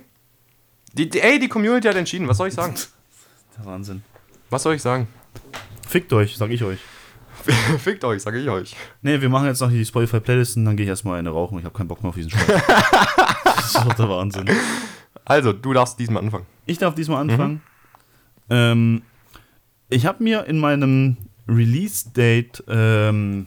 Die, 0.92 1.08
die, 1.08 1.20
ey, 1.20 1.38
die 1.38 1.48
Community 1.48 1.88
hat 1.88 1.96
entschieden. 1.96 2.26
Was 2.28 2.38
soll 2.38 2.48
ich 2.48 2.54
sagen? 2.54 2.74
Der 3.58 3.66
Wahnsinn. 3.66 4.02
Was 4.48 4.62
soll 4.62 4.74
ich 4.74 4.82
sagen? 4.82 5.08
Fickt 5.86 6.12
euch, 6.12 6.36
sag 6.36 6.50
ich 6.50 6.62
euch. 6.62 6.78
Fickt 7.78 8.04
euch, 8.04 8.22
sage 8.22 8.38
ich 8.38 8.48
euch. 8.48 8.76
Ne, 9.02 9.20
wir 9.20 9.28
machen 9.28 9.46
jetzt 9.46 9.60
noch 9.60 9.70
die 9.70 9.84
Spotify-Playlisten, 9.84 10.64
dann 10.64 10.76
gehe 10.76 10.84
ich 10.84 10.90
erstmal 10.90 11.18
eine 11.18 11.30
rauchen. 11.30 11.58
Ich 11.58 11.64
habe 11.64 11.76
keinen 11.76 11.88
Bock 11.88 12.02
mehr 12.02 12.10
auf 12.10 12.14
diesen 12.14 12.30
Scheiß. 12.30 12.46
das 13.44 13.66
ist 13.66 13.76
doch 13.76 13.94
der 13.94 14.08
Wahnsinn. 14.08 14.50
Also, 15.24 15.52
du 15.52 15.72
darfst 15.72 15.98
diesmal 15.98 16.22
anfangen. 16.22 16.46
Ich 16.66 16.78
darf 16.78 16.94
diesmal 16.94 17.20
anfangen. 17.20 17.62
Ähm, 18.50 19.02
ich 19.88 20.06
habe 20.06 20.22
mir 20.22 20.44
in 20.46 20.58
meinem 20.58 21.16
Release-Date, 21.50 22.64
ähm, 22.68 23.46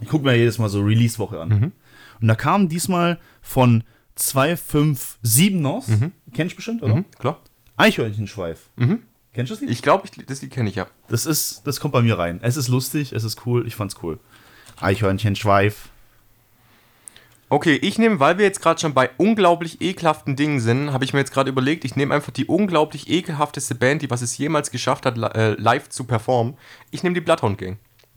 ich 0.00 0.08
gucke 0.08 0.24
mir 0.24 0.34
jedes 0.36 0.58
Mal 0.58 0.68
so 0.68 0.80
Release-Woche 0.80 1.40
an. 1.40 1.72
Und 2.20 2.28
da 2.28 2.34
kam 2.34 2.68
diesmal 2.68 3.18
von 3.40 3.84
257ers, 4.18 6.10
kennst 6.32 6.52
du 6.52 6.56
bestimmt, 6.56 6.82
oder? 6.82 6.96
Mhm, 6.96 7.04
klar. 7.18 7.40
Eichhörnchenschweif. 7.76 8.70
Kennst 9.34 9.50
du 9.50 9.54
das 9.54 9.60
Lied? 9.60 9.70
Ich 9.70 9.82
glaube, 9.82 10.08
das 10.26 10.42
Lied 10.42 10.50
kenne 10.50 10.68
ich 10.68 10.74
ja. 10.76 10.86
Das 11.08 11.24
ist, 11.26 11.62
das 11.66 11.80
kommt 11.80 11.92
bei 11.92 12.02
mir 12.02 12.18
rein. 12.18 12.40
Es 12.42 12.56
ist 12.56 12.68
lustig, 12.68 13.12
es 13.12 13.24
ist 13.24 13.46
cool, 13.46 13.66
ich 13.66 13.74
fand's 13.74 13.96
cool. 14.02 14.18
Eichhörnchenschweif. 14.80 15.88
Okay, 17.52 17.74
ich 17.74 17.98
nehme, 17.98 18.18
weil 18.18 18.38
wir 18.38 18.46
jetzt 18.46 18.62
gerade 18.62 18.80
schon 18.80 18.94
bei 18.94 19.10
unglaublich 19.18 19.82
ekelhaften 19.82 20.36
Dingen 20.36 20.58
sind, 20.58 20.90
habe 20.94 21.04
ich 21.04 21.12
mir 21.12 21.18
jetzt 21.18 21.34
gerade 21.34 21.50
überlegt, 21.50 21.84
ich 21.84 21.96
nehme 21.96 22.14
einfach 22.14 22.32
die 22.32 22.46
unglaublich 22.46 23.10
ekelhafteste 23.10 23.74
Band, 23.74 24.00
die 24.00 24.08
was 24.08 24.22
es 24.22 24.38
jemals 24.38 24.70
geschafft 24.70 25.04
hat, 25.04 25.18
äh, 25.18 25.50
live 25.60 25.90
zu 25.90 26.04
performen. 26.04 26.56
Ich 26.90 27.02
nehme 27.02 27.12
die 27.12 27.20
Bloodhound 27.20 27.58
Gang. 27.58 27.76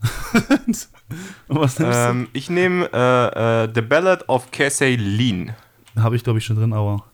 Was 1.48 1.78
nimmst 1.78 1.98
Ähm, 1.98 2.28
ich 2.32 2.48
nehme 2.48 2.88
äh, 2.90 3.64
äh, 3.64 3.72
The 3.74 3.82
Ballad 3.82 4.26
of 4.30 4.50
du? 4.50 5.52
Habe 5.96 6.16
ich, 6.16 6.24
glaube 6.24 6.38
ich, 6.38 6.44
schon 6.46 6.56
drin, 6.56 6.72
aber. 6.72 7.04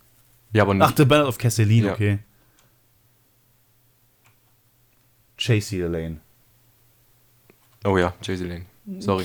Ja, 0.52 0.62
aber 0.62 0.74
nicht. 0.74 0.84
Ach, 0.84 0.92
The 0.96 1.04
Ballad 1.04 1.26
of 1.26 1.38
Castelline, 1.38 1.88
Ja. 1.88 1.92
okay. 1.94 2.20
Chasey 5.38 5.80
Lane. 5.80 6.20
Oh 7.84 7.98
ja, 7.98 8.14
Jay-Z 8.22 8.46
Lane. 8.46 8.66
Sorry. 9.00 9.24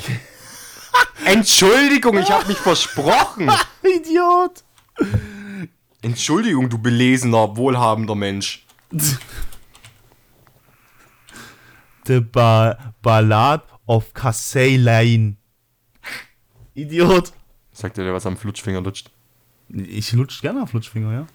Entschuldigung, 1.26 2.18
ich 2.18 2.30
habe 2.30 2.48
mich 2.48 2.58
versprochen. 2.58 3.50
Idiot! 3.84 4.64
Entschuldigung, 6.02 6.70
du 6.70 6.78
belesener, 6.78 7.56
wohlhabender 7.58 8.16
Mensch. 8.16 8.66
The 12.06 12.20
ba 12.22 12.94
Ballad 13.02 13.64
of 13.86 14.14
Cassay 14.14 14.78
Lane. 14.78 15.36
Idiot! 16.74 17.34
Sagt 17.72 17.98
dir 17.98 18.04
der, 18.04 18.14
was 18.14 18.26
am 18.26 18.38
Flutschfinger 18.38 18.82
lutscht? 18.82 19.12
Ich 19.70 20.14
lutsch 20.14 20.42
gerne 20.42 20.64
auf 20.64 20.70
Flutschfinger, 20.70 21.12
ja. 21.12 21.28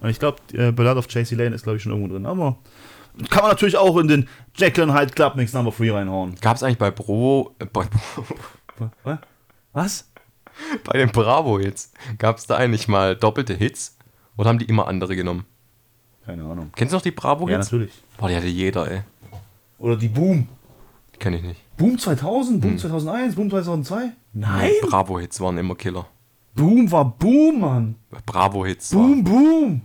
Und 0.00 0.10
ich 0.10 0.18
glaube, 0.18 0.38
äh, 0.52 0.72
Ballad 0.72 0.96
of 0.96 1.08
Chasey 1.08 1.36
Lane 1.36 1.54
ist, 1.54 1.64
glaube 1.64 1.76
ich, 1.76 1.82
schon 1.82 1.92
irgendwo 1.92 2.12
drin. 2.12 2.26
Aber 2.26 2.58
kann 3.30 3.42
man 3.42 3.50
natürlich 3.50 3.76
auch 3.76 3.96
in 3.98 4.08
den 4.08 4.28
Jekyll 4.56 4.84
and 4.84 4.94
Hyde 4.94 5.12
Club 5.12 5.34
Mix 5.34 5.52
Number 5.52 5.72
3 5.72 5.90
reinhauen. 5.90 6.36
Gab 6.40 6.56
es 6.56 6.62
eigentlich 6.62 6.78
bei 6.78 6.90
Bravo, 6.90 7.54
äh, 7.58 7.66
bei, 7.66 7.86
Was? 8.16 8.26
Was? 9.72 10.10
bei 10.84 10.98
den 10.98 11.10
Bravo 11.10 11.58
jetzt, 11.60 11.94
gab 12.18 12.38
es 12.38 12.46
da 12.46 12.56
eigentlich 12.56 12.88
mal 12.88 13.14
doppelte 13.14 13.54
Hits? 13.54 13.96
Oder 14.36 14.48
haben 14.50 14.58
die 14.58 14.64
immer 14.66 14.88
andere 14.88 15.14
genommen? 15.16 15.44
Keine 16.24 16.44
Ahnung. 16.44 16.70
Kennst 16.76 16.92
du 16.92 16.96
noch 16.96 17.02
die 17.02 17.08
Ja, 17.10 17.14
Bravo-Hits? 17.16 17.70
natürlich. 17.72 17.92
Boah, 18.16 18.28
die 18.28 18.36
hatte 18.36 18.46
jeder, 18.46 18.90
ey. 18.90 19.00
Oder 19.78 19.96
die 19.96 20.08
Boom. 20.08 20.48
Die 21.14 21.18
kenn 21.18 21.34
ich 21.34 21.42
nicht. 21.42 21.60
Boom 21.76 21.98
2000, 21.98 22.60
Boom 22.60 22.76
2001, 22.78 23.34
Boom 23.36 23.50
2002? 23.50 24.12
Nein! 24.32 24.70
Bravo-Hits 24.82 25.40
waren 25.40 25.58
immer 25.58 25.74
Killer. 25.74 26.06
Boom 26.54 26.90
war 26.90 27.04
Boom, 27.04 27.60
Mann! 27.60 27.94
Bravo-Hits. 28.26 28.90
Boom, 28.90 29.22
boom! 29.24 29.82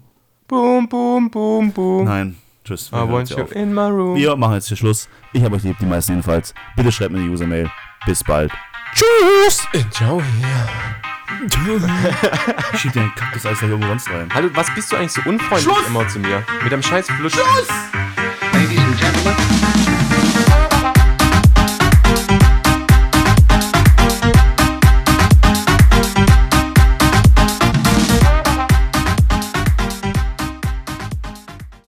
Boom, 0.48 0.88
boom, 0.90 1.30
boom, 1.32 1.72
boom. 1.72 2.04
Nein, 2.06 2.38
tschüss. 2.66 2.92
wir 2.92 3.00
I 3.04 3.10
want 3.12 3.30
you 3.30 3.44
auf. 3.44 3.52
in 3.56 3.74
my 3.74 3.82
room. 3.90 4.16
Wir 4.16 4.36
machen 4.36 4.56
jetzt 4.56 4.68
hier 4.68 4.78
Schluss. 4.78 5.08
Ich 5.32 5.44
habe 5.44 5.56
euch 5.56 5.64
lieb, 5.64 5.78
die 5.80 5.86
meisten 5.86 6.12
jedenfalls. 6.14 6.54
Bitte 6.76 6.92
schreibt 6.92 7.12
mir 7.12 7.20
eine 7.20 7.30
User-Mail. 7.32 7.70
Bis 8.06 8.24
bald. 8.24 8.52
Tschüss! 8.96 9.68
Ciao 9.92 10.22
hier. 10.40 10.70
Ich 12.74 12.80
schieb 12.80 12.94
den 12.94 13.14
Kaktus-Eis 13.16 13.60
gleich 13.60 13.70
irgendwo 13.72 13.88
sonst 13.90 14.10
rein. 14.10 14.30
Hallo, 14.34 14.50
was 14.54 14.74
bist 14.76 14.92
du 14.92 14.96
eigentlich 14.96 15.12
so 15.12 15.22
unfreundlich 15.26 15.64
Schluss! 15.64 15.88
immer 15.88 16.08
zu 16.08 16.20
mir? 16.20 16.44
Mit 16.62 16.72
dem 16.72 16.82
scheiß 16.82 17.08
Flusch. 17.08 17.34
Ladies 18.54 18.80
and 18.80 19.00
gentlemen, 19.00 19.36